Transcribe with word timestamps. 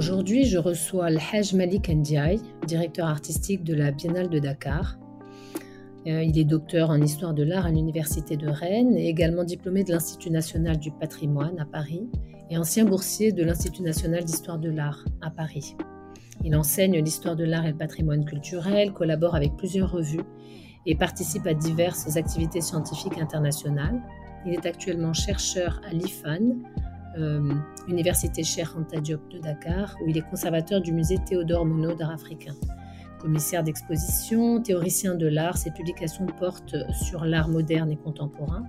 Aujourd'hui, 0.00 0.46
je 0.46 0.56
reçois 0.56 1.08
Al-Haj 1.08 1.52
Malik 1.52 1.90
Ndiaye, 1.90 2.40
directeur 2.66 3.06
artistique 3.06 3.62
de 3.64 3.74
la 3.74 3.90
Biennale 3.90 4.30
de 4.30 4.38
Dakar. 4.38 4.96
Euh, 6.06 6.22
il 6.22 6.38
est 6.38 6.44
docteur 6.44 6.88
en 6.88 7.02
histoire 7.02 7.34
de 7.34 7.42
l'art 7.42 7.66
à 7.66 7.70
l'Université 7.70 8.38
de 8.38 8.48
Rennes 8.48 8.96
et 8.96 9.10
également 9.10 9.44
diplômé 9.44 9.84
de 9.84 9.92
l'Institut 9.92 10.30
national 10.30 10.78
du 10.78 10.90
patrimoine 10.90 11.60
à 11.60 11.66
Paris 11.66 12.08
et 12.48 12.56
ancien 12.56 12.86
boursier 12.86 13.30
de 13.32 13.44
l'Institut 13.44 13.82
national 13.82 14.24
d'histoire 14.24 14.58
de 14.58 14.70
l'art 14.70 15.04
à 15.20 15.28
Paris. 15.28 15.76
Il 16.46 16.56
enseigne 16.56 16.98
l'histoire 17.04 17.36
de 17.36 17.44
l'art 17.44 17.66
et 17.66 17.72
le 17.72 17.76
patrimoine 17.76 18.24
culturel, 18.24 18.94
collabore 18.94 19.34
avec 19.34 19.54
plusieurs 19.58 19.92
revues 19.92 20.24
et 20.86 20.94
participe 20.94 21.46
à 21.46 21.52
diverses 21.52 22.16
activités 22.16 22.62
scientifiques 22.62 23.18
internationales. 23.18 24.00
Il 24.46 24.54
est 24.54 24.64
actuellement 24.64 25.12
chercheur 25.12 25.78
à 25.86 25.92
l'IFAN, 25.92 26.56
Université 27.88 28.42
Cheikh 28.42 28.68
Anta 28.76 29.00
Diop 29.00 29.28
de 29.30 29.38
Dakar, 29.38 29.96
où 30.02 30.08
il 30.08 30.16
est 30.16 30.28
conservateur 30.28 30.80
du 30.80 30.92
musée 30.92 31.18
Théodore 31.26 31.66
Monod 31.66 31.98
d'art 31.98 32.12
africain. 32.12 32.54
Commissaire 33.20 33.62
d'exposition, 33.62 34.62
théoricien 34.62 35.14
de 35.14 35.26
l'art, 35.26 35.58
ses 35.58 35.70
publications 35.70 36.26
portent 36.26 36.76
sur 36.92 37.24
l'art 37.24 37.48
moderne 37.48 37.90
et 37.90 37.96
contemporain 37.96 38.64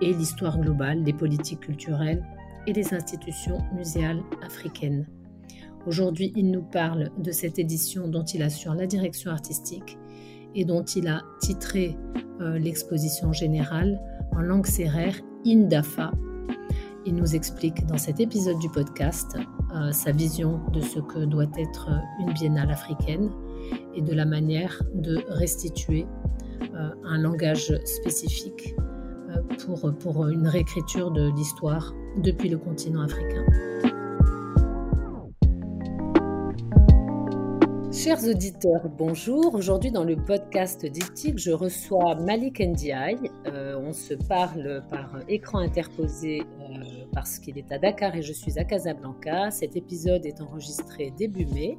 et 0.00 0.12
l'histoire 0.12 0.58
globale 0.58 1.02
des 1.02 1.12
politiques 1.12 1.60
culturelles 1.60 2.24
et 2.66 2.72
des 2.72 2.94
institutions 2.94 3.58
muséales 3.74 4.22
africaines. 4.42 5.06
Aujourd'hui, 5.86 6.32
il 6.36 6.50
nous 6.50 6.62
parle 6.62 7.10
de 7.18 7.32
cette 7.32 7.58
édition 7.58 8.08
dont 8.08 8.24
il 8.24 8.42
assure 8.42 8.74
la 8.74 8.86
direction 8.86 9.30
artistique 9.30 9.98
et 10.54 10.64
dont 10.64 10.84
il 10.84 11.08
a 11.08 11.22
titré 11.40 11.96
euh, 12.40 12.58
l'exposition 12.58 13.32
générale 13.32 14.00
en 14.32 14.40
langue 14.40 14.66
sérère 14.66 15.16
Indafa 15.44 16.12
il 17.04 17.14
nous 17.14 17.34
explique 17.34 17.86
dans 17.86 17.98
cet 17.98 18.20
épisode 18.20 18.58
du 18.58 18.68
podcast 18.68 19.36
euh, 19.74 19.92
sa 19.92 20.12
vision 20.12 20.60
de 20.72 20.80
ce 20.80 21.00
que 21.00 21.24
doit 21.24 21.46
être 21.58 21.88
une 22.20 22.32
biennale 22.32 22.70
africaine 22.70 23.30
et 23.94 24.02
de 24.02 24.12
la 24.12 24.24
manière 24.24 24.82
de 24.94 25.22
restituer 25.28 26.06
euh, 26.74 26.90
un 27.04 27.18
langage 27.18 27.72
spécifique 27.84 28.74
euh, 29.30 29.42
pour, 29.64 29.92
pour 29.98 30.28
une 30.28 30.46
réécriture 30.46 31.10
de 31.10 31.30
l'histoire 31.34 31.94
depuis 32.18 32.48
le 32.48 32.58
continent 32.58 33.02
africain. 33.02 33.44
Chers 38.02 38.24
auditeurs, 38.24 38.88
bonjour. 38.88 39.54
Aujourd'hui, 39.54 39.92
dans 39.92 40.02
le 40.02 40.16
podcast 40.16 40.84
Diptyque, 40.84 41.38
je 41.38 41.52
reçois 41.52 42.16
Malik 42.16 42.58
Ndiaye. 42.58 43.30
on 43.46 43.92
se 43.92 44.14
parle 44.14 44.82
par 44.90 45.20
écran 45.28 45.58
interposé 45.58 46.42
parce 47.12 47.38
qu'il 47.38 47.58
est 47.58 47.70
à 47.70 47.78
Dakar 47.78 48.16
et 48.16 48.22
je 48.22 48.32
suis 48.32 48.58
à 48.58 48.64
Casablanca. 48.64 49.52
Cet 49.52 49.76
épisode 49.76 50.26
est 50.26 50.40
enregistré 50.40 51.12
début 51.16 51.46
mai. 51.46 51.78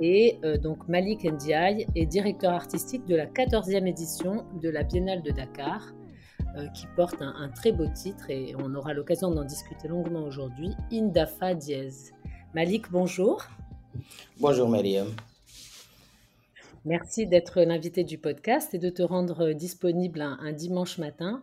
Et 0.00 0.38
euh, 0.44 0.58
donc 0.58 0.86
Malik 0.86 1.24
Ndiaye 1.24 1.88
est 1.96 2.06
directeur 2.06 2.52
artistique 2.52 3.04
de 3.06 3.16
la 3.16 3.26
14e 3.26 3.84
édition 3.88 4.44
de 4.62 4.68
la 4.68 4.84
Biennale 4.84 5.22
de 5.22 5.32
Dakar, 5.32 5.92
euh, 6.56 6.68
qui 6.68 6.86
porte 6.94 7.20
un, 7.20 7.48
très 7.48 7.72
beau 7.72 7.88
titre 7.92 8.30
et 8.30 8.54
on 8.62 8.76
aura 8.76 8.92
l'occasion 8.94 9.32
d'en 9.32 9.44
discuter 9.44 9.88
longuement 9.88 10.22
aujourd'hui, 10.22 10.70
Indafa 10.92 11.54
Diez. 11.54 12.12
Malik, 12.54 12.92
bonjour. 12.92 13.42
Bonjour 14.38 14.68
Mariam. 14.68 15.08
Merci 16.84 17.26
d'être 17.26 17.62
l'invité 17.62 18.04
du 18.04 18.18
podcast 18.18 18.72
et 18.72 18.78
de 18.78 18.88
te 18.88 19.02
rendre 19.02 19.52
disponible 19.52 20.20
un 20.20 20.52
dimanche 20.52 20.98
matin 20.98 21.42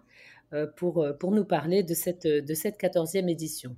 euh, 0.53 0.65
pour, 0.65 1.03
euh, 1.03 1.11
pour 1.11 1.31
nous 1.31 1.43
parler 1.43 1.83
de 1.83 1.93
cette, 1.93 2.25
de 2.25 2.53
cette 2.53 2.79
14e 2.79 3.29
édition. 3.29 3.75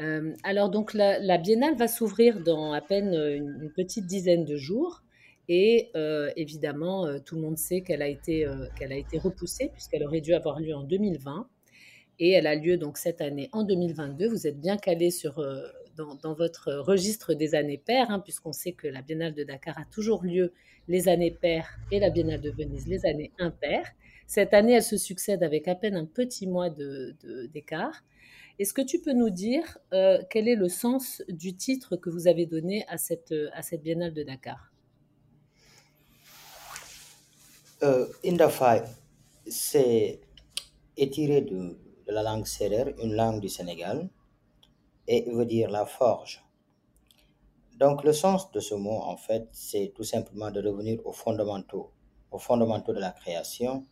Euh, 0.00 0.34
alors 0.44 0.68
donc 0.68 0.92
la, 0.92 1.38
biennale 1.38 1.76
va 1.76 1.88
s'ouvrir 1.88 2.40
dans 2.40 2.72
à 2.72 2.80
peine 2.80 3.14
une, 3.14 3.70
petite 3.74 4.06
dizaine 4.06 4.44
de 4.44 4.56
jours 4.56 5.02
et 5.48 5.90
évidemment 6.36 7.18
tout 7.24 7.34
le 7.34 7.40
monde 7.40 7.58
sait 7.58 7.80
qu'elle 7.80 8.02
a 8.02 8.08
été 8.08 8.46
qu'elle 8.78 8.92
a 8.92 8.96
été 8.96 9.18
repoussée 9.18 9.68
puisqu'elle 9.72 10.04
aurait 10.04 10.20
dû 10.20 10.32
avoir 10.32 10.60
lieu 10.60 10.74
en 10.74 10.84
2020 10.84 11.48
et 12.20 12.30
elle 12.30 12.46
a 12.46 12.54
lieu 12.54 12.76
donc 12.76 12.98
cette 12.98 13.20
année 13.20 13.48
en 13.52 13.64
2022. 13.64 14.28
Vous 14.28 14.46
êtes 14.46 14.60
bien 14.60 14.76
calé 14.76 15.10
sur 15.10 15.44
dans, 16.22 16.34
votre 16.34 16.72
registre 16.72 17.34
des 17.34 17.54
années 17.54 17.78
paires 17.78 18.10
hein, 18.10 18.20
puisqu'on 18.20 18.52
sait 18.52 18.72
que 18.72 18.86
la 18.88 19.02
Biennale 19.02 19.34
de 19.34 19.44
Dakar 19.44 19.78
a 19.78 19.84
toujours 19.84 20.22
lieu 20.24 20.52
les 20.88 21.08
années 21.08 21.30
paires 21.30 21.78
et 21.90 22.00
la 22.00 22.10
Biennale 22.10 22.40
de 22.40 22.50
Venise 22.50 22.86
les 22.86 23.06
années 23.06 23.32
impaires. 23.38 23.86
Cette 24.26 24.54
année, 24.54 24.74
elle 24.74 24.82
se 24.82 24.96
succède 24.96 25.42
avec 25.42 25.66
à 25.68 25.74
peine 25.74 25.96
un 25.96 26.04
petit 26.06 26.46
mois 26.46 26.70
d'écart. 26.70 28.04
Est-ce 28.58 28.72
que 28.74 28.82
tu 28.82 29.00
peux 29.00 29.12
nous 29.12 29.30
dire 29.30 29.78
euh, 29.92 30.18
quel 30.30 30.46
est 30.46 30.54
le 30.54 30.68
sens 30.68 31.22
du 31.28 31.54
titre 31.54 31.96
que 31.96 32.10
vous 32.10 32.28
avez 32.28 32.46
donné 32.46 32.84
à 32.88 32.98
cette, 32.98 33.34
à 33.54 33.62
cette 33.62 33.82
biennale 33.82 34.12
de 34.12 34.22
Dakar? 34.22 34.70
Euh, 37.82 38.06
Indafai, 38.24 38.82
c'est 39.46 40.20
étiré 40.96 41.40
de, 41.40 41.56
de, 42.06 42.12
la 42.12 42.22
langue 42.22 42.46
sérère, 42.46 42.88
une 43.02 43.14
langue 43.14 43.40
du 43.40 43.48
Sénégal, 43.48 44.08
et 45.10 45.28
veut 45.28 45.44
dire 45.44 45.68
la 45.70 45.86
forge. 45.86 46.44
Donc 47.80 48.04
le 48.04 48.12
sens 48.12 48.52
de 48.52 48.60
ce 48.60 48.76
mot, 48.76 49.00
en 49.12 49.16
fait, 49.16 49.48
c'est 49.50 49.92
tout 49.96 50.04
simplement 50.04 50.52
de 50.52 50.60
revenir 50.62 51.04
aux 51.04 51.12
fondamentaux, 51.12 51.90
aux 52.30 52.38
fondamentaux 52.38 52.92
de 52.92 53.00
la 53.00 53.10
création, 53.10 53.84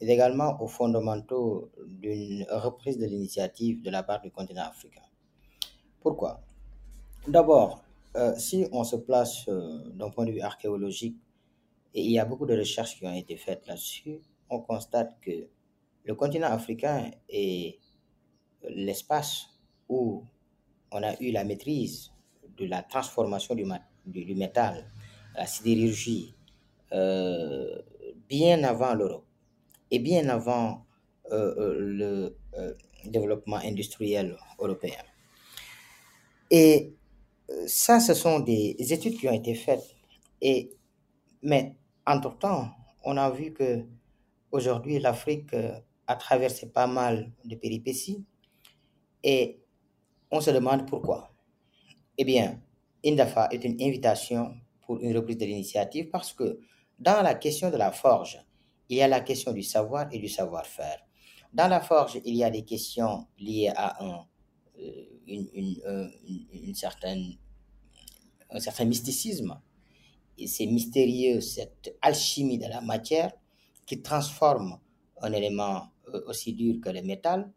et 0.00 0.08
également 0.08 0.62
aux 0.62 0.68
fondamentaux 0.68 1.72
d'une 1.86 2.46
reprise 2.50 2.98
de 2.98 3.06
l'initiative 3.06 3.82
de 3.82 3.90
la 3.90 4.04
part 4.04 4.20
du 4.20 4.30
continent 4.30 4.62
africain. 4.62 5.02
Pourquoi? 6.00 6.40
D'abord, 7.26 7.82
euh, 8.14 8.32
si 8.36 8.68
on 8.70 8.84
se 8.84 8.96
place 8.96 9.48
euh, 9.48 9.90
d'un 9.90 10.10
point 10.10 10.24
de 10.24 10.30
vue 10.30 10.40
archéologique, 10.40 11.18
et 11.94 12.02
il 12.02 12.12
y 12.12 12.20
a 12.20 12.24
beaucoup 12.24 12.46
de 12.46 12.56
recherches 12.56 12.96
qui 12.96 13.04
ont 13.06 13.12
été 13.12 13.36
faites 13.36 13.66
là-dessus, 13.66 14.20
on 14.48 14.60
constate 14.60 15.18
que 15.20 15.48
le 16.04 16.14
continent 16.14 16.52
africain 16.52 17.10
est 17.28 17.80
l'espace 18.62 19.48
où 19.88 20.24
on 20.92 21.02
a 21.02 21.14
eu 21.20 21.30
la 21.30 21.44
maîtrise 21.44 22.10
de 22.56 22.66
la 22.66 22.82
transformation 22.82 23.54
du, 23.54 24.34
métal, 24.34 24.86
la 25.36 25.46
sidérurgie, 25.46 26.34
euh, 26.92 27.80
bien 28.28 28.64
avant 28.64 28.94
l'Europe 28.94 29.24
et 29.90 29.98
bien 29.98 30.28
avant 30.28 30.84
euh, 31.32 31.54
euh, 31.58 31.76
le 31.78 32.76
développement 33.04 33.56
industriel 33.56 34.36
européen. 34.58 35.02
Et 36.50 36.92
ça, 37.66 38.00
ce 38.00 38.14
sont 38.14 38.40
des 38.40 38.76
études 38.78 39.16
qui 39.18 39.28
ont 39.28 39.32
été 39.32 39.54
faites. 39.54 39.94
Et, 40.40 40.72
mais 41.42 41.76
entre-temps, 42.06 42.70
on 43.04 43.16
a 43.16 43.30
vu 43.30 43.52
que 43.52 43.84
aujourd'hui 44.50 44.98
l'Afrique 44.98 45.54
a 46.06 46.16
traversé 46.16 46.66
pas 46.68 46.86
mal 46.86 47.30
de 47.44 47.54
péripéties 47.54 48.24
et 49.22 49.59
on 50.30 50.40
se 50.40 50.50
demande 50.50 50.86
pourquoi. 50.86 51.32
Eh 52.18 52.24
bien, 52.24 52.60
Indafa 53.04 53.48
est 53.50 53.64
une 53.64 53.80
invitation 53.80 54.54
pour 54.82 54.98
une 55.00 55.16
reprise 55.16 55.38
de 55.38 55.46
l'initiative 55.46 56.10
parce 56.10 56.32
que 56.32 56.60
dans 56.98 57.22
la 57.22 57.34
question 57.34 57.70
de 57.70 57.76
la 57.76 57.92
forge, 57.92 58.44
il 58.88 58.98
y 58.98 59.02
a 59.02 59.08
la 59.08 59.20
question 59.20 59.52
du 59.52 59.62
savoir 59.62 60.08
et 60.12 60.18
du 60.18 60.28
savoir-faire. 60.28 60.98
Dans 61.52 61.68
la 61.68 61.80
forge, 61.80 62.20
il 62.24 62.34
y 62.34 62.44
a 62.44 62.50
des 62.50 62.64
questions 62.64 63.26
liées 63.38 63.72
à 63.74 64.04
un, 64.04 64.26
euh, 64.78 66.08
un 68.50 68.60
certain 68.60 68.84
mysticisme. 68.84 69.60
C'est 70.46 70.66
mystérieux, 70.66 71.40
cette 71.40 71.96
alchimie 72.00 72.58
de 72.58 72.66
la 72.66 72.80
matière 72.80 73.32
qui 73.86 74.00
transforme 74.00 74.78
un 75.20 75.32
élément 75.32 75.88
euh, 76.14 76.22
aussi 76.26 76.52
dur 76.52 76.76
que 76.82 76.90
le 76.90 77.02
métal. 77.02 77.52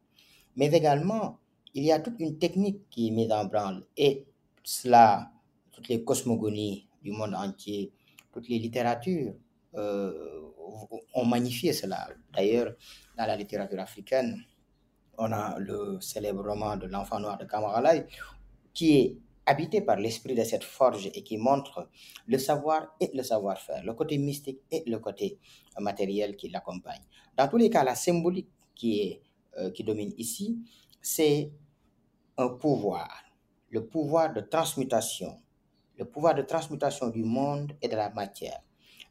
Mais 0.56 0.68
également, 0.68 1.40
il 1.74 1.84
y 1.84 1.92
a 1.92 2.00
toute 2.00 2.20
une 2.20 2.38
technique 2.38 2.90
qui 2.90 3.08
est 3.08 3.12
mise 3.12 3.32
en 3.32 3.46
branle. 3.46 3.86
Et 3.98 4.26
cela, 4.64 5.32
toutes 5.72 5.88
les 5.88 6.04
cosmogonies 6.04 6.88
du 7.02 7.12
monde 7.12 7.34
entier, 7.36 7.92
toutes 8.32 8.48
les 8.48 8.60
littératures, 8.60 9.34
euh, 9.76 10.42
ont 11.14 11.26
magnifié 11.26 11.74
cela. 11.74 12.08
D'ailleurs, 12.34 12.74
dans 13.18 13.26
la 13.26 13.36
littérature 13.36 13.80
africaine, 13.80 14.44
on 15.18 15.32
a 15.32 15.58
le 15.60 16.00
célèbre 16.00 16.44
roman 16.44 16.78
de 16.78 16.88
l'enfant 16.88 17.20
noir 17.20 17.38
de 17.38 17.46
Kamaralai, 17.46 18.06
qui 18.74 18.98
est 18.98 19.18
habité 19.46 19.82
par 19.82 19.98
l'esprit 19.98 20.36
de 20.36 20.44
cette 20.44 20.64
forge 20.64 21.08
et 21.14 21.24
qui 21.24 21.38
montre 21.38 21.90
le 22.28 22.38
savoir 22.38 22.96
et 23.00 23.12
le 23.14 23.24
savoir-faire, 23.24 23.84
le 23.84 23.94
côté 23.94 24.18
mystique 24.18 24.62
et 24.72 24.84
le 24.88 25.00
côté 25.00 25.38
matériel 25.80 26.36
qui 26.36 26.50
l'accompagne. 26.50 27.02
Dans 27.38 27.48
tous 27.48 27.58
les 27.58 27.70
cas, 27.70 27.84
la 27.84 27.96
symbolique 27.96 28.50
qui, 28.74 29.00
est, 29.02 29.22
euh, 29.58 29.72
qui 29.72 29.84
domine 29.84 30.14
ici, 30.18 30.60
c'est 31.02 31.52
un 32.38 32.50
pouvoir, 32.50 33.10
le 33.70 33.86
pouvoir 33.86 34.34
de 34.34 34.42
transmutation, 34.42 35.38
le 35.98 36.06
pouvoir 36.06 36.36
de 36.36 36.42
transmutation 36.42 37.10
du 37.10 37.24
monde 37.24 37.74
et 37.82 37.88
de 37.88 37.96
la 37.96 38.10
matière, 38.10 38.62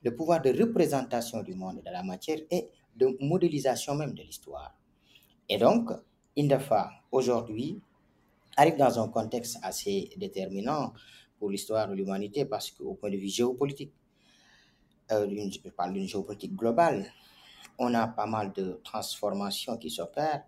le 0.02 0.14
pouvoir 0.14 0.42
de 0.42 0.50
représentation 0.50 1.42
du 1.42 1.54
monde 1.54 1.78
et 1.78 1.82
de 1.82 1.90
la 1.92 2.02
matière 2.02 2.38
et 2.50 2.68
de 2.96 3.16
modélisation 3.20 3.94
même 3.94 4.14
de 4.14 4.22
l'histoire. 4.22 4.76
Et 5.48 5.58
donc, 5.58 5.90
Indafa, 6.36 6.90
aujourd'hui, 7.10 7.80
arrive 8.56 8.76
dans 8.76 8.98
un 8.98 9.08
contexte 9.08 9.58
assez 9.62 10.10
déterminant 10.16 10.92
pour 11.38 11.50
l'histoire 11.50 11.88
de 11.88 11.94
l'humanité 11.94 12.44
parce 12.44 12.70
qu'au 12.70 12.94
point 12.94 13.10
de 13.10 13.16
vue 13.16 13.28
géopolitique, 13.28 13.92
euh, 15.10 15.26
je 15.28 15.70
parle 15.70 15.92
d'une 15.92 16.06
géopolitique 16.06 16.54
globale, 16.54 17.06
on 17.78 17.92
a 17.94 18.06
pas 18.06 18.26
mal 18.26 18.52
de 18.52 18.80
transformations 18.84 19.76
qui 19.76 19.90
s'opèrent 19.90 20.44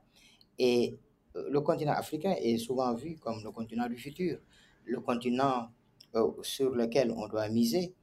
et 0.59 0.99
le 1.35 1.61
continent 1.61 1.93
africain 1.93 2.35
est 2.41 2.59
souvent 2.59 2.95
vu 2.95 3.17
comme 3.17 3.43
le 3.43 3.51
continent 3.51 3.89
du 3.89 3.97
futur, 3.97 4.39
le 4.85 5.01
continent 5.01 5.69
euh, 6.15 6.31
sur 6.43 6.71
lequel 6.71 7.11
on 7.11 7.27
doit 7.29 7.49
miser. 7.49 7.95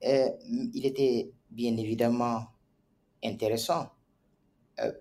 Et 0.00 0.26
il 0.74 0.86
était 0.86 1.30
bien 1.50 1.76
évidemment 1.76 2.46
intéressant 3.24 3.90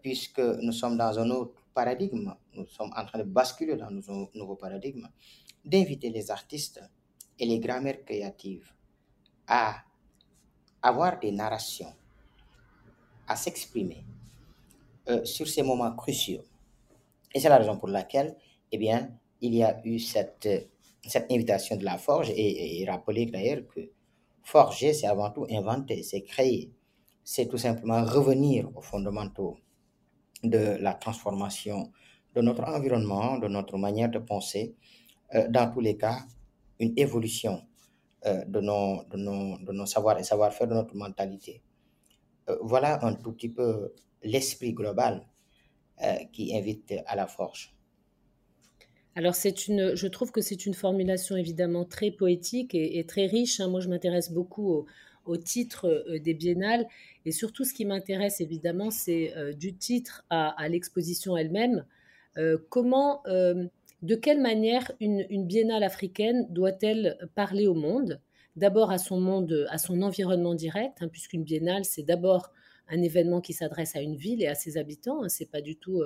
puisque 0.02 0.40
nous 0.40 0.72
sommes 0.72 0.98
dans 0.98 1.20
un 1.20 1.30
autre 1.30 1.62
paradigme, 1.74 2.34
nous 2.54 2.66
sommes 2.68 2.92
en 2.96 3.06
train 3.06 3.20
de 3.20 3.24
basculer 3.24 3.76
dans 3.76 3.88
un 3.88 4.28
nouveau 4.34 4.56
paradigme, 4.56 5.08
d'inviter 5.64 6.10
les 6.10 6.32
artistes 6.32 6.82
et 7.38 7.46
les 7.46 7.60
grammaires 7.60 8.04
créatives 8.04 8.72
à 9.48 9.84
avoir 10.82 11.20
des 11.20 11.32
narrations, 11.32 11.94
à 13.28 13.36
s'exprimer 13.36 14.04
euh, 15.10 15.24
sur 15.24 15.48
ces 15.48 15.62
moments 15.62 15.96
cruciaux. 15.96 16.44
Et 17.34 17.40
c'est 17.40 17.50
la 17.50 17.58
raison 17.58 17.78
pour 17.78 17.90
laquelle, 17.90 18.36
eh 18.72 18.78
bien, 18.78 19.10
il 19.42 19.56
y 19.56 19.64
a 19.64 19.80
eu 19.86 20.00
cette, 20.00 20.48
cette 21.06 21.32
invitation 21.32 21.76
de 21.76 21.86
la 21.86 21.98
forge. 21.98 22.30
Et, 22.32 22.82
et 22.82 22.90
rappeler 22.90 23.26
d'ailleurs 23.26 23.68
que 23.68 23.92
forger, 24.44 24.94
c'est 24.94 25.08
avant 25.08 25.32
tout 25.32 25.46
inventer, 25.52 26.04
c'est 26.04 26.22
créer, 26.22 26.72
c'est 27.24 27.48
tout 27.48 27.58
simplement 27.58 28.04
revenir 28.06 28.70
aux 28.76 28.82
fondamentaux 28.82 29.58
de 30.44 30.78
la 30.80 30.94
transformation 30.94 31.92
de 32.34 32.42
notre 32.42 32.64
environnement, 32.64 33.38
de 33.38 33.48
notre 33.48 33.78
manière 33.78 34.10
de 34.10 34.20
penser, 34.20 34.76
euh, 35.34 35.48
dans 35.50 35.72
tous 35.72 35.82
les 35.82 35.98
cas, 35.98 36.20
une 36.80 36.94
évolution 36.96 37.64
euh, 38.26 38.46
de, 38.46 38.62
nos, 38.62 39.04
de, 39.06 39.18
nos, 39.18 39.58
de 39.58 39.72
nos 39.74 39.86
savoirs 39.86 40.20
et 40.20 40.24
savoir-faire, 40.24 40.68
de 40.68 40.76
notre 40.76 40.96
mentalité. 40.96 41.62
Euh, 42.50 42.58
voilà 42.62 43.04
un 43.04 43.16
tout 43.16 43.34
petit 43.34 43.50
peu 43.50 43.94
l'esprit 44.24 44.74
global 44.74 45.28
qui 46.32 46.56
invite 46.56 46.94
à 47.06 47.16
la 47.16 47.28
forge. 47.28 47.78
Alors, 49.18 49.34
c'est 49.34 49.68
une, 49.68 49.96
je 49.96 50.06
trouve 50.06 50.32
que 50.32 50.42
c'est 50.42 50.68
une 50.68 50.76
formulation 50.76 51.36
évidemment 51.36 51.86
très 51.86 52.12
poétique 52.12 52.76
et, 52.76 53.04
très 53.08 53.26
riche. 53.26 53.60
Hein. 53.60 53.68
Moi, 53.68 53.80
je 53.80 53.90
m'intéresse 53.90 54.32
beaucoup 54.32 54.86
au, 55.26 55.38
titre 55.38 55.88
euh, 55.88 56.20
des 56.20 56.36
biennales. 56.36 56.86
Et 57.26 57.32
surtout, 57.32 57.64
ce 57.64 57.74
qui 57.74 57.84
m'intéresse 57.84 58.42
évidemment, 58.42 58.92
c'est 58.92 59.36
euh, 59.36 59.54
du 59.54 59.76
titre 59.76 60.24
à, 60.30 60.70
l'exposition 60.70 61.36
elle-même. 61.36 61.84
Euh, 62.38 62.60
comment, 62.70 63.24
de 63.26 64.16
quelle 64.16 64.40
manière 64.40 64.92
une, 65.00 65.48
biennale 65.48 65.82
africaine 65.82 66.46
doit-elle 66.52 67.18
parler 67.34 67.66
au 67.66 67.74
monde? 67.74 68.22
D'abord 68.56 68.92
à 68.92 69.00
son 69.00 69.20
monde, 69.20 69.66
à 69.72 69.80
son 69.80 70.04
environnement 70.04 70.54
direct, 70.54 71.02
hein, 71.02 71.08
puisqu'une 71.08 71.44
biennale, 71.44 71.86
c'est 71.86 72.04
d'abord 72.04 72.52
un 72.90 73.02
événement 73.02 73.42
qui 73.42 73.54
s'adresse 73.54 73.96
à 73.96 74.02
une 74.02 74.16
ville 74.16 74.42
et 74.42 74.48
à 74.48 74.56
ses 74.56 74.78
habitants. 74.78 75.24
Hein. 75.24 75.30
c'est 75.30 75.50
pas 75.50 75.62
du 75.62 75.76
tout 75.76 76.04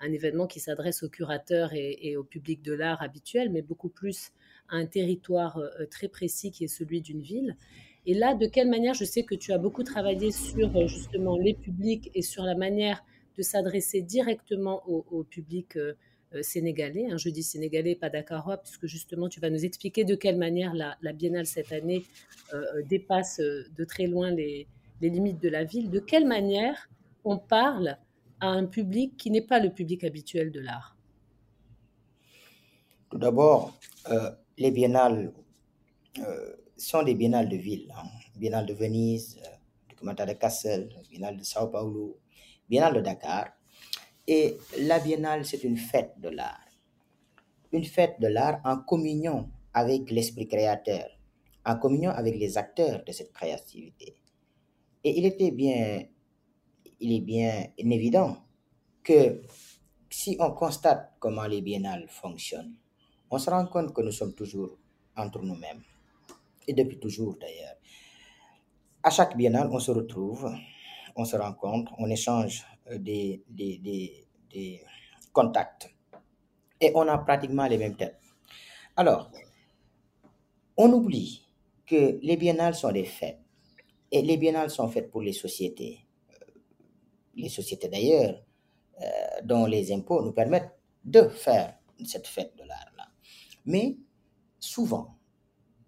un 0.00 0.12
événement 0.12 0.46
qui 0.46 0.60
s'adresse 0.60 1.02
aux 1.02 1.08
curateurs 1.08 1.70
et, 1.74 2.16
au 2.16 2.24
public 2.24 2.62
de 2.62 2.72
l'art 2.72 3.02
habituel, 3.02 3.50
mais 3.50 3.62
beaucoup 3.62 3.88
plus 3.88 4.32
à 4.68 4.76
un 4.76 4.86
territoire 4.86 5.60
très 5.90 6.08
précis 6.08 6.50
qui 6.50 6.64
est 6.64 6.68
celui 6.68 7.00
d'une 7.00 7.20
ville. 7.20 7.56
Et 8.04 8.14
là, 8.14 8.34
de 8.34 8.46
quelle 8.46 8.68
manière, 8.68 8.94
je 8.94 9.04
sais 9.04 9.22
que 9.22 9.34
tu 9.34 9.52
as 9.52 9.58
beaucoup 9.58 9.84
travaillé 9.84 10.32
sur 10.32 10.76
euh, 10.76 10.86
justement 10.86 11.38
les 11.38 11.54
publics 11.54 12.10
et 12.14 12.22
sur 12.22 12.42
la 12.42 12.56
manière 12.56 13.04
de 13.38 13.42
s'adresser 13.42 14.02
directement 14.02 14.82
au, 14.88 15.22
public 15.22 15.76
euh, 15.76 15.94
euh, 16.34 16.42
sénégalais. 16.42 17.06
Hein, 17.10 17.16
je 17.16 17.28
dis 17.30 17.44
sénégalais, 17.44 17.94
pas 17.94 18.10
dakarois, 18.10 18.56
puisque 18.56 18.86
justement 18.86 19.28
tu 19.28 19.38
vas 19.38 19.50
nous 19.50 19.64
expliquer 19.64 20.04
de 20.04 20.16
quelle 20.16 20.36
manière 20.36 20.74
la, 20.74 21.12
biennale 21.12 21.46
cette 21.46 21.72
année 21.72 22.02
dépasse 22.86 23.38
de 23.40 23.84
très 23.84 24.06
loin 24.06 24.30
les, 24.30 24.66
limites 25.08 25.40
de 25.40 25.48
la 25.48 25.64
ville. 25.64 25.90
De 25.90 26.00
quelle 26.00 26.26
manière 26.26 26.88
on 27.24 27.38
parle 27.38 27.98
à 28.40 28.48
un 28.48 28.66
public 28.66 29.16
qui 29.16 29.30
n'est 29.30 29.46
pas 29.46 29.58
le 29.58 29.70
public 29.70 30.04
habituel 30.04 30.50
de 30.50 30.60
l'art? 30.60 30.96
Tout 33.10 33.18
d'abord, 33.18 33.78
les 34.56 34.70
biennales 34.70 35.32
sont 36.76 37.02
des 37.02 37.14
biennales 37.14 37.48
de 37.48 37.56
ville. 37.56 37.92
Hein. 37.96 38.08
Biennale 38.36 38.66
de 38.66 38.74
Venise, 38.74 39.38
euh, 40.02 40.12
de 40.26 40.32
Kassel, 40.32 40.88
Biennale 41.10 41.36
de 41.36 41.44
Sao 41.44 41.68
Paulo, 41.68 42.18
Biennale 42.68 42.94
de 42.94 43.00
Dakar. 43.00 43.52
Et 44.26 44.56
la 44.80 44.98
biennale, 44.98 45.44
c'est 45.44 45.64
une 45.64 45.76
fête 45.76 46.14
de 46.18 46.28
l'art. 46.28 46.66
Une 47.72 47.84
fête 47.84 48.20
de 48.20 48.26
l'art 48.28 48.60
en 48.64 48.78
communion 48.78 49.48
avec 49.74 50.10
l'esprit 50.10 50.46
créateur, 50.46 51.08
en 51.64 51.76
communion 51.76 52.10
avec 52.10 52.36
les 52.36 52.58
acteurs 52.58 53.04
de 53.04 53.12
cette 53.12 53.32
créativité. 53.32 54.16
Et 55.04 55.18
il 55.18 55.26
était 55.26 55.50
bien, 55.50 56.04
il 57.00 57.12
est 57.12 57.20
bien 57.20 57.66
évident 57.76 58.36
que 59.02 59.42
si 60.08 60.36
on 60.38 60.52
constate 60.52 61.14
comment 61.18 61.46
les 61.46 61.60
biennales 61.60 62.06
fonctionnent, 62.08 62.76
on 63.30 63.38
se 63.38 63.50
rend 63.50 63.66
compte 63.66 63.92
que 63.92 64.02
nous 64.02 64.12
sommes 64.12 64.34
toujours 64.34 64.78
entre 65.16 65.42
nous-mêmes 65.42 65.82
et 66.68 66.72
depuis 66.72 66.98
toujours 66.98 67.36
d'ailleurs. 67.40 67.76
À 69.02 69.10
chaque 69.10 69.36
biennale, 69.36 69.68
on 69.72 69.80
se 69.80 69.90
retrouve, 69.90 70.52
on 71.16 71.24
se 71.24 71.36
rencontre, 71.36 71.92
on 71.98 72.08
échange 72.08 72.64
des, 72.94 73.42
des, 73.48 73.78
des, 73.78 74.26
des 74.50 74.84
contacts 75.32 75.92
et 76.80 76.92
on 76.94 77.08
a 77.08 77.18
pratiquement 77.18 77.66
les 77.66 77.78
mêmes 77.78 77.96
têtes. 77.96 78.20
Alors, 78.96 79.30
on 80.76 80.92
oublie 80.92 81.44
que 81.86 82.18
les 82.22 82.36
biennales 82.36 82.74
sont 82.74 82.92
des 82.92 83.04
fêtes 83.04 83.41
et 84.12 84.20
les 84.20 84.36
biennales 84.36 84.70
sont 84.70 84.88
faites 84.88 85.10
pour 85.10 85.22
les 85.22 85.32
sociétés. 85.32 86.06
Euh, 86.30 86.44
les 87.34 87.48
sociétés 87.48 87.88
d'ailleurs, 87.88 88.44
euh, 89.00 89.06
dont 89.42 89.64
les 89.64 89.90
impôts 89.90 90.22
nous 90.22 90.32
permettent 90.32 90.78
de 91.02 91.28
faire 91.28 91.78
cette 92.04 92.26
fête 92.26 92.54
de 92.56 92.64
l'art-là. 92.64 93.08
Mais 93.64 93.96
souvent, 94.60 95.16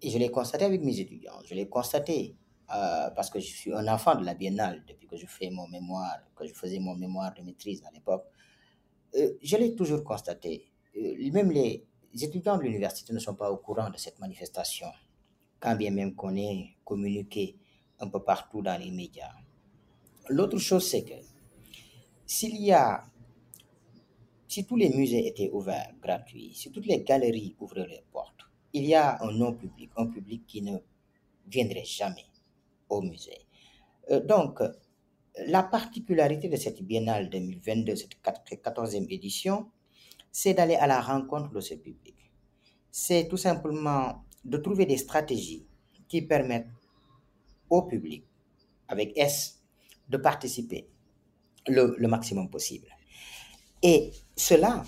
et 0.01 0.09
je 0.09 0.17
l'ai 0.17 0.31
constaté 0.31 0.65
avec 0.65 0.81
mes 0.81 0.99
étudiants. 0.99 1.39
Je 1.45 1.53
l'ai 1.53 1.69
constaté 1.69 2.35
euh, 2.75 3.09
parce 3.11 3.29
que 3.29 3.39
je 3.39 3.45
suis 3.45 3.73
un 3.73 3.87
enfant 3.87 4.15
de 4.15 4.25
la 4.25 4.33
biennale 4.33 4.83
depuis 4.87 5.07
que 5.07 5.17
je 5.17 5.27
fais 5.27 5.51
mon 5.51 5.67
mémoire, 5.67 6.17
que 6.35 6.47
je 6.47 6.53
faisais 6.53 6.79
mon 6.79 6.95
mémoire 6.95 7.33
de 7.35 7.43
maîtrise 7.43 7.83
à 7.85 7.91
l'époque. 7.91 8.25
Je 9.13 9.55
l'ai 9.55 9.75
toujours 9.75 10.03
constaté. 10.03 10.73
Même 11.31 11.51
les 11.51 11.85
étudiants 12.21 12.57
de 12.57 12.63
l'université 12.63 13.13
ne 13.13 13.19
sont 13.19 13.35
pas 13.35 13.49
au 13.49 13.57
courant 13.57 13.89
de 13.89 13.97
cette 13.97 14.19
manifestation, 14.19 14.87
quand 15.59 15.75
bien 15.75 15.91
même 15.91 16.15
qu'on 16.15 16.35
est 16.35 16.75
communiqué 16.83 17.57
un 17.99 18.07
peu 18.07 18.21
partout 18.23 18.61
dans 18.61 18.79
les 18.79 18.91
médias. 18.91 19.31
L'autre 20.29 20.57
chose, 20.57 20.87
c'est 20.89 21.03
que 21.03 21.13
s'il 22.25 22.61
y 22.61 22.71
a, 22.71 23.03
si 24.47 24.65
tous 24.65 24.75
les 24.75 24.89
musées 24.89 25.27
étaient 25.27 25.49
ouverts, 25.51 25.93
gratuits, 26.01 26.53
si 26.53 26.71
toutes 26.71 26.87
les 26.87 27.01
galeries 27.01 27.55
ouvraient 27.59 27.87
leurs 27.87 28.03
portes, 28.11 28.41
il 28.73 28.85
y 28.85 28.95
a 28.95 29.21
un 29.21 29.31
non-public, 29.31 29.91
un 29.95 30.07
public 30.07 30.45
qui 30.47 30.61
ne 30.61 30.77
viendrait 31.47 31.85
jamais 31.85 32.25
au 32.89 33.01
musée. 33.01 33.45
Euh, 34.11 34.19
donc, 34.19 34.61
la 35.47 35.63
particularité 35.63 36.49
de 36.49 36.55
cette 36.55 36.81
biennale 36.83 37.29
2022, 37.29 37.95
cette 37.95 38.17
14e 38.21 39.07
édition, 39.09 39.69
c'est 40.31 40.53
d'aller 40.53 40.75
à 40.75 40.87
la 40.87 41.01
rencontre 41.01 41.51
de 41.51 41.59
ce 41.59 41.75
public. 41.75 42.15
C'est 42.91 43.27
tout 43.27 43.37
simplement 43.37 44.23
de 44.43 44.57
trouver 44.57 44.85
des 44.85 44.97
stratégies 44.97 45.65
qui 46.07 46.21
permettent 46.21 46.67
au 47.69 47.83
public, 47.83 48.25
avec 48.87 49.17
S, 49.17 49.61
de 50.09 50.17
participer 50.17 50.87
le, 51.67 52.07
maximum 52.07 52.49
possible. 52.49 52.87
Et 53.81 54.11
cela 54.35 54.83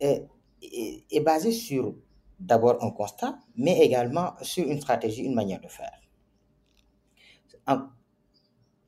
est, 0.00 0.26
est 1.10 1.20
basé 1.20 1.52
sur 1.52 1.94
d'abord 2.38 2.82
un 2.82 2.90
constat, 2.90 3.38
mais 3.56 3.78
également 3.80 4.34
sur 4.42 4.68
une 4.68 4.80
stratégie, 4.80 5.22
une 5.22 5.34
manière 5.34 5.60
de 5.60 5.68
faire. 5.68 6.00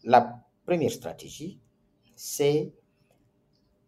La 0.05 0.43
première 0.65 0.93
stratégie, 0.93 1.61
c'est 2.15 2.73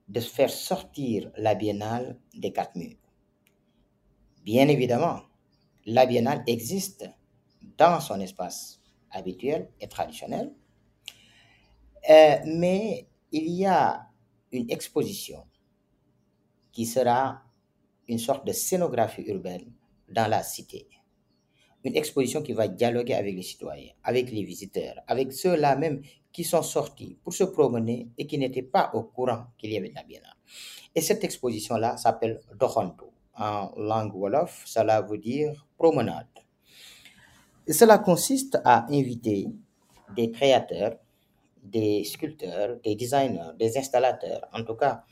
de 0.09 0.21
faire 0.21 0.51
sortir 0.51 1.31
la 1.37 1.55
biennale 1.55 2.19
des 2.35 2.53
quatre 2.53 2.77
murs. 2.77 2.97
Bien 4.43 4.69
évidemment, 4.69 5.21
la 5.85 6.07
biennale 6.07 6.43
existe 6.47 7.09
dans 7.77 8.01
son 8.01 8.19
espace 8.21 8.78
habituel 9.11 9.71
et 9.81 9.89
traditionnel, 9.89 10.53
euh, 12.09 12.37
mais 12.47 13.07
il 13.33 13.49
y 13.51 13.67
a 13.67 14.07
une 14.53 14.71
exposition 14.71 15.45
qui 16.73 16.87
sera 16.87 17.43
une 18.09 18.19
sorte 18.19 18.47
de 18.47 18.53
scénographie 18.53 19.23
urbaine 19.23 19.73
dans 20.09 20.29
la 20.29 20.43
cité. 20.43 20.89
Une 21.85 21.97
exposition 21.97 22.43
qui 22.43 22.53
va 22.53 22.67
dialoguer 22.67 23.15
avec 23.15 23.35
les 23.35 23.43
citoyens, 23.43 23.93
avec 24.03 24.31
les 24.31 24.43
visiteurs, 24.43 24.97
avec 25.07 25.33
ceux-là 25.33 25.77
même 25.77 26.03
qui 26.33 26.45
sont 26.45 26.63
sortis 26.63 27.19
pour 27.23 27.33
se 27.33 27.45
promener 27.45 28.09
et 28.17 28.27
qui 28.27 28.39
n'étaient 28.39 28.63
pas 28.63 28.91
au 28.95 29.03
courant 29.03 29.47
qu'il 29.59 29.73
y 29.73 29.77
avait 29.77 29.91
de 29.91 29.95
la 29.95 30.03
biennale. 30.03 30.37
Et 30.95 31.01
cette 31.01 31.25
exposition-là 31.25 31.97
s'appelle 31.97 32.41
Dokhonto. 32.59 33.13
En 33.35 33.73
langue 33.77 34.15
Wolof, 34.15 34.63
cela 34.67 35.01
veut 35.03 35.19
dire 35.19 35.67
promenade. 35.77 36.27
Cela 37.71 37.99
consiste 37.99 38.59
à 38.65 38.87
inviter 38.91 39.47
des 40.17 40.31
créateurs, 40.31 40.97
des 41.63 42.03
sculpteurs, 42.05 42.81
des 42.83 42.95
designers, 42.95 43.53
des 43.59 43.77
installateurs, 43.77 44.49
en 44.55 44.65
tout 44.65 44.75
cas 44.75 45.05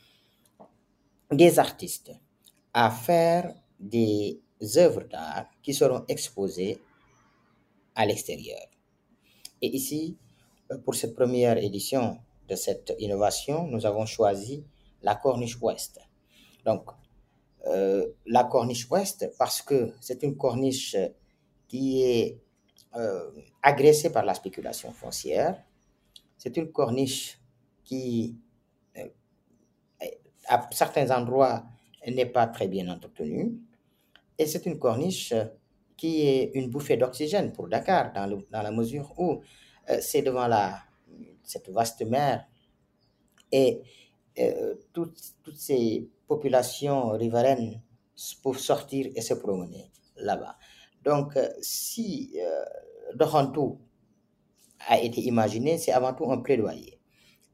des 1.31 1.59
artistes, 1.59 2.11
à 2.73 2.89
faire 2.89 3.53
des 3.79 4.41
œuvres 4.77 5.03
d'art 5.03 5.45
qui 5.61 5.73
seront 5.73 6.03
exposées 6.07 6.81
à 7.93 8.05
l'extérieur. 8.07 8.65
Et 9.61 9.75
ici, 9.75 10.17
pour 10.83 10.95
cette 10.95 11.15
première 11.15 11.57
édition 11.57 12.17
de 12.47 12.55
cette 12.55 12.95
innovation, 12.97 13.67
nous 13.67 13.85
avons 13.85 14.05
choisi 14.07 14.63
la 15.03 15.15
corniche 15.15 15.61
ouest. 15.61 15.99
Donc, 16.65 16.89
euh, 17.67 18.07
la 18.25 18.45
corniche 18.45 18.89
ouest, 18.89 19.31
parce 19.37 19.61
que 19.61 19.93
c'est 19.99 20.23
une 20.23 20.37
corniche 20.37 20.95
qui 21.67 22.01
est 22.03 22.39
euh, 22.95 23.29
agressée 23.61 24.11
par 24.11 24.25
la 24.25 24.33
spéculation 24.33 24.91
foncière. 24.91 25.63
C'est 26.37 26.55
une 26.57 26.71
corniche 26.71 27.39
qui, 27.83 28.37
euh, 28.97 29.07
à 30.47 30.67
certains 30.71 31.09
endroits, 31.11 31.65
n'est 32.05 32.25
pas 32.25 32.47
très 32.47 32.67
bien 32.67 32.87
entretenue. 32.89 33.57
Et 34.37 34.45
c'est 34.45 34.65
une 34.65 34.79
corniche 34.79 35.33
qui 35.97 36.21
est 36.27 36.51
une 36.53 36.69
bouffée 36.69 36.95
d'oxygène 36.95 37.51
pour 37.51 37.67
Dakar, 37.67 38.13
dans, 38.13 38.61
la 38.61 38.71
mesure 38.71 39.13
où 39.17 39.41
c'est 39.99 40.21
devant 40.21 40.47
la, 40.47 40.79
cette 41.43 41.69
vaste 41.69 42.05
mer 42.05 42.47
et 43.51 43.81
toutes, 44.93 45.19
toutes 45.43 45.57
ces 45.57 46.07
populations 46.27 47.09
riveraines 47.11 47.81
peuvent 48.43 48.57
sortir 48.57 49.07
et 49.15 49.21
se 49.21 49.33
promener 49.33 49.91
là-bas. 50.17 50.57
Donc, 51.07 51.37
euh, 51.37 51.47
si 51.61 52.37
euh, 52.37 52.65
a 54.89 54.99
été 54.99 55.21
imaginé, 55.21 55.77
c'est 55.77 55.93
avant 55.93 56.13
tout 56.13 56.29
un 56.29 56.39
plaidoyer. 56.39 56.99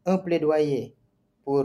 Un 0.08 0.18
plaidoyer 0.18 0.96
pour 1.44 1.64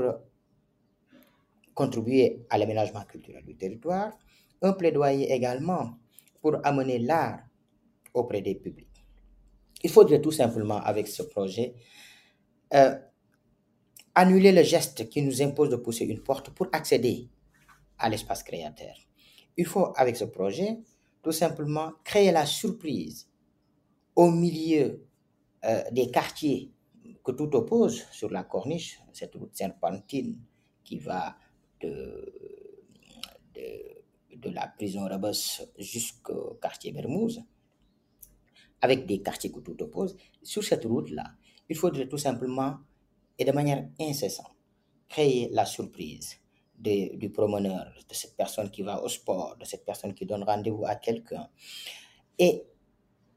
contribuer 1.72 2.44
à 2.50 2.58
l'aménagement 2.58 3.04
culturel 3.04 3.42
du 3.46 3.56
territoire, 3.56 4.12
un 4.60 4.74
plaidoyer 4.74 5.32
également 5.32 5.94
pour 6.42 6.58
amener 6.62 6.98
l'art 6.98 7.40
auprès 8.12 8.42
des 8.42 8.54
publics. 8.54 9.02
Il 9.82 9.88
faudrait 9.90 10.20
tout 10.20 10.32
simplement, 10.32 10.82
avec 10.82 11.08
ce 11.08 11.22
projet, 11.22 11.74
euh, 12.74 12.98
annuler 14.14 14.52
le 14.52 14.62
geste 14.62 15.08
qui 15.08 15.22
nous 15.22 15.40
impose 15.40 15.70
de 15.70 15.76
pousser 15.76 16.04
une 16.04 16.20
porte 16.22 16.50
pour 16.50 16.66
accéder 16.72 17.28
à 17.96 18.10
l'espace 18.10 18.42
créateur. 18.42 18.94
Il 19.56 19.64
faut, 19.64 19.92
avec 19.96 20.16
ce 20.16 20.24
projet, 20.24 20.78
tout 21.22 21.32
simplement 21.32 21.92
créer 22.04 22.32
la 22.32 22.46
surprise 22.46 23.28
au 24.14 24.30
milieu 24.30 25.04
euh, 25.64 25.82
des 25.92 26.10
quartiers 26.10 26.72
que 27.24 27.32
tout 27.32 27.54
oppose 27.54 28.04
sur 28.10 28.30
la 28.30 28.44
corniche, 28.44 29.00
cette 29.12 29.34
route 29.34 29.54
serpentine 29.54 30.38
qui 30.82 30.98
va 30.98 31.36
de, 31.80 32.32
de, 34.36 34.50
la 34.50 34.68
prison 34.68 35.04
Rebus 35.04 35.62
jusqu'au 35.78 36.58
quartier 36.62 36.92
Bermouze, 36.92 37.42
avec 38.80 39.06
des 39.06 39.20
quartiers 39.20 39.52
que 39.52 39.60
tout 39.60 39.80
oppose. 39.82 40.16
Sur 40.42 40.64
cette 40.64 40.84
route-là, 40.84 41.34
il 41.68 41.76
faudrait 41.76 42.08
tout 42.08 42.18
simplement 42.18 42.78
et 43.38 43.44
de 43.44 43.52
manière 43.52 43.88
incessante 44.00 44.56
créer 45.08 45.48
la 45.52 45.64
surprise 45.64 46.37
du 46.78 47.30
promeneur, 47.30 47.92
de 48.08 48.14
cette 48.14 48.36
personne 48.36 48.70
qui 48.70 48.82
va 48.82 49.02
au 49.02 49.08
sport, 49.08 49.56
de 49.58 49.64
cette 49.64 49.84
personne 49.84 50.14
qui 50.14 50.24
donne 50.26 50.44
rendez-vous 50.44 50.84
à 50.86 50.94
quelqu'un. 50.94 51.48
Et 52.38 52.64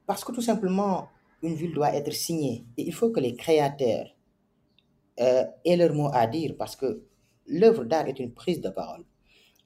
parce 0.06 0.24
que 0.24 0.32
tout 0.32 0.42
simplement, 0.42 1.08
une 1.42 1.54
ville 1.54 1.74
doit 1.74 1.94
être 1.94 2.12
signée. 2.12 2.64
Et 2.76 2.82
il 2.82 2.94
faut 2.94 3.10
que 3.10 3.20
les 3.20 3.34
créateurs 3.34 4.14
euh, 5.20 5.44
aient 5.64 5.76
leur 5.76 5.92
mot 5.92 6.10
à 6.12 6.26
dire 6.26 6.54
parce 6.56 6.76
que 6.76 7.02
l'œuvre 7.46 7.84
d'art 7.84 8.06
est 8.06 8.18
une 8.18 8.32
prise 8.32 8.60
de 8.60 8.70
parole. 8.70 9.04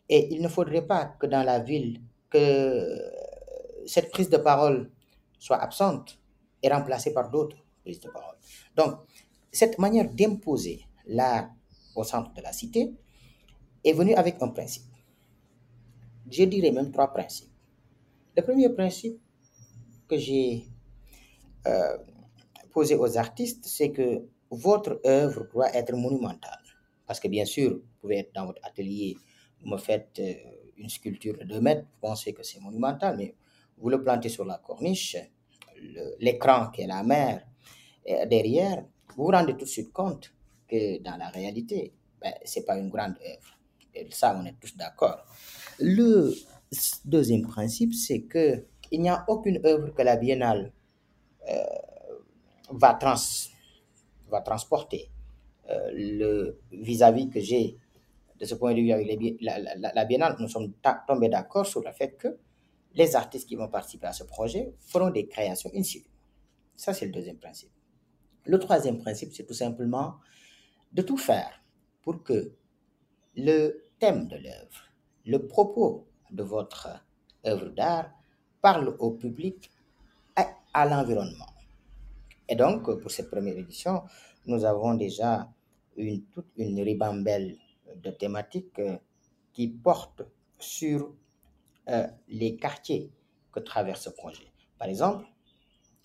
Et 0.09 0.35
il 0.35 0.41
ne 0.41 0.49
faudrait 0.49 0.87
pas 0.87 1.05
que 1.05 1.27
dans 1.27 1.43
la 1.43 1.59
ville, 1.59 2.01
que 2.31 2.99
cette 3.87 4.11
prise 4.11 4.31
de 4.31 4.39
parole 4.39 4.91
soit 5.39 5.59
absente 5.59 6.19
et 6.63 6.69
remplacée 6.69 7.13
par 7.13 7.31
d'autres 7.31 7.57
prises 7.83 8.01
de 8.01 8.09
parole. 8.09 8.37
Donc, 8.75 9.01
cette 9.53 9.79
manière 9.79 10.11
d'imposer 10.11 10.85
l'art 11.07 11.51
au 11.95 12.05
centre 12.05 12.33
de 12.35 12.43
la 12.43 12.53
cité 12.53 12.93
est 13.89 13.93
venue 13.93 14.15
avec 14.15 14.37
un 14.41 14.49
principe. 14.49 14.85
Je 16.31 16.45
dirais 16.45 16.73
même 16.73 16.91
trois 16.91 17.13
principes. 17.13 17.51
Le 18.37 18.43
premier 18.43 18.69
principe 18.69 19.21
que 20.09 20.19
j'ai 20.19 20.67
euh, 21.67 21.97
posé 22.73 22.95
aux 22.97 23.17
artistes, 23.17 23.65
c'est 23.65 23.91
que 23.91 24.23
votre 24.51 25.01
œuvre 25.07 25.49
doit 25.53 25.75
être 25.75 25.95
monumentale. 25.95 26.63
Parce 27.07 27.21
que 27.21 27.29
bien 27.29 27.45
sûr, 27.45 27.71
vous 27.71 28.01
pouvez 28.01 28.19
être 28.19 28.35
dans 28.35 28.47
votre 28.47 28.65
atelier, 28.65 29.17
vous 29.61 29.71
me 29.71 29.79
faites 29.79 30.19
euh, 30.19 30.35
une 30.77 30.89
sculpture 30.89 31.37
de 31.39 31.45
2 31.45 31.61
mètres, 31.61 31.83
vous 31.83 32.09
pensez 32.09 32.33
que 32.33 32.43
c'est 32.43 32.61
monumental, 32.61 33.17
mais 33.17 33.35
vous 33.79 33.89
le 33.89 34.03
plantez 34.03 34.29
sur 34.29 34.45
la 34.45 34.59
corniche, 34.59 35.17
l'écran 36.21 36.71
qui 36.71 36.83
est 36.83 36.87
la 36.87 37.03
mer 37.03 37.47
derrière, 38.29 38.85
vous 39.17 39.25
vous 39.25 39.31
rendez 39.31 39.53
tout 39.53 39.65
de 39.65 39.71
suite 39.71 39.93
compte 39.93 40.33
que 40.69 41.03
dans 41.03 41.17
la 41.17 41.29
réalité, 41.29 41.93
ben, 42.21 42.33
ce 42.45 42.59
n'est 42.59 42.65
pas 42.65 42.79
une 42.79 42.89
grande 42.89 43.17
œuvre. 43.21 43.56
Et 43.97 44.07
ça, 44.11 44.39
on 44.39 44.45
est 44.45 44.57
tous 44.61 44.77
d'accord. 44.77 45.25
Le 45.79 46.35
deuxième 47.05 47.47
principe, 47.47 47.95
c'est 47.95 48.23
qu'il 48.23 49.01
n'y 49.01 49.09
a 49.09 49.25
aucune 49.29 49.65
œuvre 49.65 49.95
que 49.95 50.03
la 50.03 50.17
biennale 50.17 50.73
euh, 51.49 51.65
va, 52.71 52.95
trans, 52.95 53.15
va 54.29 54.41
transporter. 54.43 55.11
Euh, 55.71 55.91
le 55.93 56.61
vis-à-vis 56.71 57.31
que 57.31 57.41
j'ai 57.41 57.79
de 58.39 58.45
ce 58.45 58.55
point 58.55 58.75
de 58.75 58.81
vue 58.81 58.93
avec 58.93 59.19
la, 59.41 59.59
la, 59.59 60.05
biennale, 60.05 60.37
nous 60.39 60.49
sommes 60.49 60.73
tombés 61.09 61.31
d'accord 61.31 61.67
sur 61.67 61.83
le 61.83 61.91
fait 61.93 62.17
que 62.17 62.39
les 62.95 63.17
artistes 63.17 63.49
qui 63.49 63.57
vont 63.57 63.69
participer 63.69 64.07
à 64.07 64.13
ce 64.13 64.25
projet 64.25 64.75
feront 64.81 65.11
des 65.11 65.27
créations 65.27 65.71
in 65.75 65.83
situ. 65.83 66.09
Ça, 66.77 66.93
c'est 66.93 67.07
le 67.07 67.13
deuxième 67.13 67.39
principe. 67.39 67.71
Le 68.45 68.59
troisième 68.59 68.99
principe, 68.99 69.33
c'est 69.33 69.45
tout 69.45 69.55
simplement 69.55 70.17
de 70.93 71.03
tout 71.03 71.17
faire 71.17 71.63
pour 72.03 72.23
que 72.23 72.53
le 73.37 73.86
thème 73.99 74.29
de 74.29 74.37
l'œuvre, 74.37 74.91
le 75.25 75.47
propos 75.47 76.07
de 76.31 76.43
votre 76.43 76.89
œuvre 77.47 77.69
d'art 77.71 78.11
parle 78.61 78.97
au 78.99 79.13
public 79.13 79.71
et 80.39 80.43
à 80.75 80.87
l'environnement. 80.87 81.47
Et 82.49 82.57
donc, 82.57 83.01
pour 83.01 83.11
cette 83.11 83.31
première 83.31 83.57
édition, 83.57 84.03
nous 84.47 84.65
avons 84.65 84.95
déjà 84.95 85.49
une, 85.97 86.23
toute 86.27 86.47
une 86.57 86.81
ribambelle 86.81 87.57
de 87.97 88.11
thématiques 88.11 88.79
euh, 88.79 88.99
qui 89.53 89.69
portent 89.69 90.23
sur 90.59 91.15
euh, 91.89 92.07
les 92.29 92.57
quartiers 92.57 93.11
que 93.53 93.61
traverse 93.61 94.03
ce 94.03 94.11
projet. 94.11 94.53
Par 94.79 94.89
exemple, 94.89 95.25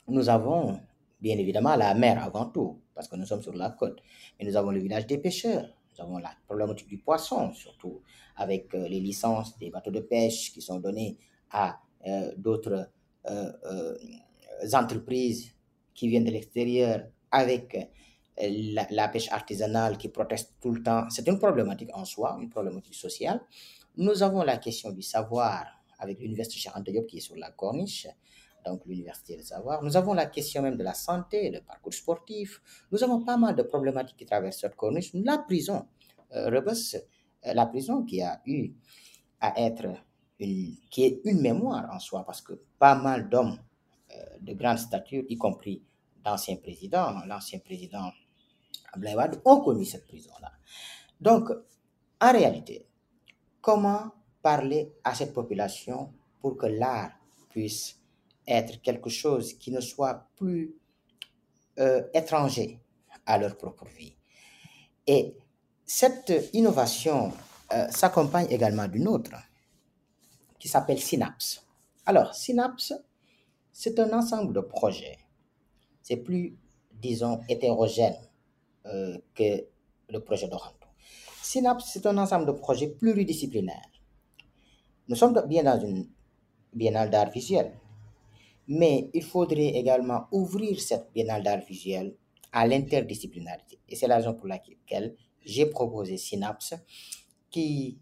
nous 0.08 0.30
avons 0.30 0.80
bien 1.20 1.38
évidemment 1.38 1.76
la 1.76 1.94
mer 1.94 2.24
avant 2.24 2.46
tout, 2.46 2.80
parce 2.96 3.08
que 3.08 3.16
nous 3.16 3.26
sommes 3.26 3.42
sur 3.42 3.54
la 3.54 3.70
côte. 3.72 4.02
Mais 4.40 4.46
nous 4.46 4.56
avons 4.56 4.72
le 4.72 4.80
village 4.80 5.06
des 5.06 5.18
pêcheurs, 5.18 5.70
nous 5.94 6.04
avons 6.04 6.18
la 6.18 6.34
problématique 6.46 6.88
du 6.88 6.98
poisson, 6.98 7.54
surtout 7.54 8.02
avec 8.36 8.74
euh, 8.74 8.88
les 8.88 9.00
licences 9.00 9.58
des 9.58 9.70
bateaux 9.70 9.92
de 9.92 10.00
pêche 10.00 10.52
qui 10.54 10.62
sont 10.62 10.80
données 10.80 11.18
à 11.52 11.80
euh, 12.08 12.34
d'autres 12.38 12.90
euh, 13.30 13.98
entreprises 14.74 15.54
qui 15.94 16.08
viennent 16.08 16.24
de 16.24 16.32
l'extérieur, 16.32 17.06
avec 17.30 17.78
la, 18.38 19.08
pêche 19.08 19.32
artisanale 19.32 19.98
qui 19.98 20.10
proteste 20.10 20.56
tout 20.62 20.72
le 20.72 20.82
temps. 20.82 21.10
C'est 21.10 21.28
une 21.28 21.38
problématique 21.38 21.90
en 21.94 22.06
soi, 22.06 22.38
une 22.42 22.50
problématique 22.50 22.96
sociale. 22.96 23.42
Nous 23.98 24.24
avons 24.24 24.44
la 24.44 24.58
question 24.58 24.92
du 24.92 25.02
savoir 25.02 25.66
avec 26.00 26.20
l'université 26.20 26.60
Charente 26.60 26.90
Diop 26.90 27.06
qui 27.08 27.18
est 27.18 27.22
sur 27.22 27.36
la 27.36 27.52
corniche 27.52 28.08
donc 28.66 28.86
l'université 28.86 29.38
de 29.38 29.42
savoir. 29.42 29.84
Nous 29.84 29.96
avons 29.98 30.14
la 30.14 30.26
question 30.26 30.62
même 30.62 30.78
de 30.78 30.84
la 30.84 30.94
santé, 30.94 31.50
le 31.50 31.62
parcours 31.62 31.94
sportif. 31.94 32.62
Nous 32.92 33.04
avons 33.04 33.24
pas 33.24 33.38
mal 33.38 33.56
de 33.56 33.64
problématiques 33.64 34.18
qui 34.18 34.26
traversent 34.26 34.60
cette 34.60 34.76
corniche. 34.76 35.12
La 35.14 35.38
prison, 35.40 35.88
euh, 36.36 36.50
euh, 36.52 37.54
la 37.54 37.66
prison 37.66 38.04
qui 38.04 38.22
a 38.22 38.42
eu 38.46 38.72
à 39.40 39.60
être 39.60 39.88
une, 40.40 40.76
qui 40.90 41.04
est 41.04 41.22
une 41.26 41.42
mémoire 41.42 41.90
en 41.92 42.00
soi, 42.00 42.24
parce 42.26 42.42
que 42.42 42.54
pas 42.78 42.96
mal 42.96 43.30
d'hommes 43.30 43.58
de 44.42 44.54
grande 44.54 44.78
stature, 44.78 45.24
y 45.30 45.38
compris 45.38 45.82
d'anciens 46.24 46.58
présidents, 46.58 47.14
l'ancien 47.26 47.60
président 47.60 48.12
Ablaïwad, 48.94 49.42
ont 49.46 49.62
connu 49.62 49.86
cette 49.86 50.06
prison-là. 50.06 50.52
Donc, 51.20 51.50
en 52.20 52.32
réalité, 52.32 52.86
comment 53.62 54.12
parler 54.42 54.92
à 55.04 55.14
cette 55.16 55.34
population 55.34 56.14
pour 56.40 56.58
que 56.58 56.66
l'art 56.66 57.12
puisse 57.50 58.01
être 58.52 58.82
quelque 58.82 59.10
chose 59.10 59.54
qui 59.54 59.72
ne 59.72 59.82
soit 59.82 60.28
plus 60.36 60.76
euh, 61.80 62.04
étranger 62.14 62.80
à 63.26 63.38
leur 63.38 63.58
propre 63.58 63.86
vie. 63.98 64.16
Et 65.08 65.36
cette 65.86 66.50
innovation 66.54 67.32
euh, 67.72 67.88
s'accompagne 67.90 68.48
également 68.50 68.88
d'une 68.88 69.08
autre 69.08 69.32
qui 70.60 70.68
s'appelle 70.68 71.00
Synapse. 71.00 71.66
Alors, 72.06 72.36
Synapse, 72.36 72.94
c'est 73.72 74.00
un 74.00 74.12
ensemble 74.14 74.54
de 74.54 74.62
projets. 74.62 75.18
C'est 76.02 76.18
plus, 76.18 76.58
disons, 76.94 77.42
hétérogène 77.48 78.18
euh, 78.86 79.18
que 79.34 79.66
le 80.10 80.20
projet 80.20 80.48
d'Oranto. 80.48 80.88
Synapse, 81.42 81.90
c'est 81.92 82.06
un 82.06 82.18
ensemble 82.18 82.46
de 82.46 82.52
projets 82.52 82.88
pluridisciplinaires. 82.88 83.92
Nous 85.08 85.16
sommes 85.16 85.42
bien 85.48 85.64
dans 85.64 85.80
une 85.80 86.08
biennale 86.74 87.10
d'art 87.10 87.30
visuel, 87.32 87.74
mais 88.72 89.10
il 89.14 89.24
faudrait 89.24 89.76
également 89.76 90.28
ouvrir 90.32 90.80
cette 90.80 91.12
biennale 91.14 91.44
d'art 91.44 91.60
visuel 91.60 92.16
à 92.54 92.66
l'interdisciplinarité. 92.66 93.80
Et 93.90 93.98
c'est 93.98 94.08
la 94.08 94.16
raison 94.16 94.34
pour 94.34 94.48
laquelle 94.48 95.14
j'ai 95.42 95.66
proposé 95.66 96.16
Synapse, 96.16 96.76
qui 97.50 98.00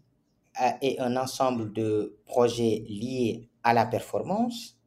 est 0.80 1.00
un 1.00 1.16
ensemble 1.16 1.72
de 1.72 2.16
projets 2.24 2.84
liés 2.88 3.48
à 3.64 3.74
la 3.74 3.84
performance, 3.84 4.78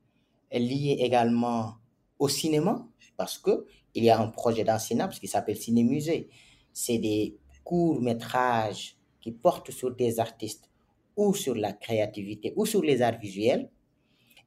liés 0.53 0.99
également 1.01 1.73
au 2.17 2.29
cinéma, 2.29 2.87
parce 3.17 3.37
que 3.37 3.65
il 3.93 4.05
y 4.05 4.09
a 4.09 4.21
un 4.21 4.27
projet 4.27 4.63
dans 4.63 4.79
Synapse 4.79 5.19
qui 5.19 5.27
s'appelle 5.27 5.57
Ciné-Musée. 5.57 6.29
C'est 6.71 6.97
des 6.97 7.35
courts-métrages 7.65 8.95
qui 9.19 9.33
portent 9.33 9.71
sur 9.71 9.93
des 9.93 10.21
artistes 10.21 10.69
ou 11.17 11.33
sur 11.33 11.55
la 11.55 11.73
créativité 11.73 12.53
ou 12.55 12.65
sur 12.65 12.81
les 12.81 13.01
arts 13.01 13.19
visuels 13.19 13.69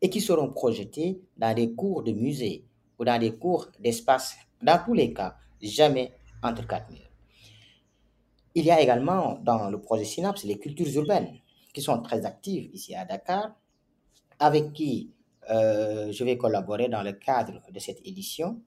et 0.00 0.10
qui 0.10 0.20
seront 0.20 0.50
projetés 0.50 1.20
dans 1.36 1.54
des 1.54 1.72
cours 1.72 2.02
de 2.02 2.12
musée 2.12 2.64
ou 2.98 3.04
dans 3.04 3.18
des 3.18 3.34
cours 3.36 3.68
d'espace, 3.80 4.36
dans 4.62 4.78
tous 4.84 4.94
les 4.94 5.12
cas, 5.12 5.36
jamais 5.60 6.12
entre 6.42 6.66
quatre 6.66 6.90
murs. 6.90 7.10
Il 8.54 8.64
y 8.64 8.70
a 8.70 8.80
également 8.80 9.38
dans 9.42 9.68
le 9.68 9.80
projet 9.80 10.04
Synapse 10.04 10.44
les 10.44 10.58
cultures 10.58 10.88
urbaines 10.96 11.38
qui 11.74 11.82
sont 11.82 12.00
très 12.00 12.24
actives 12.24 12.70
ici 12.72 12.94
à 12.94 13.04
Dakar, 13.04 13.54
avec 14.38 14.72
qui 14.72 15.10
euh, 15.50 16.10
je 16.10 16.24
vais 16.24 16.36
collaborer 16.38 16.88
dans 16.88 17.02
le 17.02 17.12
cadre 17.12 17.60
de 17.70 17.78
cette 17.78 18.00
édition. 18.06 18.60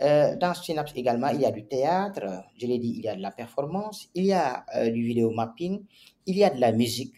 Euh, 0.00 0.34
dans 0.36 0.54
Synapse 0.54 0.92
également, 0.96 1.28
il 1.28 1.40
y 1.40 1.46
a 1.46 1.52
du 1.52 1.64
théâtre, 1.64 2.42
je 2.58 2.66
l'ai 2.66 2.78
dit, 2.78 2.94
il 2.96 3.04
y 3.04 3.08
a 3.08 3.14
de 3.14 3.22
la 3.22 3.30
performance, 3.30 4.08
il 4.14 4.24
y 4.24 4.32
a 4.32 4.64
euh, 4.74 4.90
du 4.90 5.04
vidéo 5.04 5.30
mapping, 5.30 5.84
il 6.26 6.36
y 6.36 6.44
a 6.44 6.50
de 6.50 6.60
la 6.60 6.72
musique 6.72 7.14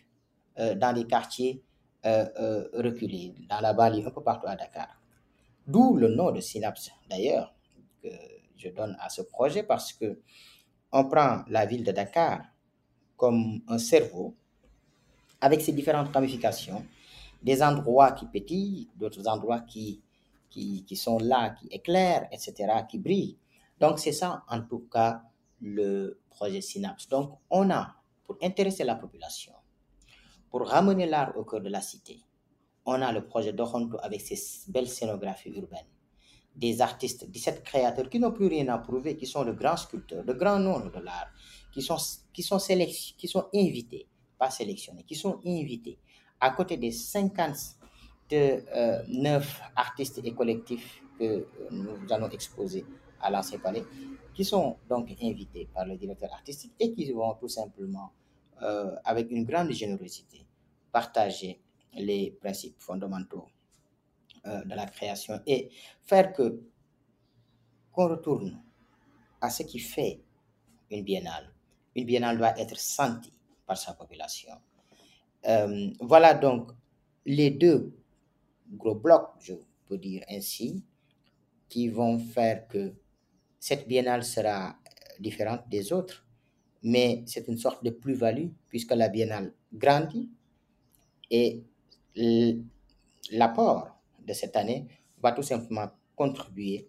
dans 0.57 0.95
les 0.95 1.05
quartiers 1.05 1.61
reculés, 2.05 3.35
dans 3.49 3.61
la 3.61 3.73
banlieue, 3.73 4.07
un 4.07 4.11
peu 4.11 4.23
partout 4.23 4.47
à 4.47 4.57
Dakar. 4.57 5.01
D'où 5.67 5.97
le 5.97 6.09
nom 6.09 6.31
de 6.31 6.41
Synapse, 6.41 6.91
d'ailleurs, 7.09 7.55
que 8.03 8.09
je 8.57 8.69
donne 8.69 8.97
à 9.01 9.09
ce 9.09 9.23
projet 9.23 9.63
parce 9.63 9.93
que 9.93 10.21
on 10.93 11.05
prend 11.07 11.43
la 11.49 11.67
ville 11.67 11.83
de 11.83 11.93
Dakar 11.93 12.43
comme 13.17 13.63
un 13.69 13.79
cerveau 13.79 14.35
avec 15.41 15.61
ses 15.61 15.73
différentes 15.73 16.13
ramifications 16.15 16.85
des 17.43 17.63
endroits 17.63 18.13
qui 18.13 18.27
pétillent, 18.27 18.89
d'autres 18.97 19.29
endroits 19.29 19.61
qui, 19.61 20.01
qui, 20.51 20.97
sont 20.97 21.19
là, 21.19 21.51
qui 21.51 21.67
éclairent, 21.69 22.29
etc., 22.33 22.55
qui 22.89 22.99
brillent. 22.99 23.37
Donc, 23.81 23.99
c'est 23.99 24.13
ça, 24.13 24.45
en 24.49 24.63
tout 24.63 24.87
cas, 24.91 25.23
le 25.61 26.19
projet 26.31 26.61
Synapse. 26.61 27.09
Donc, 27.09 27.39
on 27.51 27.71
a, 27.71 27.95
pour 28.25 28.39
intéresser 28.43 28.85
la 28.85 28.95
population, 28.95 29.53
pour 30.55 30.69
ramener 30.69 31.07
l'art 31.07 31.37
au 31.37 31.43
cœur 31.43 31.61
de 31.61 31.69
la 31.69 31.81
cité, 31.81 32.21
on 32.87 33.03
a 33.03 33.11
le 33.11 33.27
projet 33.27 33.53
d'Oronto 33.53 33.99
avec 34.01 34.21
ses 34.21 34.39
belles 34.71 34.87
scénographies 34.87 35.49
urbaines, 35.49 35.91
des 36.55 36.81
artistes, 36.81 37.29
17 37.29 37.65
créateurs 37.65 38.09
qui 38.09 38.21
n'ont 38.21 38.31
plus 38.31 38.47
rien 38.47 38.69
à 38.69 38.79
prouver, 38.79 39.17
qui 39.17 39.27
sont 39.27 39.45
de 39.45 39.51
grands 39.51 39.77
sculpteurs, 39.77 40.23
de 40.23 40.33
grands 40.33 40.61
noms 40.61 40.79
de 40.79 41.01
l'art, 41.01 41.27
qui 41.73 41.83
sont, 41.83 41.97
qui, 42.33 42.45
sont 42.45 42.59
qui 42.59 43.27
sont 43.27 43.49
invités, 43.53 44.07
pas 44.39 44.49
sélectionnés, 44.49 45.03
qui 45.03 45.17
sont 45.17 45.41
invités. 45.45 45.99
À 46.39 46.51
côté 46.51 46.77
des 46.77 46.93
59 46.93 47.75
euh, 48.33 49.41
artistes 49.75 50.21
et 50.23 50.35
collectifs 50.35 51.03
que 51.19 51.49
nous 51.73 51.97
allons 52.11 52.29
exposer 52.29 52.85
à 53.21 53.29
l'Ancien 53.29 53.59
Palais, 53.59 53.83
qui 54.33 54.45
sont 54.45 54.77
donc 54.89 55.11
invités 55.21 55.69
par 55.75 55.85
le 55.85 55.97
directeur 55.97 56.33
artistique 56.33 56.75
et 56.79 56.93
qui 56.93 57.11
vont 57.11 57.35
tout 57.35 57.49
simplement, 57.49 58.13
euh, 58.63 58.95
avec 59.05 59.33
une 59.33 59.45
grande 59.45 59.73
générosité, 59.73 60.44
partager 60.99 61.61
les 61.95 62.31
principes 62.31 62.81
fondamentaux 62.81 63.47
de 64.45 64.75
la 64.75 64.87
création 64.87 65.41
et 65.47 65.71
faire 66.03 66.33
que 66.33 66.61
qu'on 67.95 68.09
retourne 68.09 68.61
à 69.41 69.51
ce 69.51 69.63
qui 69.63 69.79
fait 69.79 70.21
une 70.91 71.05
biennale. 71.05 71.53
Une 71.95 72.05
biennale 72.05 72.39
doit 72.39 72.59
être 72.59 72.79
sentie 72.79 73.33
par 73.67 73.79
sa 73.79 73.95
population. 73.95 74.53
Euh, 75.47 75.91
voilà 76.01 76.35
donc 76.35 76.73
les 77.27 77.51
deux 77.51 77.95
gros 78.73 78.95
blocs, 78.95 79.31
je 79.41 79.55
peux 79.87 79.99
dire 79.99 80.25
ainsi, 80.29 80.83
qui 81.69 81.89
vont 81.89 82.19
faire 82.19 82.67
que 82.69 82.95
cette 83.59 83.87
biennale 83.87 84.25
sera 84.25 84.71
euh, 84.71 84.73
différente 85.21 85.69
des 85.69 85.93
autres, 85.93 86.27
mais 86.83 87.23
c'est 87.27 87.47
une 87.49 87.59
sorte 87.59 87.85
de 87.85 87.91
plus-value 87.91 88.49
puisque 88.69 88.93
la 88.93 89.09
biennale 89.09 89.55
grandit 89.73 90.31
et 91.35 91.63
l'apport 93.33 93.99
de 94.27 94.33
cette 94.33 94.57
année 94.57 94.87
va 95.23 95.33
tout 95.33 95.43
simplement 95.43 95.91
contribuer 96.15 96.89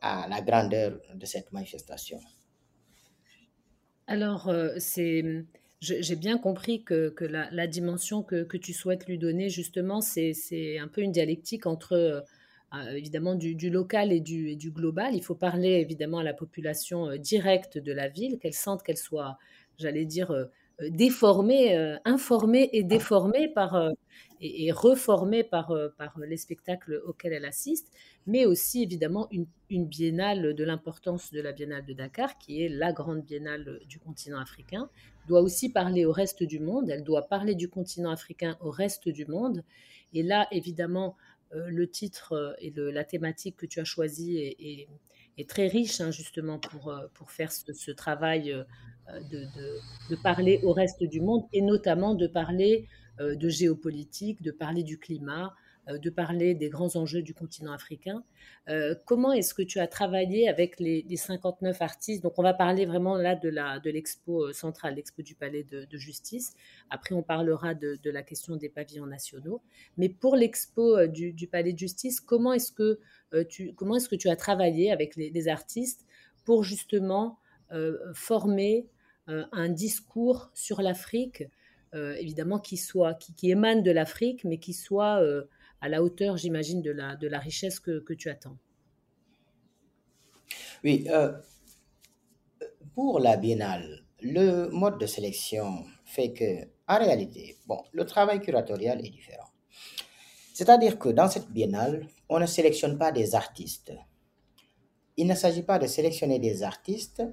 à 0.00 0.28
la 0.28 0.40
grandeur 0.40 1.00
de 1.14 1.26
cette 1.26 1.52
manifestation. 1.52 2.20
Alors, 4.06 4.48
euh, 4.48 4.74
c'est 4.78 5.44
j'ai 5.80 6.14
bien 6.14 6.38
compris 6.38 6.84
que, 6.84 7.12
la, 7.24 7.66
dimension 7.66 8.22
que, 8.22 8.56
tu 8.56 8.72
souhaites 8.72 9.06
lui 9.08 9.18
donner, 9.18 9.48
justement, 9.48 10.00
c'est 10.00 10.78
un 10.78 10.86
peu 10.86 11.00
une 11.00 11.10
dialectique 11.10 11.66
entre, 11.66 11.94
euh, 11.94 12.20
euh, 12.74 12.92
évidemment, 12.92 13.34
du, 13.34 13.68
local 13.68 14.12
et 14.12 14.20
du, 14.20 14.70
global. 14.70 15.16
Il 15.16 15.24
faut 15.24 15.34
parler, 15.34 15.80
évidemment, 15.80 16.18
à 16.18 16.22
la 16.22 16.34
population 16.34 17.16
directe 17.16 17.78
de 17.78 17.92
la 17.92 18.06
ville, 18.08 18.38
qu'elle 18.38 18.54
sente 18.54 18.84
qu'elle 18.84 18.96
soit, 18.96 19.38
j'allais 19.76 20.04
dire, 20.04 20.32
déformée, 20.80 21.96
informée 22.04 22.70
et 22.72 22.82
déformée 22.82 23.48
par, 23.48 23.92
et, 24.40 24.72
reformée 24.72 25.44
par, 25.44 25.72
les 26.26 26.36
spectacles 26.36 27.00
auxquels 27.06 27.32
elle 27.32 27.44
assiste, 27.44 27.92
mais 28.26 28.46
aussi, 28.46 28.82
évidemment, 28.82 29.28
une, 29.30 29.46
biennale 29.86 30.54
de 30.54 30.64
l'importance 30.64 31.32
de 31.32 31.40
la 31.40 31.52
biennale 31.52 31.86
de 31.86 31.92
Dakar, 31.94 32.36
qui 32.38 32.62
est 32.62 32.68
la 32.68 32.92
grande 32.92 33.22
biennale 33.22 33.80
du 33.88 33.98
continent 33.98 34.38
africain, 34.38 34.90
doit 35.28 35.40
aussi 35.40 35.70
parler 35.70 36.04
au 36.04 36.12
reste 36.12 36.42
du 36.42 36.58
monde, 36.58 36.90
elle 36.90 37.04
doit 37.04 37.28
parler 37.28 37.54
du 37.54 37.68
continent 37.68 38.10
africain 38.10 38.56
au 38.60 38.70
reste 38.70 39.08
du 39.08 39.24
monde. 39.26 39.62
Et 40.12 40.22
là, 40.22 40.46
évidemment, 40.50 41.16
euh, 41.54 41.68
le 41.68 41.88
titre 41.88 42.32
euh, 42.32 42.52
et 42.60 42.72
la 42.76 43.04
thématique 43.04 43.56
que 43.56 43.66
tu 43.66 43.80
as 43.80 43.84
choisi 43.84 44.38
est, 44.38 44.88
très 45.48 45.68
riche, 45.68 46.00
hein, 46.00 46.10
justement, 46.10 46.58
pour, 46.58 46.88
euh, 46.88 47.06
pour 47.14 47.30
faire 47.30 47.50
ce, 47.52 47.90
travail 47.90 48.54
de, 49.30 49.46
de, 50.10 50.16
parler 50.22 50.60
au 50.62 50.72
reste 50.72 51.02
du 51.02 51.20
monde 51.20 51.44
et 51.52 51.62
notamment 51.62 52.14
de 52.14 52.26
parler 52.26 52.86
de 53.18 53.48
géopolitique, 53.48 54.42
de 54.42 54.50
parler 54.50 54.82
du 54.82 54.98
climat, 54.98 55.46
euh, 55.46 55.61
de 55.88 56.10
parler 56.10 56.54
des 56.54 56.68
grands 56.68 56.94
enjeux 56.94 57.22
du 57.22 57.34
continent 57.34 57.72
africain. 57.72 58.22
Euh, 58.68 58.94
comment 59.04 59.32
est-ce 59.32 59.52
que 59.52 59.62
tu 59.62 59.80
as 59.80 59.88
travaillé 59.88 60.48
avec 60.48 60.78
les, 60.78 61.04
59 61.16 61.82
artistes? 61.82 62.22
Donc, 62.22 62.38
on 62.38 62.42
va 62.42 62.54
parler 62.54 62.86
vraiment 62.86 63.16
là 63.16 63.34
de 63.34 63.90
l'expo 63.90 64.44
euh, 64.44 64.52
centrale, 64.52 64.94
l'expo 64.94 65.22
du 65.22 65.34
Palais 65.34 65.64
de, 65.64 65.86
justice. 65.96 66.54
Après, 66.88 67.14
on 67.14 67.22
parlera 67.22 67.74
de, 67.74 67.98
la 68.04 68.22
question 68.22 68.56
des 68.56 68.68
pavillons 68.68 69.06
nationaux. 69.06 69.60
Mais 69.96 70.08
pour 70.08 70.36
l'expo 70.36 71.06
du, 71.08 71.48
Palais 71.48 71.72
de 71.72 71.78
justice, 71.78 72.20
comment 72.20 72.52
est-ce 72.52 72.70
que, 72.70 73.00
tu, 73.48 73.74
comment 73.74 73.96
est-ce 73.96 74.08
que 74.08 74.16
tu 74.16 74.28
as 74.28 74.36
travaillé 74.36 74.92
avec 74.92 75.16
les, 75.16 75.48
artistes 75.48 76.06
pour 76.44 76.62
justement 76.62 77.38
former 78.14 78.86
un 79.26 79.68
discours 79.68 80.50
sur 80.54 80.82
l'Afrique, 80.82 81.44
évidemment 81.92 82.58
qui 82.58 82.76
soit 82.76 83.14
qui, 83.14 83.34
qui, 83.34 83.50
émane 83.50 83.82
de 83.82 83.90
l'Afrique, 83.90 84.44
mais 84.44 84.58
qui 84.58 84.72
soit 84.72 85.20
à 85.82 85.88
la 85.88 86.02
hauteur, 86.02 86.36
j'imagine, 86.36 86.80
de 86.80 86.92
la, 86.92 87.38
richesse 87.40 87.80
que, 87.80 87.98
que 87.98 88.14
tu 88.14 88.30
attends. 88.30 88.56
Oui, 90.84 91.06
euh, 91.10 91.32
pour 92.94 93.18
la 93.18 93.36
biennale, 93.36 94.04
le 94.20 94.68
mode 94.68 94.98
de 94.98 95.06
sélection 95.06 95.84
fait 96.04 96.32
que, 96.32 96.68
en 96.86 96.98
réalité, 96.98 97.56
bon, 97.66 97.82
le 97.92 98.06
travail 98.06 98.40
curatorial 98.40 99.04
est 99.04 99.10
différent. 99.10 99.48
C'est-à-dire 100.54 100.98
que 101.00 101.08
dans 101.08 101.28
cette 101.28 101.50
biennale, 101.50 102.06
on 102.28 102.38
ne 102.38 102.46
sélectionne 102.46 102.96
pas 102.96 103.10
des 103.10 103.34
artistes. 103.34 103.92
Il 105.16 105.26
ne 105.26 105.34
s'agit 105.34 105.62
pas 105.64 105.80
de 105.80 105.88
sélectionner 105.88 106.38
des 106.38 106.62
artistes 106.62 107.24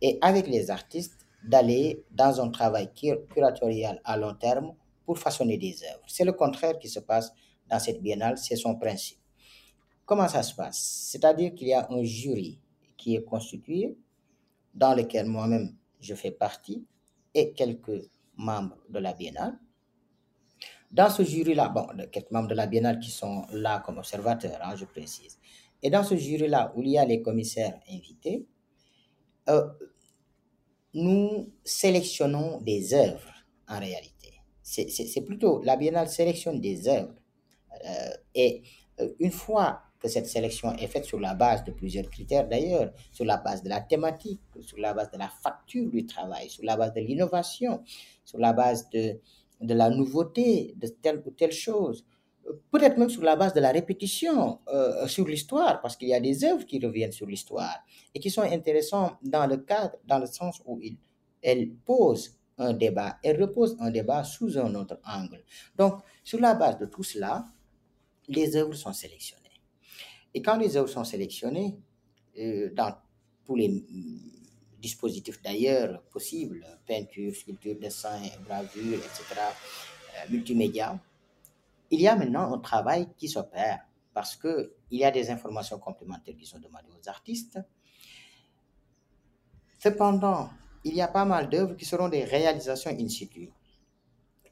et 0.00 0.18
avec 0.22 0.46
les 0.46 0.70
artistes 0.70 1.26
d'aller 1.44 2.02
dans 2.10 2.40
un 2.40 2.48
travail 2.48 2.90
curatorial 2.94 4.00
à 4.04 4.16
long 4.16 4.34
terme 4.34 4.74
pour 5.04 5.18
façonner 5.18 5.58
des 5.58 5.82
œuvres. 5.82 6.04
C'est 6.06 6.24
le 6.24 6.32
contraire 6.32 6.78
qui 6.78 6.88
se 6.88 7.00
passe 7.00 7.32
dans 7.70 7.78
cette 7.78 8.02
biennale, 8.02 8.36
c'est 8.38 8.56
son 8.56 8.74
principe. 8.76 9.18
Comment 10.04 10.28
ça 10.28 10.42
se 10.42 10.54
passe? 10.54 11.08
C'est-à-dire 11.10 11.54
qu'il 11.54 11.68
y 11.68 11.74
a 11.74 11.86
un 11.90 12.02
jury 12.02 12.58
qui 12.96 13.14
est 13.14 13.24
constitué, 13.24 13.96
dans 14.74 14.94
lequel 14.94 15.26
moi-même 15.26 15.74
je 16.00 16.14
fais 16.14 16.30
partie, 16.30 16.84
et 17.34 17.52
quelques 17.52 18.10
membres 18.36 18.78
de 18.88 18.98
la 18.98 19.12
biennale. 19.12 19.58
Dans 20.90 21.08
ce 21.08 21.22
jury-là, 21.22 21.68
bon, 21.68 21.86
quelques 22.10 22.30
membres 22.32 22.48
de 22.48 22.54
la 22.54 22.66
biennale 22.66 22.98
qui 22.98 23.10
sont 23.10 23.46
là 23.52 23.80
comme 23.86 23.98
observateurs, 23.98 24.58
hein, 24.62 24.74
je 24.74 24.84
précise. 24.84 25.38
Et 25.82 25.90
dans 25.90 26.02
ce 26.02 26.16
jury-là, 26.16 26.72
où 26.74 26.82
il 26.82 26.90
y 26.90 26.98
a 26.98 27.04
les 27.04 27.22
commissaires 27.22 27.78
invités, 27.88 28.46
euh, 29.48 29.68
nous 30.94 31.52
sélectionnons 31.64 32.60
des 32.60 32.92
œuvres 32.94 33.32
en 33.68 33.78
réalité. 33.78 34.34
C'est 34.62 35.24
plutôt, 35.24 35.62
la 35.62 35.76
biennale 35.76 36.08
sélectionne 36.08 36.60
des 36.60 36.88
œuvres. 36.88 37.14
Euh, 37.86 38.10
et 38.34 38.62
euh, 39.00 39.08
une 39.18 39.30
fois 39.30 39.82
que 39.98 40.08
cette 40.08 40.26
sélection 40.26 40.72
est 40.76 40.86
faite 40.86 41.04
sur 41.04 41.20
la 41.20 41.34
base 41.34 41.64
de 41.64 41.72
plusieurs 41.72 42.08
critères 42.08 42.48
d'ailleurs, 42.48 42.92
sur 43.12 43.24
la 43.24 43.36
base 43.36 43.62
de 43.62 43.68
la 43.68 43.80
thématique, 43.80 44.40
sur 44.60 44.78
la 44.78 44.94
base 44.94 45.10
de 45.10 45.18
la 45.18 45.28
facture 45.28 45.90
du 45.90 46.06
travail, 46.06 46.48
sur 46.48 46.64
la 46.64 46.76
base 46.76 46.94
de 46.94 47.00
l'innovation, 47.00 47.82
sur 48.24 48.38
la 48.38 48.52
base 48.52 48.88
de, 48.90 49.18
de 49.60 49.74
la 49.74 49.90
nouveauté, 49.90 50.74
de 50.76 50.88
telle 50.88 51.22
ou 51.26 51.30
telle 51.30 51.52
chose, 51.52 52.04
peut-être 52.70 52.96
même 52.96 53.10
sur 53.10 53.22
la 53.22 53.36
base 53.36 53.52
de 53.52 53.60
la 53.60 53.70
répétition 53.72 54.60
euh, 54.68 55.06
sur 55.06 55.26
l'histoire, 55.26 55.80
parce 55.80 55.96
qu'il 55.96 56.08
y 56.08 56.14
a 56.14 56.20
des 56.20 56.44
œuvres 56.44 56.64
qui 56.64 56.84
reviennent 56.84 57.12
sur 57.12 57.26
l'histoire 57.26 57.84
et 58.14 58.20
qui 58.20 58.30
sont 58.30 58.42
intéressantes 58.42 59.14
dans 59.22 59.46
le 59.46 59.58
cadre, 59.58 59.96
dans 60.06 60.18
le 60.18 60.26
sens 60.26 60.62
où 60.64 60.80
ils, 60.80 60.96
elles 61.42 61.70
posent 61.70 62.36
un 62.58 62.72
débat, 62.72 63.18
elles 63.22 63.40
reposent 63.40 63.76
un 63.80 63.90
débat 63.90 64.24
sous 64.24 64.58
un 64.58 64.74
autre 64.74 64.98
angle. 65.06 65.42
Donc, 65.76 66.00
sur 66.24 66.40
la 66.40 66.54
base 66.54 66.78
de 66.78 66.86
tout 66.86 67.02
cela, 67.02 67.46
les 68.30 68.56
œuvres 68.56 68.74
sont 68.74 68.92
sélectionnées. 68.92 69.60
Et 70.34 70.42
quand 70.42 70.56
les 70.56 70.76
œuvres 70.76 70.88
sont 70.88 71.04
sélectionnées, 71.04 71.76
euh, 72.38 72.72
dans 72.72 72.94
tous 73.44 73.56
les 73.56 73.84
dispositifs 74.78 75.42
d'ailleurs 75.42 76.02
possibles, 76.04 76.64
peinture, 76.86 77.34
sculpture, 77.34 77.76
dessin, 77.78 78.20
gravure, 78.46 78.98
etc., 78.98 79.22
euh, 79.40 80.30
multimédia, 80.30 80.98
il 81.90 82.00
y 82.00 82.06
a 82.06 82.14
maintenant 82.14 82.52
un 82.54 82.58
travail 82.58 83.08
qui 83.18 83.28
s'opère 83.28 83.80
parce 84.14 84.36
qu'il 84.36 84.70
y 84.92 85.04
a 85.04 85.10
des 85.10 85.28
informations 85.30 85.78
complémentaires 85.78 86.36
qui 86.36 86.46
sont 86.46 86.60
demandées 86.60 86.90
aux 87.00 87.08
artistes. 87.08 87.58
Cependant, 89.78 90.50
il 90.84 90.94
y 90.94 91.00
a 91.00 91.08
pas 91.08 91.24
mal 91.24 91.48
d'œuvres 91.48 91.74
qui 91.74 91.84
seront 91.84 92.08
des 92.08 92.24
réalisations 92.24 92.90
in 92.92 93.08
situ 93.08 93.50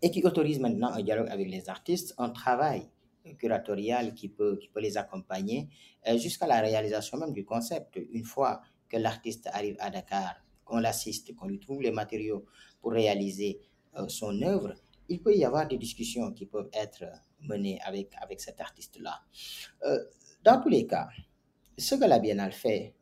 et 0.02 0.10
qui 0.10 0.24
autorisent 0.24 0.60
maintenant 0.60 0.88
un 0.88 1.02
dialogue 1.02 1.28
avec 1.28 1.48
les 1.48 1.68
artistes, 1.68 2.14
un 2.18 2.30
travail 2.30 2.88
curatorial 3.36 4.14
qui 4.14 4.28
peut, 4.28 4.56
qui 4.58 4.68
peut 4.68 4.80
les 4.80 4.96
accompagner 4.96 5.68
euh, 6.06 6.16
jusqu'à 6.18 6.46
la 6.46 6.60
réalisation 6.60 7.18
même 7.18 7.32
du 7.32 7.44
concept. 7.44 7.98
Une 8.12 8.24
fois 8.24 8.62
que 8.88 8.96
l'artiste 8.96 9.48
arrive 9.52 9.76
à 9.80 9.90
Dakar, 9.90 10.36
qu'on 10.64 10.78
l'assiste, 10.78 11.34
qu'on 11.34 11.46
lui 11.46 11.58
trouve 11.58 11.82
les 11.82 11.90
matériaux 11.90 12.44
pour 12.80 12.92
réaliser 12.92 13.60
euh, 13.96 14.08
son 14.08 14.40
œuvre, 14.42 14.74
il 15.08 15.22
peut 15.22 15.34
y 15.34 15.44
avoir 15.44 15.66
des 15.66 15.78
discussions 15.78 16.32
qui 16.32 16.46
peuvent 16.46 16.70
être 16.72 17.04
menées 17.40 17.80
avec, 17.82 18.12
avec 18.20 18.40
cet 18.40 18.60
artiste-là. 18.60 19.20
Euh, 19.84 20.04
dans 20.44 20.60
tous 20.60 20.68
les 20.68 20.86
cas, 20.86 21.08
ce 21.76 21.94
que 21.94 22.04
la 22.04 22.18
Biennale 22.18 22.52
fait, 22.52 22.94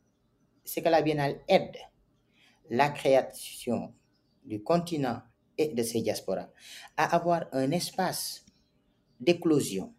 c'est 0.64 0.82
que 0.82 0.88
la 0.88 1.02
Biennale 1.02 1.40
aide 1.48 1.76
la 2.70 2.90
création 2.90 3.94
du 4.44 4.62
continent 4.62 5.22
et 5.58 5.68
de 5.68 5.82
ses 5.82 6.02
diasporas 6.02 6.48
à 6.96 7.14
avoir 7.14 7.46
un 7.52 7.70
espace 7.70 8.44
d'éclosion 9.20 9.94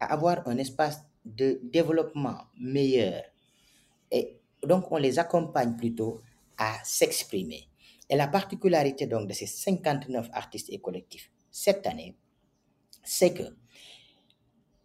à 0.00 0.12
avoir 0.12 0.46
un 0.46 0.58
espace 0.58 1.02
de 1.24 1.60
développement 1.62 2.38
meilleur. 2.58 3.22
Et 4.10 4.38
donc, 4.62 4.90
on 4.92 4.96
les 4.96 5.18
accompagne 5.18 5.76
plutôt 5.76 6.20
à 6.58 6.74
s'exprimer. 6.84 7.68
Et 8.08 8.16
la 8.16 8.28
particularité 8.28 9.06
donc 9.06 9.28
de 9.28 9.32
ces 9.32 9.46
59 9.46 10.28
artistes 10.32 10.70
et 10.70 10.78
collectifs 10.78 11.30
cette 11.50 11.86
année, 11.86 12.16
c'est 13.02 13.32
que 13.32 13.42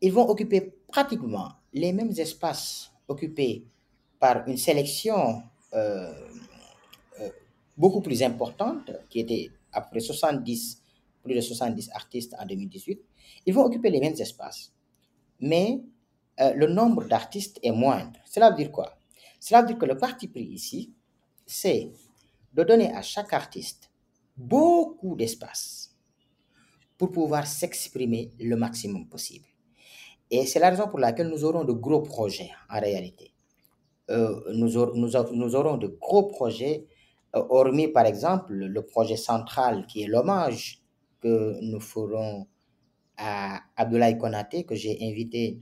ils 0.02 0.12
vont 0.12 0.28
occuper 0.28 0.74
pratiquement 0.88 1.50
les 1.74 1.94
mêmes 1.94 2.12
espaces 2.18 2.92
occupés 3.08 3.68
par 4.20 4.48
une 4.48 4.58
sélection 4.58 5.44
euh, 5.74 6.14
euh, 7.20 7.30
beaucoup 7.78 8.02
plus 8.02 8.24
importante, 8.24 8.92
qui 9.10 9.20
était 9.20 9.50
à 9.72 9.82
peu 9.82 9.90
près 9.92 10.00
70, 10.00 10.82
plus 11.24 11.36
de 11.36 11.42
70 11.42 11.92
artistes 11.94 12.36
en 12.40 12.46
2018. 12.46 13.00
Ils 13.46 13.54
vont 13.54 13.64
occuper 13.64 13.90
les 13.90 14.00
mêmes 14.00 14.20
espaces 14.20 14.74
mais 15.42 15.82
euh, 16.40 16.54
le 16.54 16.68
nombre 16.68 17.04
d'artistes 17.06 17.60
est 17.64 17.72
moindre. 17.72 18.20
Cela 18.26 18.52
veut 18.52 18.56
dire 18.56 18.72
quoi? 18.72 18.94
Cela 19.40 19.62
veut 19.62 19.68
dire 19.68 19.78
que 19.78 19.86
le 19.86 19.98
parti 19.98 20.28
pris 20.28 20.44
ici, 20.44 20.94
c'est 21.46 21.92
de 22.54 22.64
donner 22.64 22.94
à 22.94 23.02
chaque 23.02 23.34
artiste 23.34 23.92
beaucoup 24.38 25.16
d'espace 25.16 25.96
pour 26.98 27.12
pouvoir 27.12 27.48
s'exprimer 27.48 28.32
le 28.40 28.56
maximum 28.56 29.08
possible. 29.08 29.46
Et 30.30 30.46
c'est 30.46 30.60
la 30.60 30.70
raison 30.70 30.88
pour 30.88 31.00
laquelle 31.00 31.28
nous 31.28 31.44
aurons 31.44 31.64
de 31.64 31.74
gros 31.74 32.02
projets 32.02 32.52
en 32.70 32.80
réalité. 32.80 33.34
Euh, 34.10 34.40
nous, 34.54 34.78
aurons 34.78 35.78
de 35.78 35.88
gros 35.88 36.24
projets, 36.24 36.86
euh, 37.36 37.44
hormis 37.50 37.88
par 37.88 38.06
exemple 38.06 38.54
le 38.54 38.82
projet 38.86 39.18
central 39.18 39.86
qui 39.88 40.04
est 40.04 40.08
l'hommage 40.08 40.82
que 41.22 41.60
nous 41.62 41.80
ferons 41.80 42.48
à 43.22 43.62
Abdoulaye 43.76 44.18
Konaté, 44.18 44.64
que 44.66 44.74
j'ai 44.76 44.98
invité 45.02 45.62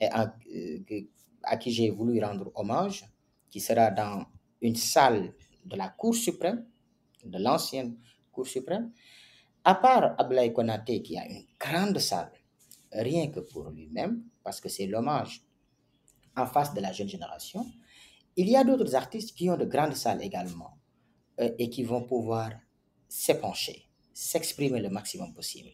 et 0.00 0.06
euh, 0.06 1.00
à, 1.42 1.56
qui 1.58 1.70
j'ai 1.70 1.90
voulu 1.90 2.22
rendre 2.24 2.50
hommage, 2.54 3.04
qui 3.50 3.60
sera 3.60 3.90
dans 3.90 4.24
une 4.62 4.74
salle 4.74 5.34
de 5.64 5.76
la 5.76 5.88
Cour 5.90 6.14
suprême, 6.14 6.64
de 7.24 7.38
l'ancienne 7.38 7.96
Cour 8.32 8.46
suprême. 8.46 8.90
À 9.64 9.74
part 9.74 10.14
Abdoulaye 10.18 10.52
Konaté, 10.52 11.02
qui 11.02 11.18
a 11.18 11.26
une 11.26 11.44
grande 11.60 11.98
salle, 11.98 12.32
rien 12.90 13.28
que 13.28 13.40
pour 13.40 13.68
lui-même, 13.70 14.24
parce 14.42 14.60
que 14.60 14.68
c'est 14.68 14.86
l'hommage 14.86 15.42
en 16.36 16.46
face 16.46 16.72
de 16.72 16.80
la 16.80 16.92
jeune 16.92 17.08
génération, 17.08 17.66
il 18.36 18.48
y 18.48 18.56
a 18.56 18.64
d'autres 18.64 18.94
artistes 18.94 19.36
qui 19.36 19.48
ont 19.50 19.56
de 19.56 19.64
grandes 19.66 19.94
salles 19.94 20.22
également 20.22 20.78
euh, 21.40 21.50
et 21.58 21.68
qui 21.68 21.84
vont 21.84 22.02
pouvoir 22.02 22.50
s'épancher, 23.08 23.88
s'exprimer 24.12 24.80
le 24.80 24.88
maximum 24.88 25.32
possible. 25.34 25.70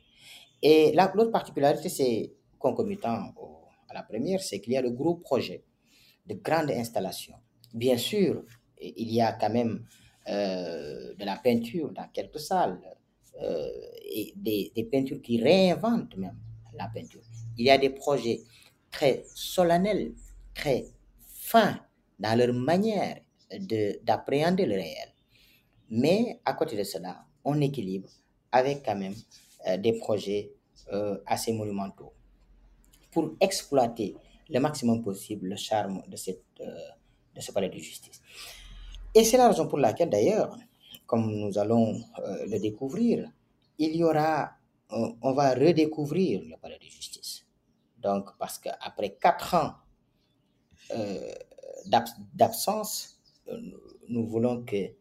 Et 0.62 0.92
l'autre 0.92 1.31
particularité, 1.31 1.88
c'est 1.88 2.33
concomitant 2.59 3.33
à 3.88 3.94
la 3.94 4.03
première, 4.03 4.40
c'est 4.42 4.61
qu'il 4.61 4.75
y 4.75 4.77
a 4.77 4.83
de 4.83 4.90
gros 4.90 5.14
projets 5.16 5.64
de 6.27 6.35
grandes 6.35 6.70
installations. 6.70 7.37
Bien 7.75 7.96
sûr, 7.96 8.44
il 8.81 9.11
y 9.12 9.20
a 9.20 9.33
quand 9.33 9.51
même 9.51 9.85
euh, 10.29 11.14
de 11.14 11.25
la 11.25 11.37
peinture 11.37 11.90
dans 11.92 12.09
quelques 12.12 12.40
salles 12.40 12.81
euh, 13.42 13.68
et 14.05 14.33
des, 14.37 14.73
des, 14.75 14.85
peintures 14.85 15.20
qui 15.23 15.42
réinventent 15.42 16.16
même 16.16 16.37
la 16.75 16.88
peinture. 16.88 17.23
Il 17.57 17.64
y 17.66 17.70
a 17.70 17.79
des 17.79 17.90
projets 17.90 18.40
très 18.90 19.25
solennels, 19.35 20.12
très 20.55 20.87
fins 21.20 21.81
dans 22.18 22.38
leur 22.38 22.53
manière 22.53 23.18
d'appréhender 24.03 24.66
le 24.66 24.75
réel. 24.75 25.09
Mais 25.90 26.40
à 26.44 26.53
côté 26.53 26.77
de 26.77 26.85
cela, 26.85 27.25
on 27.44 27.61
équilibre 27.61 28.09
avec 28.53 28.85
quand 28.85 28.96
même 28.96 29.14
des 29.79 29.92
projets 29.92 30.53
euh, 30.92 31.18
assez 31.27 31.53
monumentaux 31.53 32.12
pour 33.12 33.33
exploiter 33.40 34.16
le 34.49 34.59
maximum 34.61 35.03
possible 35.03 35.49
le 35.49 35.57
charme 35.57 36.03
de, 36.09 36.16
cette, 36.16 36.42
euh, 36.61 36.66
de 37.35 37.40
ce 37.40 37.53
palais 37.53 37.68
de 37.68 37.79
justice. 37.79 38.20
Et 39.14 39.25
c'est 39.25 39.37
la 39.37 39.49
raison 39.49 39.68
pour 39.68 39.79
laquelle, 39.79 40.11
d'ailleurs, 40.11 40.57
comme 41.07 41.31
nous 41.31 41.59
allons 41.59 42.01
le 42.46 42.59
découvrir, 42.59 43.31
il 43.79 43.96
y 43.96 44.05
aura, 44.05 44.53
on 44.90 45.33
va 45.33 45.55
redécouvrir 45.55 46.42
le 46.44 46.57
palais 46.57 46.79
de 46.79 46.85
justice. 46.85 47.44
Donc, 47.99 48.31
parce 48.38 48.59
qu'après 48.59 49.16
quatre 49.20 49.55
ans 49.55 49.75
d'absence, 52.35 53.20
nous 54.09 54.27
voulons 54.27 54.62
que 54.64 54.92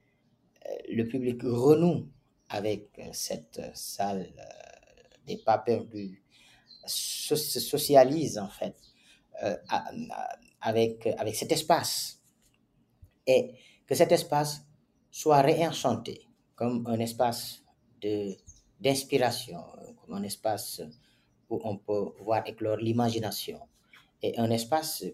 le 0.90 1.04
public 1.04 1.42
renoue 1.44 2.08
avec 2.50 2.98
euh, 3.00 3.10
cette 3.14 3.60
euh, 3.60 3.70
salle 3.74 4.34
des 5.26 5.36
euh, 5.36 5.44
pas 5.46 5.60
perdus, 5.60 6.22
se 6.86 7.36
socialise 7.36 8.40
en 8.40 8.50
fait 8.50 8.76
avec, 10.60 11.08
avec 11.18 11.36
cet 11.36 11.52
espace 11.52 12.20
et 13.28 13.54
que 13.86 13.94
cet 13.94 14.12
espace 14.12 14.66
soit 15.12 15.42
réenchanté 15.42 16.26
comme 16.56 16.86
un 16.88 17.00
espace 17.00 17.64
d'inspiration, 18.80 19.62
comme 20.02 20.16
un 20.16 20.24
espace 20.24 20.82
où 21.50 21.62
on 21.64 21.78
peut 21.78 22.12
voir 22.22 22.48
éclore 22.48 22.78
l'imagination 22.78 23.60
et 24.22 24.38
un 24.40 24.50
espace 24.50 25.06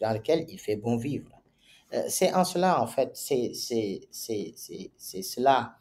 dans 0.00 0.12
lequel 0.12 0.46
il 0.48 0.58
fait 0.58 0.76
bon 0.76 0.96
vivre. 0.96 1.42
C'est 2.08 2.32
en 2.32 2.44
cela, 2.44 2.80
en 2.80 2.86
fait, 2.86 3.10
c'est, 3.16 3.52
cela 4.12 5.79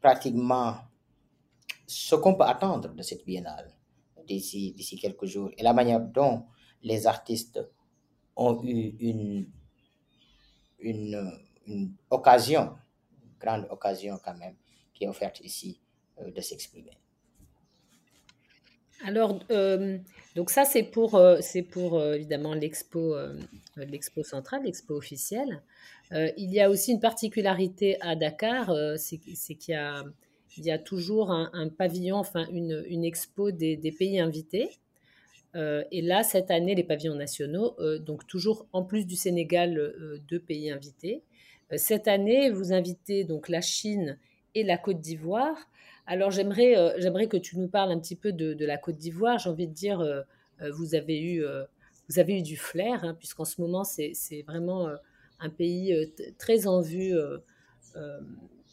pratiquement 0.00 0.76
ce 1.86 2.14
qu'on 2.14 2.34
peut 2.34 2.44
attendre 2.44 2.94
de 2.94 3.02
cette 3.02 3.24
biennale 3.24 3.74
d'ici, 4.26 4.72
d'ici 4.72 4.98
quelques 4.98 5.26
jours 5.26 5.50
et 5.56 5.62
la 5.62 5.72
manière 5.72 6.00
dont 6.00 6.46
les 6.82 7.06
artistes 7.06 7.60
ont 8.36 8.62
eu 8.64 8.96
une, 9.00 9.50
une, 10.78 11.32
une 11.66 11.94
occasion, 12.10 12.76
une 13.22 13.38
grande 13.38 13.66
occasion 13.70 14.18
quand 14.22 14.36
même, 14.36 14.56
qui 14.92 15.04
est 15.04 15.08
offerte 15.08 15.40
ici 15.40 15.80
de 16.18 16.40
s'exprimer. 16.40 16.98
Alors, 19.02 19.40
euh, 19.50 19.98
donc 20.36 20.50
ça, 20.50 20.64
c'est 20.64 20.82
pour, 20.82 21.16
euh, 21.16 21.38
c'est 21.40 21.62
pour 21.62 21.98
euh, 21.98 22.14
évidemment 22.14 22.54
l'expo, 22.54 23.16
l'expo 23.76 24.22
centrale, 24.22 24.64
l'expo 24.64 24.94
officielle. 24.94 25.62
il 26.12 26.52
y 26.52 26.60
a 26.60 26.70
aussi 26.70 26.92
une 26.92 27.00
particularité 27.00 28.00
à 28.00 28.14
Dakar, 28.14 28.72
c'est, 28.98 29.18
qu'il 29.18 29.74
y 30.58 30.70
a, 30.70 30.78
toujours 30.78 31.32
un, 31.32 31.68
pavillon, 31.68 32.16
enfin 32.16 32.46
une, 32.52 32.84
une 32.88 33.04
expo 33.04 33.50
des, 33.50 33.76
des, 33.76 33.90
pays 33.90 34.20
invités. 34.20 34.70
et 35.54 36.02
là, 36.02 36.22
cette 36.22 36.50
année, 36.52 36.74
les 36.76 36.84
pavillons 36.84 37.16
nationaux, 37.16 37.76
donc 37.98 38.26
toujours 38.28 38.66
en 38.72 38.84
plus 38.84 39.06
du 39.06 39.16
Sénégal, 39.16 40.20
deux 40.28 40.38
pays 40.38 40.70
invités. 40.70 41.22
cette 41.76 42.06
année, 42.06 42.50
vous 42.50 42.72
invitez 42.72 43.24
donc 43.24 43.48
la 43.48 43.60
Chine 43.60 44.16
et 44.54 44.62
la 44.62 44.78
Côte 44.78 45.00
d'Ivoire. 45.00 45.56
Alors 46.06 46.30
j'aimerais, 46.30 46.76
euh, 46.76 46.92
j'aimerais 46.98 47.28
que 47.28 47.36
tu 47.36 47.58
nous 47.58 47.68
parles 47.68 47.90
un 47.90 47.98
petit 47.98 48.16
peu 48.16 48.32
de, 48.32 48.64
la 48.64 48.76
Côte 48.76 48.96
d'Ivoire. 48.96 49.38
J'ai 49.38 49.48
envie 49.48 49.66
de 49.66 49.72
dire, 49.72 50.00
euh, 50.00 50.20
euh, 50.60 50.70
vous, 50.72 50.94
avez 50.94 51.20
eu, 51.20 51.44
vous 52.08 52.18
avez 52.18 52.38
eu 52.38 52.42
du 52.42 52.56
flair, 52.56 53.04
hein, 53.04 53.14
puisqu'en 53.14 53.44
ce 53.44 53.60
moment, 53.60 53.84
c'est, 53.84 54.12
vraiment 54.46 54.88
un 55.40 55.50
pays 55.50 55.94
très 56.38 56.66
en 56.66 56.80
vue, 56.80 57.14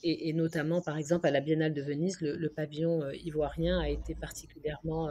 et, 0.03 0.33
notamment, 0.33 0.81
par 0.81 0.97
exemple, 0.97 1.27
à 1.27 1.31
la 1.31 1.41
Biennale 1.41 1.73
de 1.73 1.81
Venise, 1.81 2.19
le, 2.21 2.49
pavillon 2.49 3.09
ivoirien 3.11 3.79
a 3.79 3.89
été 3.89 4.13
particulièrement, 4.13 5.09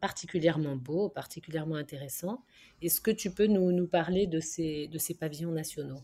particulièrement 0.00 0.76
beau, 0.76 1.08
particulièrement 1.08 1.76
intéressant. 1.76 2.42
Est-ce 2.82 3.00
que 3.00 3.10
tu 3.10 3.30
peux 3.30 3.46
nous, 3.46 3.70
nous 3.72 3.86
parler 3.86 4.26
de 4.26 4.40
ces, 4.40 4.88
de 4.88 4.98
ces 4.98 5.14
pavillons 5.14 5.52
nationaux? 5.52 6.02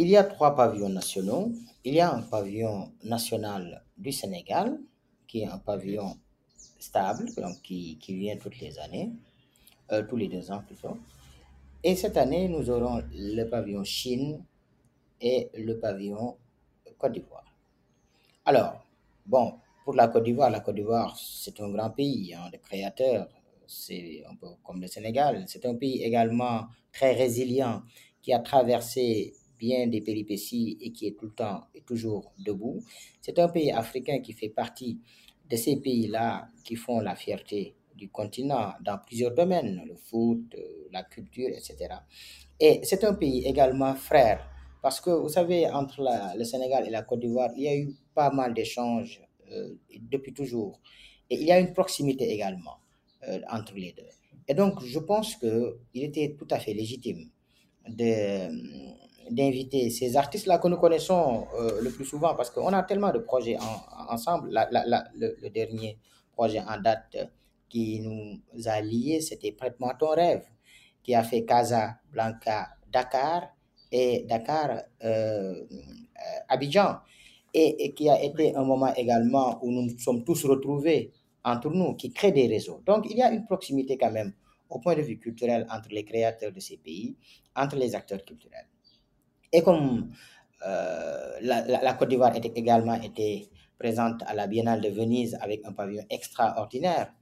Il 0.00 0.08
y 0.08 0.16
a 0.16 0.24
trois 0.24 0.56
pavillons 0.56 0.88
nationaux. 0.88 1.52
Il 1.84 1.92
y 1.92 2.00
a 2.00 2.10
un 2.10 2.22
pavillon 2.22 2.90
national 3.04 3.84
du 3.98 4.12
Sénégal, 4.12 4.78
qui 5.28 5.42
est 5.42 5.46
un 5.46 5.58
pavillon 5.58 6.16
stable, 6.78 7.26
donc 7.36 7.60
qui, 7.60 7.98
vient 8.08 8.38
toutes 8.38 8.58
les 8.60 8.78
années, 8.78 9.10
euh, 9.92 10.02
tous 10.08 10.16
les 10.16 10.28
deux 10.28 10.50
ans 10.50 10.62
plutôt. 10.66 10.96
Et 11.84 11.96
cette 11.96 12.16
année, 12.16 12.48
nous 12.48 12.70
aurons 12.70 13.02
le 13.12 13.44
pavillon 13.44 13.84
Chine 13.84 14.42
et 15.20 15.50
le 15.54 15.78
pavillon 15.78 16.38
Côte 16.96 17.12
d'Ivoire. 17.12 17.44
Alors, 18.46 18.82
bon, 19.26 19.52
pour 19.84 19.92
la 19.92 20.08
Côte 20.08 20.24
d'Ivoire, 20.24 20.48
la 20.48 20.60
Côte 20.60 20.76
d'Ivoire, 20.76 21.14
c'est 21.18 21.60
un 21.60 21.68
grand 21.68 21.90
pays 21.90 22.32
hein, 22.32 22.48
de 22.50 22.56
créateurs. 22.56 23.28
C'est 23.66 24.24
un 24.26 24.34
peu 24.34 24.46
comme 24.64 24.80
le 24.80 24.86
Sénégal. 24.86 25.44
C'est 25.46 25.66
un 25.66 25.74
pays 25.74 26.02
également 26.02 26.68
très 26.90 27.12
résilient 27.12 27.82
qui 28.22 28.32
a 28.32 28.38
traversé 28.38 29.34
bien 29.60 29.86
des 29.86 30.00
péripéties 30.00 30.78
et 30.80 30.90
qui 30.90 31.06
est 31.06 31.16
tout 31.18 31.26
le 31.26 31.32
temps 31.32 31.60
et 31.74 31.82
toujours 31.82 32.32
debout. 32.38 32.82
C'est 33.20 33.38
un 33.38 33.48
pays 33.48 33.70
africain 33.70 34.18
qui 34.20 34.32
fait 34.32 34.48
partie 34.48 34.98
de 35.50 35.56
ces 35.56 35.76
pays-là 35.76 36.48
qui 36.64 36.76
font 36.76 37.00
la 37.00 37.14
fierté 37.14 37.74
du 37.94 38.08
continent 38.08 38.72
dans 38.82 38.98
plusieurs 39.06 39.34
domaines, 39.34 39.82
le 39.86 39.94
foot, 39.94 40.54
euh, 40.54 40.88
la 40.90 41.02
culture, 41.02 41.48
etc. 41.48 41.76
Et 42.58 42.80
c'est 42.84 43.04
un 43.04 43.14
pays 43.14 43.44
également 43.46 43.94
frère, 43.94 44.40
parce 44.80 45.00
que 45.00 45.10
vous 45.10 45.28
savez, 45.28 45.68
entre 45.68 45.98
le 46.38 46.44
Sénégal 46.44 46.86
et 46.86 46.90
la 46.90 47.02
Côte 47.02 47.20
d'Ivoire, 47.20 47.50
il 47.56 47.62
y 47.62 47.68
a 47.68 47.76
eu 47.76 47.94
pas 48.14 48.30
mal 48.30 48.54
d'échanges 48.54 49.20
euh, 49.52 49.74
depuis 50.00 50.32
toujours. 50.32 50.80
Et 51.28 51.36
il 51.36 51.46
y 51.46 51.52
a 51.52 51.58
une 51.60 51.72
proximité 51.74 52.30
également 52.32 52.78
euh, 53.28 53.40
entre 53.50 53.74
les 53.74 53.92
deux. 53.92 54.08
Et 54.48 54.54
donc, 54.54 54.82
je 54.82 54.98
pense 54.98 55.36
qu'il 55.36 56.02
était 56.10 56.34
tout 56.38 56.48
à 56.50 56.58
fait 56.58 56.72
légitime 56.72 57.28
de, 57.88 58.48
d'inviter 59.30 59.90
ces 59.90 60.16
artistes-là 60.16 60.58
que 60.58 60.68
nous 60.68 60.76
connaissons 60.76 61.46
euh, 61.58 61.80
le 61.80 61.90
plus 61.90 62.04
souvent 62.04 62.34
parce 62.34 62.50
qu'on 62.50 62.72
a 62.72 62.82
tellement 62.82 63.12
de 63.12 63.18
projets 63.18 63.56
ensemble. 64.08 64.50
le, 64.72 65.48
dernier 65.48 65.98
projet 66.32 66.60
en 66.60 66.80
date 66.80 67.16
qui 67.68 68.00
nous 68.00 68.68
a 68.68 68.80
liés, 68.80 69.20
c'était 69.20 69.52
Prête-moi 69.52 69.94
ton 69.98 70.10
rêve, 70.10 70.44
qui 71.02 71.14
a 71.14 71.22
fait 71.22 71.44
Casa 71.44 71.96
Blanca 72.12 72.68
Dakar 72.92 73.48
et 73.92 74.24
Dakar 74.28 74.82
euh, 75.04 75.64
Abidjan. 76.48 76.96
Et, 77.52 77.92
qui 77.94 78.08
a 78.08 78.22
été 78.22 78.54
un 78.54 78.62
moment 78.62 78.94
également 78.94 79.58
où 79.64 79.72
nous 79.72 79.82
nous 79.82 79.98
sommes 79.98 80.22
tous 80.22 80.44
retrouvés 80.44 81.10
entre 81.44 81.68
nous, 81.70 81.94
qui 81.94 82.12
crée 82.12 82.30
des 82.30 82.46
réseaux. 82.46 82.80
Donc 82.86 83.06
il 83.10 83.16
y 83.16 83.22
a 83.22 83.32
une 83.32 83.44
proximité 83.44 83.96
quand 83.98 84.12
même 84.12 84.32
au 84.68 84.78
point 84.78 84.94
de 84.94 85.02
vue 85.02 85.18
culturel 85.18 85.66
entre 85.68 85.88
les 85.90 86.04
créateurs 86.04 86.52
de 86.52 86.60
ces 86.60 86.76
pays, 86.76 87.16
entre 87.56 87.76
les 87.76 87.94
acteurs 87.94 88.24
culturels. 88.24 88.66
Et 89.52 89.62
comme 89.62 90.10
euh, 90.66 91.38
la, 91.40 91.94
Côte 91.94 92.08
d'Ivoire 92.08 92.36
était 92.36 92.52
également 92.54 92.94
été 93.00 93.50
présente 93.78 94.22
à 94.26 94.34
la 94.34 94.46
Biennale 94.46 94.80
de 94.80 94.88
Venise 94.88 95.36
avec 95.40 95.64
un 95.64 95.72
pavillon 95.72 96.04
extraordinaire, 96.10 97.12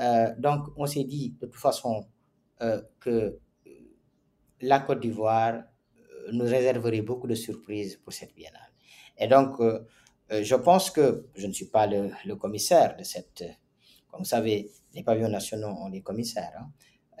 euh, 0.00 0.32
donc 0.38 0.66
on 0.76 0.86
s'est 0.86 1.04
dit 1.04 1.36
de 1.40 1.46
toute 1.46 1.60
façon 1.60 2.06
euh, 2.62 2.82
que 2.98 3.38
la 4.60 4.80
Côte 4.80 5.00
d'Ivoire 5.00 5.62
nous 6.32 6.44
réserverait 6.44 7.02
beaucoup 7.02 7.26
de 7.26 7.34
surprises 7.34 7.96
pour 7.96 8.12
cette 8.12 8.34
biennale. 8.34 8.70
Et 9.16 9.26
donc, 9.26 9.56
je 10.30 10.54
pense 10.54 10.90
que 10.90 11.26
je 11.34 11.46
ne 11.46 11.52
suis 11.52 11.66
pas 11.66 11.86
le, 11.86 12.10
le, 12.26 12.36
commissaire 12.36 12.96
de 12.96 13.02
cette... 13.02 13.42
Comme 14.10 14.20
vous 14.20 14.26
savez, 14.26 14.70
les 14.94 15.02
pavillons 15.02 15.28
nationaux 15.28 15.68
ont 15.68 15.88
des 15.88 16.02
commissaires. 16.02 16.52
Hein. 16.58 16.70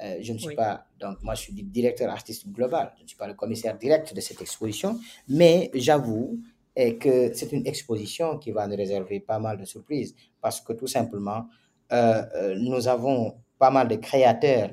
Euh, 0.02 0.16
je 0.20 0.32
ne 0.32 0.38
suis 0.38 0.54
pas, 0.54 0.86
donc 0.98 1.22
moi 1.22 1.34
je 1.34 1.42
suis 1.42 1.52
directeur 1.52 2.10
artistique 2.10 2.50
global, 2.52 2.92
je 2.96 3.02
ne 3.02 3.08
suis 3.08 3.18
pas 3.18 3.26
le 3.26 3.34
commissaire 3.34 3.76
direct 3.76 4.14
de 4.14 4.20
cette 4.20 4.40
exposition, 4.40 4.98
mais 5.28 5.70
j'avoue 5.74 6.40
eh, 6.74 6.96
que 6.96 7.34
c'est 7.34 7.52
une 7.52 7.66
exposition 7.66 8.38
qui 8.38 8.50
va 8.50 8.66
nous 8.66 8.76
réserver 8.76 9.20
pas 9.20 9.38
mal 9.38 9.58
de 9.58 9.64
surprises 9.66 10.14
parce 10.40 10.60
que 10.62 10.72
tout 10.72 10.86
simplement, 10.86 11.46
euh, 11.92 12.22
euh, 12.34 12.54
nous 12.56 12.88
avons 12.88 13.34
pas 13.58 13.70
mal 13.70 13.88
de 13.88 13.96
créateurs 13.96 14.70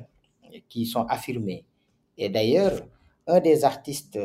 qui 0.69 0.85
sont 0.85 1.03
affirmés. 1.07 1.65
Et 2.17 2.29
d'ailleurs, 2.29 2.87
un 3.27 3.41
des 3.41 3.65
artistes 3.65 4.17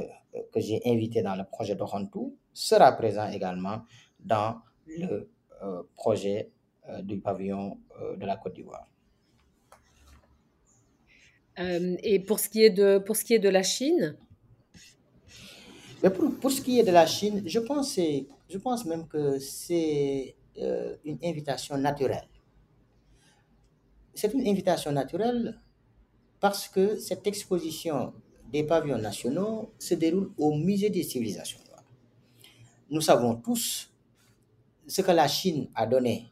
que 0.53 0.61
j'ai 0.61 0.81
invité 0.87 1.21
dans 1.23 1.35
le 1.35 1.45
projet 1.45 1.75
de 1.75 1.83
Rontou 1.83 2.37
sera 2.53 2.93
présent 2.93 3.29
également 3.29 3.83
dans 4.21 4.59
le 4.87 5.29
projet 5.97 6.51
du 7.03 7.19
pavillon 7.19 7.79
de 8.17 8.25
la 8.25 8.37
Côte 8.37 8.55
d'Ivoire. 8.55 8.91
Euh, 11.59 11.97
et 12.03 12.19
pour 12.19 12.41
ce, 12.41 12.49
qui 12.49 12.62
est 12.62 12.71
de, 12.71 12.99
pour 12.99 13.17
ce 13.17 13.25
qui 13.25 13.35
est 13.35 13.38
de 13.38 13.49
la 13.49 13.62
Chine? 13.62 14.17
Mais 16.03 16.11
pour, 16.11 16.35
pour, 16.37 16.51
ce 16.51 16.61
qui 16.61 16.79
est 16.79 16.83
de 16.83 16.91
la 16.91 17.07
Chine, 17.07 17.43
je 17.47 17.61
pense, 17.61 17.97
je 17.97 18.59
pense 18.59 18.85
même 18.87 19.07
que 19.07 19.38
c'est 19.38 20.35
euh, 20.59 20.97
une 21.05 21.19
invitation 21.23 21.77
naturelle. 21.77 22.29
C'est 24.15 24.33
une 24.35 24.47
invitation 24.47 24.93
naturelle 24.93 25.61
parce 26.41 26.69
que 26.69 26.97
cette 26.99 27.27
exposition 27.27 28.12
des 28.51 28.65
pavillons 28.65 28.99
nationaux 28.99 29.73
se 29.79 29.95
déroule 29.95 30.33
au 30.37 30.55
Musée 30.55 30.91
des 30.91 31.03
civilisations 31.03 31.61
noires. 31.69 31.85
Nous 32.91 33.01
savons 33.01 33.37
tous 33.37 33.91
ce 34.87 35.01
que 35.01 35.12
la 35.12 35.29
Chine 35.29 35.69
a 35.75 35.87
donné 35.87 36.31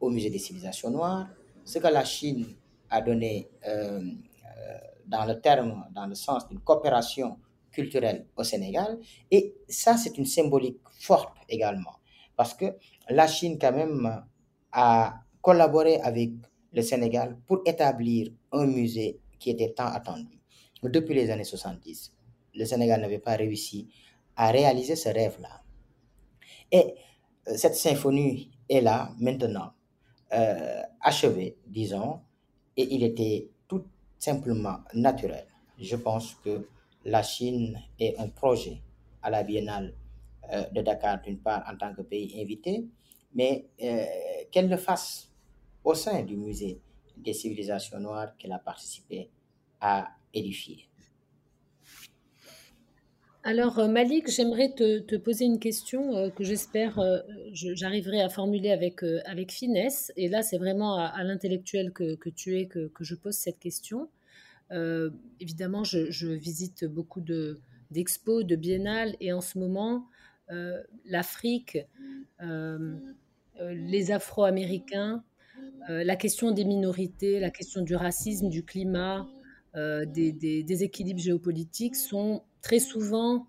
au 0.00 0.10
Musée 0.10 0.30
des 0.30 0.38
civilisations 0.38 0.90
noires, 0.90 1.28
ce 1.64 1.78
que 1.78 1.86
la 1.86 2.04
Chine 2.04 2.46
a 2.90 3.00
donné 3.00 3.48
euh, 3.66 4.00
euh, 4.00 4.78
dans 5.06 5.24
le 5.24 5.40
terme, 5.40 5.86
dans 5.94 6.06
le 6.06 6.14
sens 6.14 6.48
d'une 6.48 6.60
coopération 6.60 7.38
culturelle 7.70 8.26
au 8.36 8.44
Sénégal. 8.44 8.98
Et 9.30 9.54
ça, 9.68 9.96
c'est 9.96 10.16
une 10.18 10.24
symbolique 10.26 10.80
forte 11.00 11.36
également, 11.48 11.96
parce 12.36 12.54
que 12.54 12.66
la 13.08 13.26
Chine, 13.26 13.58
quand 13.60 13.72
même, 13.72 14.24
a 14.72 15.20
collaboré 15.40 16.00
avec 16.00 16.30
le 16.72 16.82
Sénégal 16.82 17.38
pour 17.46 17.62
établir 17.66 18.28
un 18.52 18.66
musée 18.66 19.20
qui 19.38 19.50
était 19.50 19.72
tant 19.72 19.86
attendu. 19.86 20.40
Depuis 20.82 21.14
les 21.14 21.30
années 21.30 21.44
70, 21.44 22.12
le 22.54 22.64
Sénégal 22.64 23.00
n'avait 23.00 23.18
pas 23.18 23.36
réussi 23.36 23.88
à 24.36 24.50
réaliser 24.50 24.96
ce 24.96 25.08
rêve-là. 25.08 25.62
Et 26.72 26.94
euh, 27.48 27.56
cette 27.56 27.74
symphonie 27.74 28.50
est 28.68 28.80
là 28.80 29.10
maintenant, 29.18 29.72
achevée, 31.00 31.56
disons, 31.66 32.20
et 32.76 32.94
il 32.94 33.02
était 33.02 33.48
tout 33.68 33.84
simplement 34.18 34.78
naturel. 34.94 35.46
Je 35.78 35.96
pense 35.96 36.34
que 36.36 36.68
la 37.04 37.22
Chine 37.22 37.80
ait 37.98 38.16
un 38.18 38.28
projet 38.28 38.80
à 39.22 39.30
la 39.30 39.42
Biennale 39.42 39.94
euh, 40.52 40.64
de 40.70 40.82
Dakar, 40.82 41.20
d'une 41.22 41.38
part, 41.38 41.64
en 41.70 41.76
tant 41.76 41.94
que 41.94 42.02
pays 42.02 42.40
invité, 42.40 42.84
mais 43.34 43.66
euh, 43.82 44.04
qu'elle 44.50 44.68
le 44.68 44.76
fasse 44.76 45.30
au 45.84 45.94
sein 45.94 46.22
du 46.22 46.36
musée 46.36 46.80
des 47.16 47.32
civilisations 47.32 47.98
noires 47.98 48.36
qu'elle 48.36 48.52
a 48.52 48.58
participé 48.58 49.30
à 49.80 50.08
édifier. 50.32 50.88
Alors 53.46 53.78
euh, 53.78 53.86
Malik, 53.86 54.28
j'aimerais 54.28 54.72
te, 54.74 55.16
poser 55.16 55.44
une 55.44 55.60
question 55.60 56.30
que 56.32 56.42
j'espère 56.42 57.00
j'arriverai 57.52 58.20
à 58.20 58.28
formuler 58.28 58.72
avec, 58.72 59.02
avec 59.24 59.52
finesse. 59.52 60.12
Et 60.16 60.28
là, 60.28 60.42
c'est 60.42 60.58
vraiment 60.58 60.98
à, 60.98 61.22
l'intellectuel 61.22 61.92
que, 61.92 62.28
tu 62.28 62.58
es 62.58 62.66
que, 62.66 62.90
je 63.00 63.14
pose 63.14 63.34
cette 63.34 63.60
question. 63.60 64.08
évidemment, 65.40 65.84
je, 65.84 66.26
visite 66.26 66.84
beaucoup 66.84 67.20
d'expos, 67.90 68.44
de, 68.44 68.56
biennales, 68.56 69.14
et 69.20 69.32
en 69.32 69.40
ce 69.40 69.58
moment, 69.58 70.08
euh, 70.50 70.80
l'Afrique, 71.04 71.78
euh, 72.40 72.96
euh, 73.60 73.74
les 73.74 74.10
Afro-Américains, 74.10 75.24
la 75.88 76.16
question 76.16 76.50
des 76.50 76.64
minorités, 76.64 77.38
la 77.38 77.50
question 77.50 77.80
du 77.80 77.94
racisme, 77.94 78.48
du 78.48 78.64
climat, 78.64 79.28
des, 79.74 80.32
des, 80.32 80.82
équilibres 80.82 81.20
géopolitiques 81.20 81.94
sont 81.94 82.42
très 82.66 82.80
souvent 82.80 83.46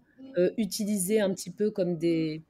utilisés 0.58 1.19
un 1.19 1.34
petit 1.34 1.49
peu 1.49 1.71
comme 1.71 1.97
des, 1.97 2.43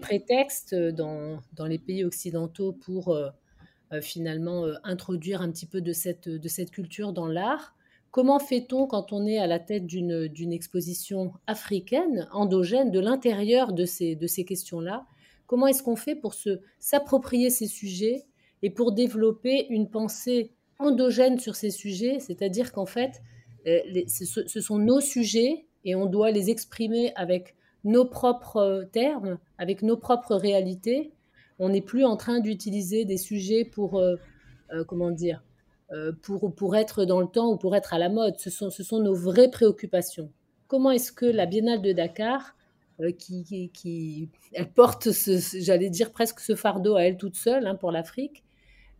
prétextes 0.00 0.74
dans, 0.74 1.40
dans, 1.52 1.66
les 1.66 1.76
pays 1.78 2.04
occidentaux 2.04 2.72
pour 2.72 3.14
finalement 4.00 4.64
introduire 4.82 5.42
un 5.42 5.50
petit 5.50 5.66
peu 5.66 5.82
de 5.82 5.92
cette, 5.92 6.70
culture 6.70 7.12
dans 7.12 7.26
l'art. 7.26 7.74
Comment 8.10 8.38
fait-on 8.38 8.86
quand 8.86 9.12
on 9.12 9.26
est 9.26 9.36
à 9.36 9.46
la 9.46 9.58
tête 9.58 9.86
d'une 9.86 10.52
exposition 10.54 11.34
africaine, 11.46 12.26
endogène, 12.32 12.90
de 12.90 13.00
l'intérieur 13.00 13.74
de 13.74 13.84
ces, 13.84 14.16
questions-là? 14.48 15.04
Comment 15.46 15.66
est-ce 15.66 15.82
qu'on 15.82 15.96
fait 15.96 16.16
pour 16.16 16.34
s'approprier 16.78 17.50
ces 17.50 17.66
sujets 17.66 18.24
et 18.62 18.70
pour 18.70 18.92
développer 18.92 19.66
une 19.68 19.90
pensée 19.90 20.54
endogène 20.78 21.38
sur 21.38 21.56
ces 21.56 21.70
sujets? 21.70 22.20
C'est-à-dire 22.20 22.72
qu'en 22.72 22.86
fait, 22.86 23.20
euh, 23.66 23.80
ce, 24.06 24.60
sont 24.60 24.78
nos 24.78 25.00
sujets 25.00 25.66
et 25.86 25.94
on 25.94 26.04
doit 26.04 26.30
les 26.32 26.50
exprimer 26.50 27.12
avec 27.14 27.54
nos 27.84 28.04
propres 28.04 28.86
termes, 28.92 29.38
avec 29.56 29.82
nos 29.82 29.96
propres 29.96 30.34
réalités. 30.34 31.12
On 31.58 31.70
n'est 31.70 31.80
plus 31.80 32.04
en 32.04 32.16
train 32.16 32.40
d'utiliser 32.40 33.06
des 33.06 33.16
sujets 33.16 33.64
pour, 33.64 33.98
euh, 33.98 34.16
euh, 34.72 34.84
comment 34.84 35.12
dire, 35.12 35.42
euh, 35.92 36.12
pour, 36.20 36.52
pour 36.52 36.74
être 36.74 37.04
dans 37.04 37.20
le 37.20 37.28
temps 37.28 37.52
ou 37.52 37.56
pour 37.56 37.76
être 37.76 37.94
à 37.94 37.98
la 37.98 38.08
mode. 38.08 38.36
Ce 38.38 38.50
sont, 38.50 38.70
ce 38.70 38.82
sont 38.82 38.98
nos 38.98 39.14
vraies 39.14 39.50
préoccupations. 39.50 40.32
Comment 40.66 40.90
est-ce 40.90 41.12
que 41.12 41.24
la 41.24 41.46
Biennale 41.46 41.80
de 41.80 41.92
Dakar, 41.92 42.56
euh, 43.00 43.12
qui, 43.12 43.70
qui, 43.72 44.28
elle 44.52 44.72
porte, 44.72 45.08
j'allais 45.12 45.90
dire 45.90 46.10
presque 46.10 46.40
ce 46.40 46.56
fardeau 46.56 46.96
à 46.96 47.04
elle 47.04 47.16
toute 47.16 47.36
seule 47.36 47.68
hein, 47.68 47.76
pour 47.76 47.92
l'Afrique, 47.92 48.42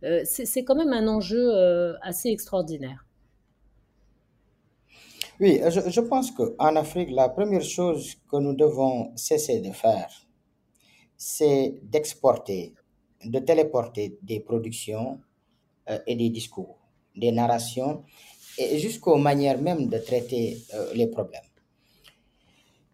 euh, 0.03 0.21
c'est 0.23 0.63
quand 0.63 0.75
même 0.75 0.93
un 0.93 1.07
enjeu 1.07 1.51
assez 2.01 2.29
extraordinaire. 2.29 3.06
Oui, 5.39 5.61
je, 5.69 5.89
je 5.91 6.01
pense 6.01 6.31
qu'en 6.31 6.75
Afrique, 6.75 7.11
la 7.11 7.29
première 7.29 7.61
chose 7.61 8.15
que 8.29 8.37
nous 8.37 8.55
devons 8.55 9.15
cesser 9.15 9.59
de 9.59 9.71
faire, 9.71 10.09
c'est 11.15 11.75
d'exporter, 11.83 12.73
de 13.23 13.37
téléporter 13.37 14.17
des 14.23 14.39
productions 14.39 15.19
euh, 15.89 15.99
et 16.07 16.15
des 16.15 16.29
discours, 16.29 16.79
des 17.15 17.31
narrations, 17.31 18.03
et 18.57 18.79
jusqu'aux 18.79 19.17
manières 19.17 19.61
même 19.61 19.87
de 19.87 19.99
traiter 19.99 20.57
euh, 20.73 20.91
les 20.95 21.05
problèmes. 21.05 21.41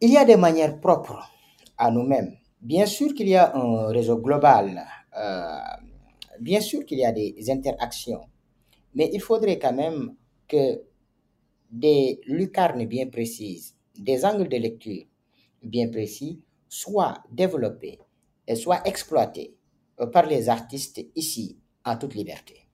Il 0.01 0.11
y 0.11 0.17
a 0.17 0.25
des 0.25 0.35
manières 0.35 0.81
propres 0.81 1.23
à 1.77 1.89
nous-mêmes. 1.91 2.35
Bien 2.59 2.85
sûr 2.85 3.13
qu'il 3.13 3.29
y 3.29 3.35
a 3.37 3.55
un 3.55 3.87
réseau 3.87 4.17
global, 4.17 4.85
euh, 5.17 5.59
bien 6.41 6.59
sûr 6.59 6.85
qu'il 6.85 6.99
y 6.99 7.05
a 7.05 7.13
des 7.13 7.49
interactions, 7.49 8.25
mais 8.95 9.09
il 9.13 9.21
faudrait 9.21 9.59
quand 9.59 9.73
même 9.73 10.15
que 10.45 10.81
des 11.73 12.21
lucarnes 12.27 12.85
bien 12.85 13.07
précises, 13.07 13.75
des 13.97 14.23
angles 14.23 14.47
de 14.47 14.57
lecture 14.57 15.05
bien 15.63 15.89
précis 15.89 16.39
soient 16.69 17.15
développés 17.31 17.99
et 18.47 18.55
soient 18.55 18.87
exploités 18.87 19.55
par 20.11 20.27
les 20.27 20.49
artistes 20.49 21.03
ici 21.15 21.57
en 21.83 21.97
toute 21.97 22.13
liberté. 22.13 22.67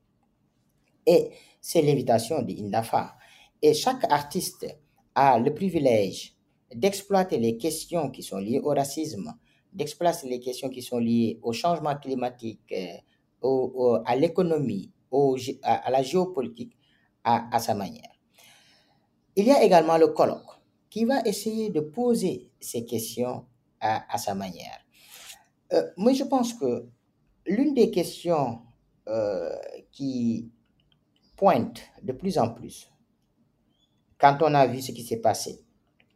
Et 1.06 1.30
c'est 1.62 1.82
l'invitation 1.82 2.42
d'Indafa. 2.42 3.16
Et 3.62 3.74
chaque 3.74 4.04
artiste 4.12 4.68
a 5.16 5.40
le 5.40 5.54
privilège 5.54 6.36
d'exploiter 6.76 7.38
les 7.38 7.58
questions 7.58 8.10
qui 8.10 8.22
sont 8.22 8.38
liées 8.38 8.60
au 8.60 8.70
racisme, 8.70 9.34
d'exploiter 9.72 10.28
les 10.28 10.40
questions 10.40 10.70
qui 10.70 10.82
sont 10.82 11.00
liées 11.00 11.40
au 11.42 11.54
changement 11.54 11.96
climatique, 11.96 12.74
euh, 12.74 14.00
à 14.06 14.16
l'économie, 14.18 14.92
à, 15.64 15.90
la 15.90 16.02
géopolitique, 16.02 16.76
à, 17.24 17.60
sa 17.60 17.74
manière. 17.74 18.19
Il 19.36 19.46
y 19.46 19.52
a 19.52 19.64
également 19.64 19.98
le 19.98 20.08
colloque 20.08 20.60
qui 20.90 21.06
va 21.06 21.22
essayer 21.22 21.70
de 21.70 21.82
poser 21.82 22.52
ces 22.60 22.86
questions 22.86 23.46
à, 23.80 24.18
sa 24.18 24.36
manière. 24.36 24.80
Euh, 25.72 25.84
moi, 25.98 26.14
je 26.14 26.24
pense 26.24 26.54
que 26.54 26.88
l'une 27.46 27.74
des 27.74 27.92
questions 27.92 28.62
euh, 29.08 29.56
qui 29.92 30.52
pointe 31.40 31.82
de 32.04 32.12
plus 32.12 32.38
en 32.38 32.50
plus. 32.50 32.92
Quand 34.18 34.38
on 34.42 34.54
a 34.54 34.68
vu 34.68 34.82
ce 34.82 34.92
qui 34.92 35.04
s'est 35.04 35.22
passé 35.22 35.64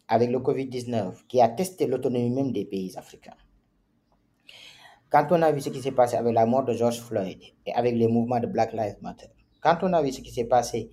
avec 0.09 0.29
le 0.29 0.39
Covid-19, 0.39 1.25
qui 1.29 1.39
a 1.39 1.47
testé 1.47 1.87
l'autonomie 1.87 2.29
même 2.29 2.51
des 2.51 2.65
pays 2.65 2.95
africains, 2.97 3.37
quand 5.09 5.27
on 5.31 5.41
a 5.41 5.51
vu 5.53 5.61
ce 5.61 5.69
qui 5.69 5.81
s'est 5.81 5.93
passé 5.93 6.17
avec 6.17 6.33
la 6.33 6.45
mort 6.45 6.65
de 6.65 6.73
George 6.73 6.99
Floyd 6.99 7.39
et 7.65 7.71
avec 7.71 7.95
les 7.95 8.07
mouvements 8.09 8.41
de 8.41 8.47
Black 8.47 8.73
Lives 8.73 8.97
Matter, 9.01 9.27
quand 9.61 9.77
on 9.83 9.93
a 9.93 10.01
vu 10.01 10.11
ce 10.11 10.19
qui 10.19 10.31
s'est 10.31 10.43
passé 10.43 10.89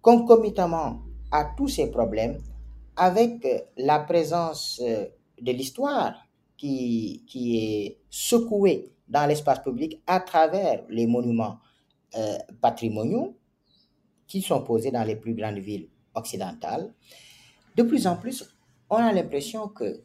concomitamment 0.00 1.02
à 1.30 1.52
tous 1.56 1.68
ces 1.68 1.90
problèmes, 1.90 2.38
avec 2.96 3.44
euh, 3.44 3.58
la 3.76 4.00
présence 4.00 4.80
euh, 4.82 5.06
de 5.40 5.52
l'histoire 5.52 6.26
qui, 6.56 7.24
qui 7.26 7.58
est 7.58 7.98
secouée 8.08 8.92
dans 9.08 9.26
l'espace 9.26 9.60
public 9.62 10.00
à 10.06 10.20
travers 10.20 10.84
les 10.88 11.06
monuments 11.06 11.58
euh, 12.16 12.38
patrimoniaux, 12.60 13.36
qui 14.26 14.42
sont 14.42 14.62
posées 14.62 14.90
dans 14.90 15.04
les 15.04 15.16
plus 15.16 15.34
grandes 15.34 15.58
villes 15.58 15.88
occidentales, 16.14 16.92
de 17.76 17.82
plus 17.82 18.06
en 18.06 18.16
plus, 18.16 18.44
on 18.88 18.96
a 18.96 19.12
l'impression 19.12 19.68
que 19.68 20.02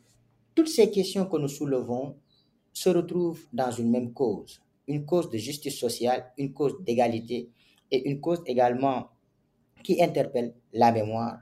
toutes 0.53 0.67
ces 0.67 0.91
questions 0.91 1.25
que 1.25 1.38
nous 1.38 1.47
soulevons 1.47 2.17
se 2.73 2.89
retrouvent 2.89 3.45
dans 3.53 3.71
une 3.71 3.89
même 3.89 4.13
cause, 4.13 4.62
une 4.88 5.05
cause 5.05 5.29
de 5.29 5.38
justice 5.38 5.79
sociale, 5.79 6.31
une 6.38 6.53
cause 6.53 6.75
d'égalité 6.81 7.49
et 7.89 8.10
une 8.10 8.19
cause 8.19 8.41
également 8.45 9.10
qui 9.84 10.01
interpelle 10.03 10.53
la 10.73 10.91
mémoire. 10.91 11.39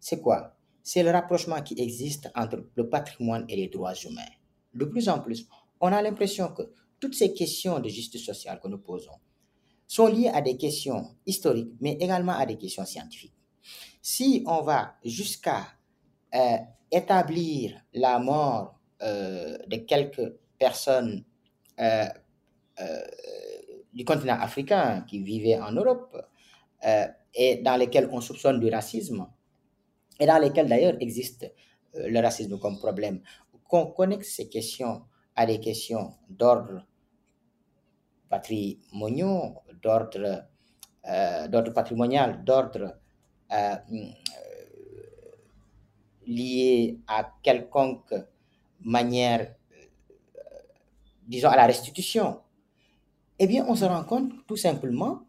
C'est 0.00 0.20
quoi? 0.20 0.56
C'est 0.82 1.02
le 1.02 1.10
rapprochement 1.10 1.60
qui 1.62 1.74
existe 1.78 2.30
entre 2.34 2.64
le 2.74 2.88
patrimoine 2.88 3.44
et 3.48 3.56
les 3.56 3.68
droits 3.68 3.94
humains. 3.94 4.22
De 4.74 4.84
plus 4.84 5.08
en 5.08 5.20
plus, 5.20 5.46
on 5.80 5.92
a 5.92 6.00
l'impression 6.02 6.48
que 6.48 6.62
toutes 7.00 7.14
ces 7.14 7.32
questions 7.32 7.78
de 7.78 7.88
justice 7.88 8.24
sociale 8.24 8.60
que 8.60 8.68
nous 8.68 8.78
posons 8.78 9.18
sont 9.86 10.06
liées 10.06 10.28
à 10.28 10.40
des 10.40 10.56
questions 10.56 11.16
historiques, 11.26 11.72
mais 11.80 11.92
également 12.00 12.32
à 12.32 12.44
des 12.46 12.56
questions 12.56 12.84
scientifiques. 12.84 13.34
Si 14.02 14.42
on 14.46 14.62
va 14.62 14.94
jusqu'à 15.04 15.66
euh, 16.34 16.56
établir 16.90 17.80
la 17.94 18.18
mort 18.18 18.78
euh, 19.02 19.56
de 19.66 19.76
quelques 19.76 20.34
personnes 20.58 21.24
euh, 21.80 22.06
du 23.92 24.04
continent 24.04 24.38
africain 24.40 25.04
qui 25.08 25.20
vivaient 25.20 25.58
en 25.58 25.72
Europe 25.72 26.16
et 27.38 27.62
dans 27.62 27.76
lesquelles 27.76 28.08
on 28.12 28.20
soupçonne 28.20 28.58
du 28.60 28.68
racisme, 28.68 29.26
et 30.20 30.26
dans 30.26 30.38
lesquelles 30.38 30.68
d'ailleurs 30.68 30.96
existe 31.00 31.50
le 31.94 32.20
racisme 32.20 32.58
comme 32.58 32.78
problème, 32.78 33.20
qu'on 33.68 33.86
connecte 33.86 34.24
ces 34.24 34.48
questions 34.48 35.02
à 35.36 35.46
des 35.46 35.60
questions 35.60 36.14
d'ordre 36.28 36.84
patrimoniaux, 38.28 39.54
d'ordre 39.80 40.46
euh, 41.08 41.70
patrimonial, 41.72 42.44
d'ordre 42.44 42.98
euh, 43.52 43.76
lié 46.26 46.98
à 47.06 47.32
quelconque 47.42 48.14
manière, 48.80 49.54
euh, 49.72 49.84
disons, 51.26 51.48
à 51.48 51.56
la 51.56 51.66
restitution, 51.66 52.40
eh 53.38 53.46
bien, 53.46 53.64
on 53.68 53.74
se 53.74 53.84
rend 53.84 54.04
compte 54.04 54.32
tout 54.46 54.56
simplement, 54.56 55.22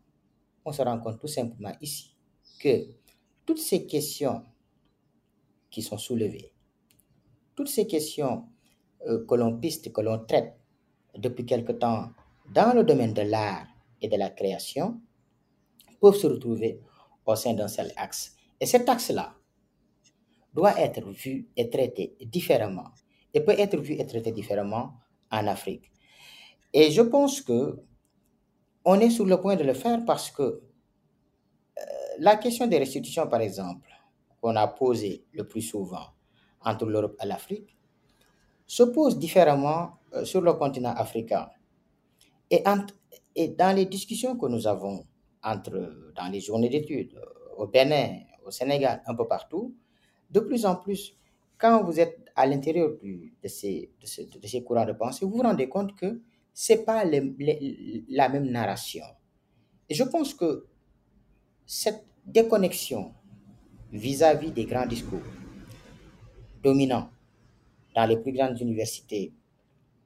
on 0.69 0.71
se 0.71 0.83
rend 0.83 0.99
compte 0.99 1.19
tout 1.19 1.27
simplement 1.27 1.73
ici 1.81 2.15
que 2.59 2.85
toutes 3.45 3.57
ces 3.57 3.87
questions 3.87 4.43
qui 5.71 5.81
sont 5.81 5.97
soulevées, 5.97 6.51
toutes 7.55 7.69
ces 7.69 7.87
questions 7.87 8.45
que 9.27 9.35
l'on 9.35 9.57
piste, 9.59 9.91
que 9.91 10.01
l'on 10.01 10.19
traite 10.25 10.53
depuis 11.17 11.45
quelque 11.45 11.71
temps 11.71 12.11
dans 12.53 12.75
le 12.75 12.83
domaine 12.83 13.13
de 13.13 13.23
l'art 13.23 13.65
et 13.99 14.07
de 14.07 14.15
la 14.15 14.29
création 14.29 15.01
peuvent 15.99 16.15
se 16.15 16.27
retrouver 16.27 16.81
au 17.25 17.35
sein 17.35 17.53
d'un 17.53 17.67
seul 17.67 17.91
axe. 17.95 18.35
Et 18.59 18.67
cet 18.67 18.87
axe-là 18.87 19.35
doit 20.53 20.79
être 20.79 21.09
vu 21.09 21.47
et 21.55 21.69
traité 21.69 22.15
différemment 22.21 22.89
et 23.33 23.41
peut 23.41 23.57
être 23.57 23.77
vu 23.77 23.93
et 23.93 24.05
traité 24.05 24.31
différemment 24.31 24.93
en 25.31 25.47
Afrique. 25.47 25.91
Et 26.73 26.91
je 26.91 27.01
pense 27.01 27.41
que 27.41 27.79
on 28.91 28.99
est 29.01 29.11
sur 29.11 29.25
le 29.27 29.39
point 29.39 29.55
de 29.55 29.63
le 29.63 29.75
faire 29.75 30.03
parce 30.03 30.31
que 30.31 30.41
euh, 30.41 30.61
la 32.17 32.37
question 32.37 32.65
des 32.65 32.79
restitutions, 32.79 33.27
par 33.27 33.39
exemple, 33.41 33.87
qu'on 34.41 34.55
a 34.55 34.67
posée 34.67 35.25
le 35.31 35.47
plus 35.47 35.61
souvent 35.61 36.07
entre 36.65 36.87
l'Europe 36.87 37.15
et 37.23 37.27
l'Afrique, 37.27 37.77
se 38.65 38.81
pose 38.81 39.19
différemment 39.19 39.91
euh, 40.15 40.25
sur 40.25 40.41
le 40.41 40.53
continent 40.53 40.93
africain. 40.95 41.49
Et, 42.49 42.63
dans 42.63 43.75
les 43.75 43.85
discussions 43.85 44.35
que 44.35 44.47
nous 44.47 44.65
avons 44.65 45.05
entre, 45.43 46.11
dans 46.15 46.27
les 46.31 46.41
journées 46.41 46.69
d'études, 46.69 47.13
au 47.57 47.67
Bénin, 47.67 48.21
au 48.43 48.49
Sénégal, 48.49 49.03
un 49.05 49.13
peu 49.13 49.27
partout, 49.27 49.75
de 50.31 50.39
plus 50.39 50.65
en 50.65 50.75
plus, 50.75 51.15
quand 51.59 51.83
vous 51.83 51.99
êtes 51.99 52.17
à 52.35 52.47
l'intérieur 52.47 52.89
de 53.03 53.29
de, 53.43 53.47
ces, 53.47 54.63
courants 54.65 54.85
de 54.85 54.93
pensée, 54.93 55.25
vous 55.25 55.31
vous 55.37 55.43
rendez 55.43 55.69
compte 55.69 55.95
que 55.95 56.19
ce 56.61 56.73
n'est 56.73 56.79
pas 56.79 57.05
la 57.05 58.27
même 58.27 58.49
narration. 58.51 59.05
Et 59.87 59.93
je 59.95 60.03
pense 60.03 60.33
que 60.33 60.67
cette 61.65 62.03
déconnexion 62.25 63.13
vis-à-vis 63.93 64.51
des 64.51 64.65
grands 64.65 64.85
discours 64.85 65.21
dominants 66.61 67.09
dans 67.95 68.05
les 68.05 68.17
plus 68.17 68.33
grandes 68.33 68.59
universités 68.59 69.31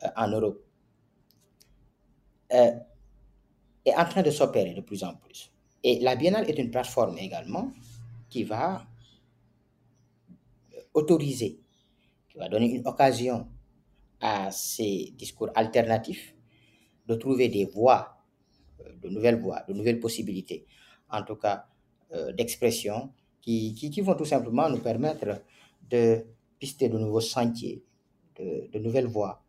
euh, 0.03 0.07
en 0.15 0.27
Europe 0.27 0.63
euh, 2.53 2.71
est 3.83 3.95
en 3.95 4.05
train 4.05 4.21
de 4.21 4.29
s'opérer 4.29 4.75
de 4.75 4.81
plus 4.81 5.03
en 5.03 5.15
plus. 5.15 5.51
Et 5.83 6.01
la 6.01 6.15
Biennale 6.15 6.47
est 6.47 6.59
une 6.59 6.69
plateforme 6.69 7.17
également 7.17 7.71
qui 8.29 8.43
va 8.43 8.85
autoriser, 10.93 11.59
qui 12.29 12.37
va 12.37 12.47
donner 12.47 12.75
une 12.75 12.87
occasion 12.87 13.47
à 14.21 14.51
ces 14.51 15.15
discours 15.17 15.49
alternatifs 15.55 16.35
de 17.07 17.15
trouver 17.15 17.49
des 17.49 17.65
voies, 17.65 18.17
euh, 18.81 18.93
de 19.01 19.09
nouvelles 19.09 19.39
voies, 19.39 19.61
de 19.67 19.73
nouvelles 19.73 19.99
possibilités, 19.99 20.65
en 21.09 21.23
tout 21.23 21.35
cas 21.35 21.65
euh, 22.13 22.31
d'expression, 22.33 23.11
qui, 23.41 23.73
qui, 23.75 24.01
vont 24.01 24.15
tout 24.15 24.25
simplement 24.25 24.69
nous 24.69 24.79
permettre 24.79 25.41
de 25.89 26.25
pister 26.59 26.87
de 26.87 26.97
nouveaux 26.97 27.19
sentiers, 27.21 27.83
de, 28.39 28.79
nouvelles 28.79 29.07
voies. 29.07 29.43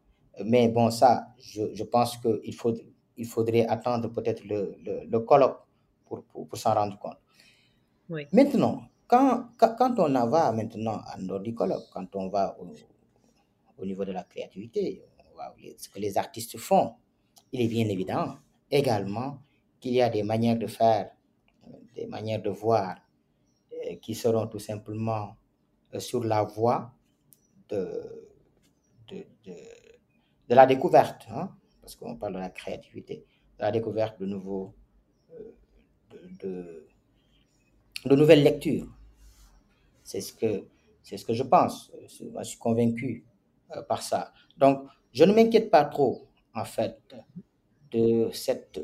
Mais 0.44 0.68
bon, 0.68 0.90
ça, 0.90 1.28
je, 1.38 1.72
je 1.72 1.84
pense 1.84 2.16
qu'il 2.16 2.54
faut, 2.54 2.74
il 3.16 3.26
faudrait 3.26 3.66
attendre 3.66 4.08
peut-être 4.08 4.44
le, 4.44 4.74
le, 5.08 5.18
colloque 5.20 5.60
pour, 6.06 6.24
pour, 6.24 6.48
pour 6.48 6.58
s'en 6.58 6.74
rendre 6.74 6.98
compte. 6.98 7.18
Oui. 8.08 8.26
Maintenant, 8.32 8.82
quand, 9.06 9.48
quand, 9.56 9.94
on 9.98 10.14
en 10.16 10.28
va 10.28 10.50
maintenant 10.52 11.00
à 11.06 11.16
colloque, 11.54 11.84
quand 11.92 12.16
on 12.16 12.28
va 12.28 12.56
au, 12.60 12.66
au 13.78 13.86
niveau 13.86 14.04
de 14.04 14.12
la 14.12 14.24
créativité, 14.24 15.02
ce 15.76 15.88
que 15.88 15.98
les 15.98 16.18
artistes 16.18 16.58
font, 16.58 16.94
il 17.54 17.60
est 17.60 17.68
bien 17.68 17.88
évident 17.88 18.36
également 18.68 19.38
qu'il 19.78 19.92
y 19.92 20.02
a 20.02 20.10
des 20.10 20.24
manières 20.24 20.58
de 20.58 20.66
faire, 20.66 21.12
des 21.94 22.06
manières 22.06 22.42
de 22.42 22.50
voir 22.50 22.96
euh, 23.72 23.94
qui 24.02 24.16
seront 24.16 24.48
tout 24.48 24.58
simplement 24.58 25.36
euh, 25.94 26.00
sur 26.00 26.24
la 26.24 26.42
voie 26.42 26.92
de, 27.68 28.28
la 30.48 30.66
découverte, 30.66 31.26
hein, 31.30 31.54
parce 31.80 31.94
qu'on 31.94 32.16
parle 32.16 32.34
de 32.34 32.38
la 32.40 32.50
créativité, 32.50 33.24
de 33.58 33.62
la 33.62 33.70
découverte 33.70 34.18
de 34.18 34.26
nouveaux, 34.26 34.74
euh, 35.32 35.52
de, 36.42 36.88
de, 38.04 38.16
nouvelles 38.16 38.42
lectures. 38.42 38.88
C'est 40.02 40.20
ce 40.20 40.32
que, 40.32 40.66
c'est 41.04 41.16
ce 41.18 41.24
que 41.24 41.34
je 41.34 41.44
pense. 41.44 41.92
Je 42.08 42.42
suis 42.42 42.58
convaincu 42.58 43.24
par 43.88 44.02
ça. 44.02 44.32
Donc, 44.58 44.86
je 45.12 45.22
ne 45.22 45.32
m'inquiète 45.32 45.70
pas 45.70 45.84
trop 45.84 46.28
en 46.54 46.64
fait, 46.64 47.14
de 47.90 48.30
cette, 48.32 48.80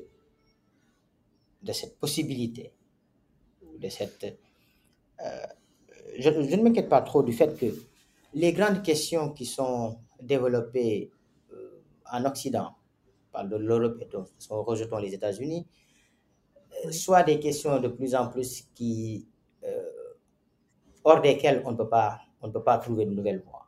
de 1.62 1.72
cette 1.72 1.98
possibilité, 1.98 2.72
de 3.78 3.88
cette... 3.88 4.38
Euh, 5.24 5.46
je, 6.18 6.30
ne 6.30 6.62
m'inquiète 6.62 6.88
pas 6.88 7.02
trop 7.02 7.22
du 7.22 7.32
fait 7.32 7.56
que 7.58 7.66
les 8.34 8.52
grandes 8.52 8.82
questions 8.82 9.30
qui 9.30 9.46
sont 9.46 9.98
développées 10.20 11.10
euh, 11.52 11.82
en 12.10 12.24
Occident, 12.24 12.74
par 13.32 13.46
de 13.46 13.56
l'Europe 13.56 14.00
et 14.00 14.08
sont 14.38 14.62
rejetons 14.62 14.98
les 14.98 15.14
États-Unis, 15.14 15.66
euh, 16.84 16.90
soient 16.90 17.22
des 17.22 17.38
questions 17.38 17.78
de 17.78 17.88
plus 17.88 18.14
en 18.14 18.28
plus 18.28 18.64
qui, 18.74 19.26
hors 21.04 21.20
desquelles 21.20 21.62
on 21.64 21.72
ne 21.72 21.76
peut 21.76 21.88
pas, 21.88 22.20
on 22.42 22.48
ne 22.48 22.52
peut 22.52 22.62
pas 22.62 22.78
trouver 22.78 23.06
de 23.06 23.12
nouvelles 23.12 23.42
voies. 23.42 23.59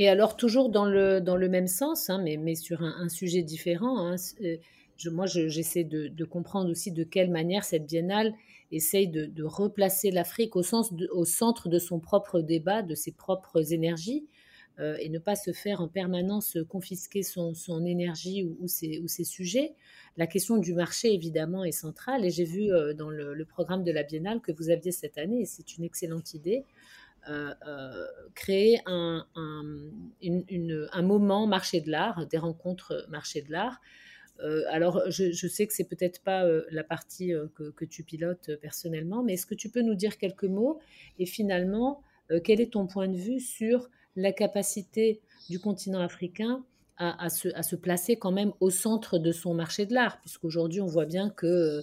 Et 0.00 0.08
alors, 0.08 0.34
toujours 0.34 0.70
dans 0.70 0.86
le, 0.86 1.20
dans 1.20 1.36
le 1.36 1.50
même 1.50 1.66
sens, 1.66 2.08
hein, 2.08 2.22
mais, 2.24 2.38
mais 2.38 2.54
sur 2.54 2.80
un, 2.82 3.10
sujet 3.10 3.42
différent, 3.42 3.98
hein, 3.98 4.16
euh, 4.40 4.56
moi 5.10 5.26
j'essaie 5.26 5.84
de, 5.84 6.24
comprendre 6.24 6.70
aussi 6.70 6.90
de 6.90 7.04
quelle 7.04 7.30
manière 7.30 7.64
cette 7.64 7.84
biennale 7.84 8.32
essaye 8.72 9.08
de, 9.08 9.44
replacer 9.44 10.10
l'Afrique 10.10 10.56
au, 10.56 10.62
centre 10.62 11.68
de 11.68 11.78
son 11.78 12.00
propre 12.00 12.40
débat, 12.40 12.80
de 12.80 12.94
ses 12.94 13.12
propres 13.12 13.74
énergies, 13.74 14.26
euh, 14.78 14.96
et 15.00 15.10
ne 15.10 15.18
pas 15.18 15.36
se 15.36 15.52
faire 15.52 15.82
en 15.82 15.88
permanence 15.88 16.56
confisquer 16.70 17.22
son, 17.22 17.52
son 17.52 17.84
énergie 17.84 18.42
ou, 18.42 18.68
ses, 18.68 19.00
ou, 19.00 19.06
ses, 19.06 19.24
sujets. 19.24 19.74
La 20.16 20.26
question 20.26 20.56
du 20.56 20.72
marché, 20.72 21.12
évidemment, 21.12 21.62
est 21.62 21.72
centrale, 21.72 22.24
et 22.24 22.30
j'ai 22.30 22.44
vu 22.44 22.72
euh, 22.72 22.94
dans 22.94 23.10
le, 23.10 23.34
le, 23.34 23.44
programme 23.44 23.84
de 23.84 23.92
la 23.92 24.02
biennale 24.02 24.40
que 24.40 24.52
vous 24.52 24.70
aviez 24.70 24.92
cette 24.92 25.18
année, 25.18 25.42
et 25.42 25.44
c'est 25.44 25.76
une 25.76 25.84
excellente 25.84 26.32
idée, 26.32 26.64
euh, 27.28 27.52
euh, 27.66 28.06
créer 28.34 28.80
un, 28.86 29.26
un, 29.34 31.02
moment 31.02 31.46
marché 31.46 31.80
de 31.80 31.90
l'art, 31.90 32.26
des 32.26 32.38
rencontres 32.38 33.06
marché 33.10 33.42
de 33.42 33.52
l'art. 33.52 33.80
Euh, 34.42 34.62
alors, 34.70 35.02
je, 35.10 35.46
sais 35.46 35.66
que 35.66 35.74
c'est 35.74 35.84
peut-être 35.84 36.22
pas 36.22 36.44
la 36.70 36.82
partie 36.82 37.32
que, 37.54 37.84
tu 37.84 38.04
pilotes 38.04 38.56
personnellement, 38.62 39.22
mais 39.22 39.34
est-ce 39.34 39.46
que 39.46 39.54
tu 39.54 39.68
peux 39.68 39.82
nous 39.82 39.94
dire 39.94 40.16
quelques 40.16 40.44
mots 40.44 40.80
Et 41.18 41.26
finalement, 41.26 42.02
quel 42.42 42.60
est 42.60 42.72
ton 42.72 42.86
point 42.86 43.08
de 43.08 43.16
vue 43.16 43.40
sur 43.40 43.90
la 44.16 44.32
capacité 44.32 45.20
du 45.50 45.58
continent 45.58 46.00
africain 46.00 46.64
à, 46.96 47.28
se, 47.28 47.48
à, 47.54 47.62
se, 47.62 47.76
placer 47.76 48.16
quand 48.16 48.32
même 48.32 48.52
au 48.60 48.70
centre 48.70 49.18
de 49.18 49.32
son 49.32 49.54
marché 49.54 49.86
de 49.86 49.94
l'art, 49.94 50.20
puisqu'aujourd'hui 50.20 50.82
on 50.82 50.86
voit 50.86 51.06
bien 51.06 51.30
que 51.30 51.82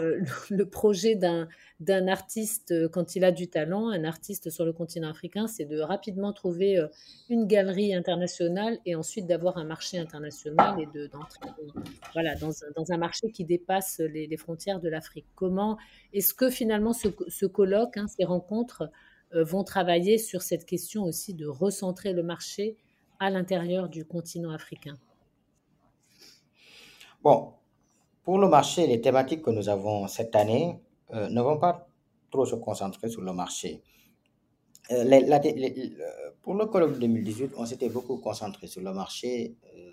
le 0.00 0.64
projet 0.64 1.14
d'un 1.14 2.08
artiste, 2.08 2.72
euh, 2.72 2.88
quand 2.88 3.14
il 3.14 3.24
a 3.24 3.30
du 3.30 3.48
talent, 3.48 3.90
un 3.90 4.04
artiste 4.04 4.50
sur 4.50 4.64
le 4.64 4.72
continent 4.72 5.08
africain, 5.08 5.46
c'est 5.46 5.64
de 5.64 5.80
rapidement 5.80 6.32
trouver 6.32 6.78
euh, 6.78 6.88
une 7.28 7.46
galerie 7.46 7.94
internationale 7.94 8.78
et 8.86 8.96
ensuite 8.96 9.26
d'avoir 9.26 9.56
un 9.56 9.64
marché 9.64 9.98
international 9.98 10.80
et 10.80 10.86
d'entrer 11.08 11.48
voilà, 12.12 12.34
dans, 12.36 12.50
dans, 12.76 12.92
un 12.92 12.96
marché 12.96 13.30
qui 13.30 13.44
dépasse 13.44 14.00
les, 14.00 14.36
frontières 14.36 14.80
de 14.80 14.88
l'Afrique. 14.88 15.26
Comment 15.36 15.78
est-ce 16.12 16.34
que 16.34 16.50
finalement 16.50 16.92
ce, 16.92 17.46
colloque, 17.46 17.96
hein, 17.96 18.06
ces 18.08 18.24
rencontres 18.24 18.90
vont 19.32 19.64
travailler 19.64 20.18
sur 20.18 20.42
cette 20.42 20.64
question 20.64 21.04
aussi 21.04 21.34
de 21.34 21.46
recentrer 21.46 22.12
le 22.12 22.22
marché 22.22 22.76
à 23.20 23.30
l'intérieur 23.30 23.88
du 23.88 24.04
continent 24.04 24.50
africain? 24.50 24.96
Bon, 27.22 27.54
pour 28.24 28.38
le 28.38 28.48
marché, 28.48 28.86
les 28.86 29.00
thématiques 29.00 29.42
que 29.42 29.50
nous 29.50 29.68
avons 29.68 30.08
cette 30.08 30.34
année 30.34 30.80
euh, 31.12 31.28
ne 31.28 31.40
vont 31.42 31.58
pas 31.58 31.86
trop 32.30 32.46
se 32.46 32.54
concentrer 32.56 33.08
sur 33.08 33.20
le 33.20 33.32
marché. 33.32 33.82
Euh, 34.90 35.04
pour 36.42 36.54
le 36.54 36.66
colloque 36.66 36.98
2018, 36.98 37.52
on 37.56 37.66
s'était 37.66 37.90
beaucoup 37.90 38.16
concentré 38.16 38.66
sur 38.66 38.82
le 38.82 38.92
marché. 38.92 39.54
Euh, 39.76 39.90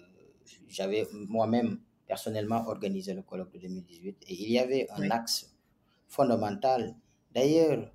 j'avais 0.69 1.07
moi-même 1.11 1.79
personnellement 2.07 2.63
organisé 2.67 3.13
le 3.13 3.21
colloque 3.21 3.51
de 3.53 3.59
2018 3.59 4.17
et 4.27 4.33
il 4.33 4.51
y 4.51 4.59
avait 4.59 4.87
un 4.91 5.09
axe 5.11 5.53
fondamental, 6.07 6.95
d'ailleurs, 7.33 7.91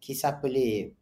qui 0.00 0.14
s'appelait, 0.14 0.92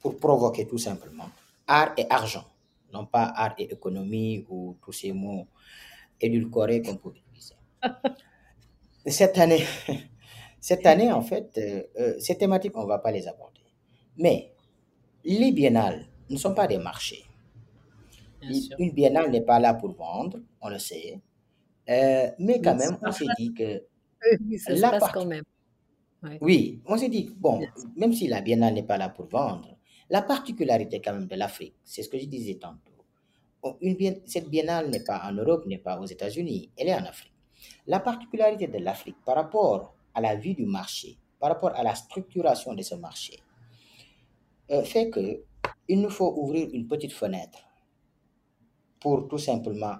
pour 0.00 0.16
provoquer 0.16 0.66
tout 0.66 0.78
simplement, 0.78 1.28
art 1.66 1.94
et 1.96 2.06
argent, 2.10 2.44
non 2.92 3.06
pas 3.06 3.24
art 3.24 3.54
et 3.58 3.72
économie 3.72 4.44
ou 4.48 4.76
tous 4.82 4.92
ces 4.92 5.12
mots 5.12 5.46
édulcorés 6.20 6.82
qu'on 6.82 6.96
peut. 6.96 7.12
cette 9.06 9.38
année, 9.38 9.64
cette 10.60 10.86
année, 10.86 11.12
en 11.12 11.22
fait, 11.22 11.50
euh, 11.58 11.82
euh, 11.98 12.14
ces 12.18 12.36
thématiques, 12.36 12.76
on 12.76 12.82
ne 12.82 12.88
va 12.88 12.98
pas 12.98 13.10
les 13.10 13.26
aborder. 13.28 13.60
Mais 14.16 14.52
les 15.24 15.52
biennales 15.52 16.06
ne 16.30 16.36
sont 16.36 16.54
pas 16.54 16.66
des 16.66 16.78
marchés. 16.78 17.24
Une 18.78 18.90
biennale 18.90 19.30
n'est 19.30 19.42
pas 19.42 19.60
là 19.60 19.74
pour 19.74 19.92
vendre, 19.92 20.40
on 20.60 20.68
le 20.68 20.78
sait. 20.78 21.20
Euh, 21.88 22.30
mais 22.38 22.60
quand 22.60 22.74
même, 22.74 22.98
on 23.02 23.12
s'est 23.12 23.26
dit 23.38 23.52
que... 23.54 23.84
Oui, 24.40 24.58
ça 24.58 24.74
se 24.76 24.80
passe 24.80 25.12
quand 25.12 25.26
même. 25.26 25.44
Oui, 26.40 26.80
on 26.86 26.96
s'est 26.96 27.08
dit, 27.08 27.34
bon, 27.36 27.60
même 27.96 28.12
si 28.12 28.28
la 28.28 28.40
biennale 28.40 28.74
n'est 28.74 28.82
pas 28.84 28.96
là 28.96 29.08
pour 29.08 29.26
vendre, 29.26 29.76
la 30.08 30.22
particularité 30.22 31.00
quand 31.00 31.12
même 31.12 31.26
de 31.26 31.34
l'Afrique, 31.36 31.74
c'est 31.82 32.02
ce 32.02 32.08
que 32.08 32.18
je 32.18 32.26
disais 32.26 32.54
tantôt. 32.54 32.90
Une, 33.80 33.96
cette 34.26 34.48
biennale 34.48 34.90
n'est 34.90 35.04
pas 35.04 35.22
en 35.24 35.32
Europe, 35.32 35.66
n'est 35.66 35.78
pas 35.78 35.98
aux 36.00 36.06
États-Unis, 36.06 36.70
elle 36.76 36.88
est 36.88 36.94
en 36.94 37.04
Afrique. 37.04 37.31
La 37.86 38.00
particularité 38.00 38.66
de 38.66 38.78
l'Afrique 38.78 39.16
par 39.24 39.36
rapport 39.36 39.94
à 40.14 40.20
la 40.20 40.34
vie 40.34 40.54
du 40.54 40.66
marché, 40.66 41.16
par 41.38 41.50
rapport 41.50 41.74
à 41.74 41.82
la 41.82 41.94
structuration 41.94 42.74
de 42.74 42.82
ce 42.82 42.94
marché, 42.94 43.40
fait 44.84 45.10
que 45.10 45.42
il 45.88 46.00
nous 46.00 46.10
faut 46.10 46.32
ouvrir 46.36 46.68
une 46.72 46.86
petite 46.86 47.12
fenêtre 47.12 47.58
pour 49.00 49.28
tout 49.28 49.38
simplement 49.38 49.96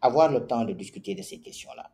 avoir 0.00 0.30
le 0.30 0.46
temps 0.46 0.64
de 0.64 0.72
discuter 0.72 1.14
de 1.14 1.22
ces 1.22 1.38
questions-là. 1.38 1.90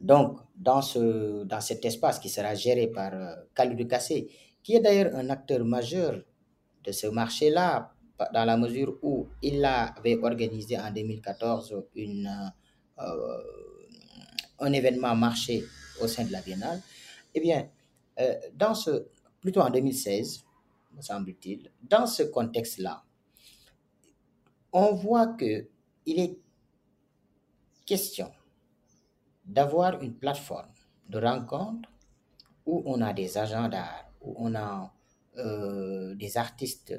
Donc, 0.00 0.40
dans, 0.56 0.82
ce, 0.82 1.44
dans 1.44 1.60
cet 1.60 1.84
espace 1.84 2.18
qui 2.18 2.28
sera 2.28 2.54
géré 2.54 2.88
par 2.88 3.14
euh, 3.14 3.34
Khalidou 3.54 3.86
Kassé, 3.86 4.28
qui 4.62 4.74
est 4.74 4.80
d'ailleurs 4.80 5.14
un 5.14 5.30
acteur 5.30 5.64
majeur 5.64 6.22
de 6.82 6.92
ce 6.92 7.06
marché-là, 7.06 7.92
dans 8.32 8.44
la 8.44 8.56
mesure 8.56 8.98
où 9.02 9.28
il 9.42 9.64
avait 9.64 10.18
organisé 10.22 10.78
en 10.78 10.90
2014 10.90 11.84
une, 11.96 12.26
euh, 12.26 12.48
un 12.96 14.72
événement 14.72 15.14
marché 15.14 15.64
au 16.00 16.06
sein 16.06 16.24
de 16.24 16.32
la 16.32 16.40
Biennale, 16.40 16.80
eh 17.34 17.40
bien, 17.40 17.68
euh, 18.20 18.34
dans 18.54 18.74
ce, 18.74 19.08
plutôt 19.40 19.60
en 19.60 19.70
2016, 19.70 20.44
me 20.96 21.02
semble-t-il, 21.02 21.70
dans 21.82 22.06
ce 22.06 22.22
contexte-là, 22.22 23.04
on 24.72 24.94
voit 24.94 25.28
que 25.28 25.68
il 26.06 26.20
est 26.20 26.38
question 27.86 28.30
d'avoir 29.44 30.00
une 30.02 30.14
plateforme 30.14 30.72
de 31.08 31.18
rencontre 31.18 31.88
où 32.66 32.82
on 32.86 33.00
a 33.00 33.12
des 33.12 33.36
agents 33.36 33.70
où 34.20 34.34
on 34.38 34.54
a 34.54 34.92
euh, 35.36 36.14
des 36.14 36.36
artistes 36.36 36.94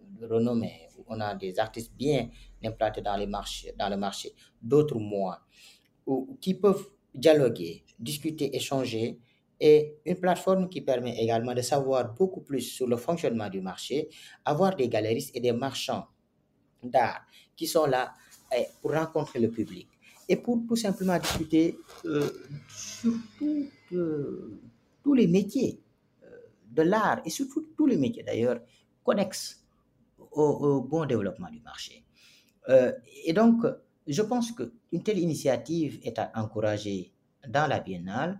de 0.00 0.26
renommée, 0.26 0.88
où 0.96 1.04
on 1.08 1.20
a 1.20 1.34
des 1.34 1.58
artistes 1.58 1.92
bien 1.94 2.30
implantés 2.64 3.00
dans, 3.02 3.16
dans 3.18 3.88
le 3.88 3.96
marché, 3.96 4.34
d'autres 4.60 4.98
moins, 4.98 5.38
où, 6.06 6.36
qui 6.40 6.54
peuvent 6.54 6.86
dialoguer, 7.14 7.84
discuter, 7.98 8.54
échanger, 8.56 9.18
et 9.60 9.96
une 10.06 10.16
plateforme 10.16 10.68
qui 10.68 10.80
permet 10.80 11.18
également 11.22 11.54
de 11.54 11.60
savoir 11.60 12.14
beaucoup 12.14 12.40
plus 12.40 12.62
sur 12.62 12.86
le 12.86 12.96
fonctionnement 12.96 13.50
du 13.50 13.60
marché, 13.60 14.08
avoir 14.44 14.74
des 14.74 14.88
galeristes 14.88 15.36
et 15.36 15.40
des 15.40 15.52
marchands 15.52 16.06
d'art 16.82 17.26
qui 17.54 17.66
sont 17.66 17.84
là 17.84 18.14
eh, 18.56 18.64
pour 18.80 18.92
rencontrer 18.92 19.38
le 19.38 19.50
public 19.50 19.86
et 20.28 20.36
pour 20.36 20.60
tout 20.66 20.76
simplement 20.76 21.18
discuter 21.18 21.76
euh, 22.06 22.30
sur 22.68 23.12
euh, 23.92 24.60
tous 25.02 25.14
les 25.14 25.26
métiers 25.26 25.78
euh, 26.22 26.26
de 26.70 26.82
l'art 26.82 27.20
et 27.24 27.30
surtout 27.30 27.66
tous 27.76 27.86
les 27.86 27.96
métiers 27.96 28.22
d'ailleurs 28.22 28.60
connexes 29.04 29.62
au, 30.32 30.80
bon 30.80 31.04
développement 31.06 31.50
du 31.50 31.60
marché. 31.60 32.04
Et 33.24 33.32
donc, 33.32 33.64
je 34.06 34.22
pense 34.22 34.52
qu'une 34.52 35.02
telle 35.02 35.18
initiative 35.18 36.00
est 36.02 36.18
à 36.18 36.30
encourager 36.34 37.12
dans 37.48 37.66
la 37.66 37.80
biennale 37.80 38.38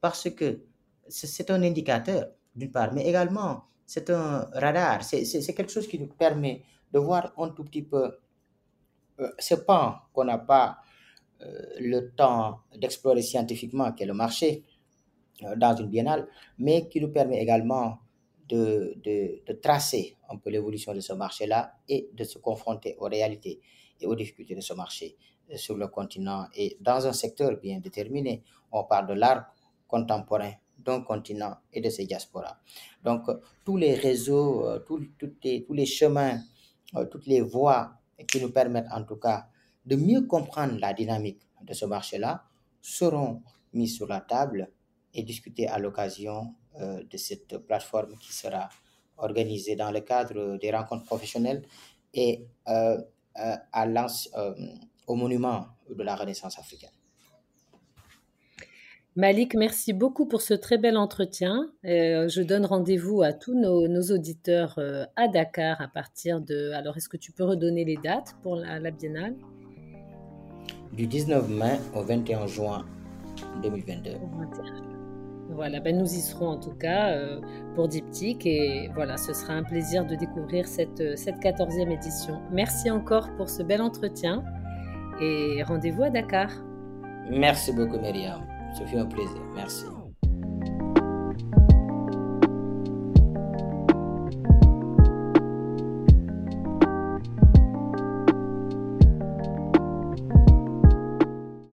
parce 0.00 0.28
que 0.30 0.60
c'est 1.08 1.50
un 1.50 1.62
indicateur 1.62 2.28
d'une 2.54 2.70
part, 2.70 2.92
mais 2.92 3.06
également 3.06 3.64
c'est 3.86 4.10
un 4.10 4.48
radar, 4.52 5.02
c'est 5.04 5.54
quelque 5.54 5.72
chose 5.72 5.86
qui 5.86 5.98
nous 5.98 6.06
permet 6.06 6.62
de 6.92 6.98
voir 6.98 7.32
un 7.38 7.48
tout 7.50 7.64
petit 7.64 7.82
peu 7.82 8.12
ce 9.38 9.54
pan 9.54 9.96
qu'on 10.12 10.24
n'a 10.24 10.38
pas 10.38 10.78
euh, 11.42 11.62
le 11.80 12.10
temps 12.10 12.60
d'explorer 12.76 13.22
scientifiquement 13.22 13.92
qu'est 13.92 14.06
le 14.06 14.14
marché 14.14 14.64
euh, 15.42 15.56
dans 15.56 15.74
une 15.74 15.88
biennale, 15.88 16.28
mais 16.58 16.88
qui 16.88 17.00
nous 17.00 17.08
permet 17.08 17.40
également 17.42 17.98
de, 18.52 19.40
de, 19.46 19.52
tracer 19.54 20.16
un 20.28 20.36
peu 20.36 20.50
l'évolution 20.50 20.94
de 20.94 21.00
ce 21.00 21.12
marché-là 21.14 21.74
et 21.88 22.10
de 22.12 22.24
se 22.24 22.38
confronter 22.38 22.96
aux 22.98 23.06
réalités 23.08 23.60
et 24.00 24.06
aux 24.06 24.14
difficultés 24.14 24.54
de 24.54 24.60
ce 24.60 24.74
marché 24.74 25.16
euh, 25.50 25.56
sur 25.56 25.76
le 25.76 25.88
continent 25.88 26.46
et 26.54 26.76
dans 26.80 27.06
un 27.06 27.12
secteur 27.12 27.56
bien 27.60 27.80
déterminé. 27.80 28.42
On 28.70 28.84
parle 28.84 29.06
de 29.08 29.14
l'art 29.14 29.46
contemporain 29.86 30.52
d'un 30.78 31.00
continent 31.02 31.56
et 31.72 31.80
de 31.80 31.88
ses 31.90 32.06
diasporas. 32.06 32.58
Donc, 33.04 33.22
tous 33.64 33.76
les 33.76 33.94
réseaux, 33.94 34.66
tous, 34.86 35.00
les, 35.44 35.64
tous 35.64 35.72
les 35.74 35.86
chemins, 35.86 36.40
toutes 37.10 37.26
les 37.26 37.40
voies 37.40 37.92
qui 38.26 38.40
nous 38.40 38.50
permettent 38.50 38.90
en 38.92 39.04
tout 39.04 39.16
cas 39.16 39.46
de 39.84 39.96
mieux 39.96 40.22
comprendre 40.22 40.78
la 40.80 40.92
dynamique 40.92 41.42
de 41.62 41.72
ce 41.74 41.84
marché-là 41.84 42.44
seront 42.80 43.42
mis 43.72 43.88
sur 43.88 44.06
la 44.08 44.20
table 44.20 44.70
et 45.14 45.22
discutés 45.22 45.68
à 45.68 45.78
l'occasion 45.78 46.40
euh, 46.42 46.61
de 46.80 47.16
cette 47.16 47.58
plateforme 47.58 48.16
qui 48.18 48.32
sera 48.32 48.68
organisée 49.18 49.76
dans 49.76 49.90
le 49.90 50.00
cadre 50.00 50.58
des 50.58 50.70
rencontres 50.70 51.04
professionnelles 51.04 51.62
et 52.14 52.44
euh, 52.68 52.98
euh, 53.38 53.56
à 53.72 53.86
au 55.06 55.14
monument 55.14 55.66
de 55.88 56.02
la 56.02 56.14
Renaissance 56.14 56.58
africaine. 56.58 56.90
Malik, 59.16 59.54
merci 59.54 59.92
beaucoup 59.92 60.26
pour 60.26 60.40
ce 60.40 60.54
très 60.54 60.78
bel 60.78 60.96
entretien. 60.96 61.70
je 61.82 62.42
donne 62.42 62.64
rendez-vous 62.64 63.22
à 63.22 63.32
tous 63.32 63.54
nos, 63.54 64.02
auditeurs 64.10 64.78
à 65.16 65.28
Dakar 65.28 65.80
à 65.82 65.88
partir 65.88 66.40
de... 66.40 66.70
Alors, 66.70 66.96
est-ce 66.96 67.10
que 67.10 67.18
tu 67.18 67.32
peux 67.32 67.44
redonner 67.44 67.84
les 67.84 67.96
dates 67.96 68.34
pour 68.42 68.56
la 68.56 68.90
biennale? 68.90 69.34
Du 70.92 71.06
19 71.06 71.48
mai 71.48 71.78
au 71.94 72.02
21 72.02 72.46
juin 72.46 72.86
2022. 73.62 74.12
Voilà, 75.54 75.80
ben 75.80 75.96
nous 75.96 76.06
y 76.06 76.20
serons 76.20 76.48
en 76.48 76.56
tout 76.58 76.74
cas 76.74 77.10
euh, 77.10 77.40
pour 77.74 77.88
Diptyque 77.88 78.46
et 78.46 78.90
voilà, 78.94 79.16
ce 79.16 79.32
sera 79.32 79.54
un 79.54 79.62
plaisir 79.62 80.04
de 80.06 80.14
découvrir 80.14 80.66
cette, 80.66 81.00
euh, 81.00 81.16
cette 81.16 81.36
14e 81.40 81.90
édition. 81.90 82.40
Merci 82.50 82.90
encore 82.90 83.28
pour 83.36 83.48
ce 83.48 83.62
bel 83.62 83.80
entretien 83.82 84.42
et 85.20 85.62
rendez-vous 85.64 86.04
à 86.04 86.10
Dakar. 86.10 86.50
Merci 87.30 87.72
beaucoup 87.72 87.98
Myriam, 87.98 88.42
ce 88.78 88.84
fut 88.84 88.96
un 88.96 89.06
plaisir, 89.06 89.40
merci. 89.54 89.84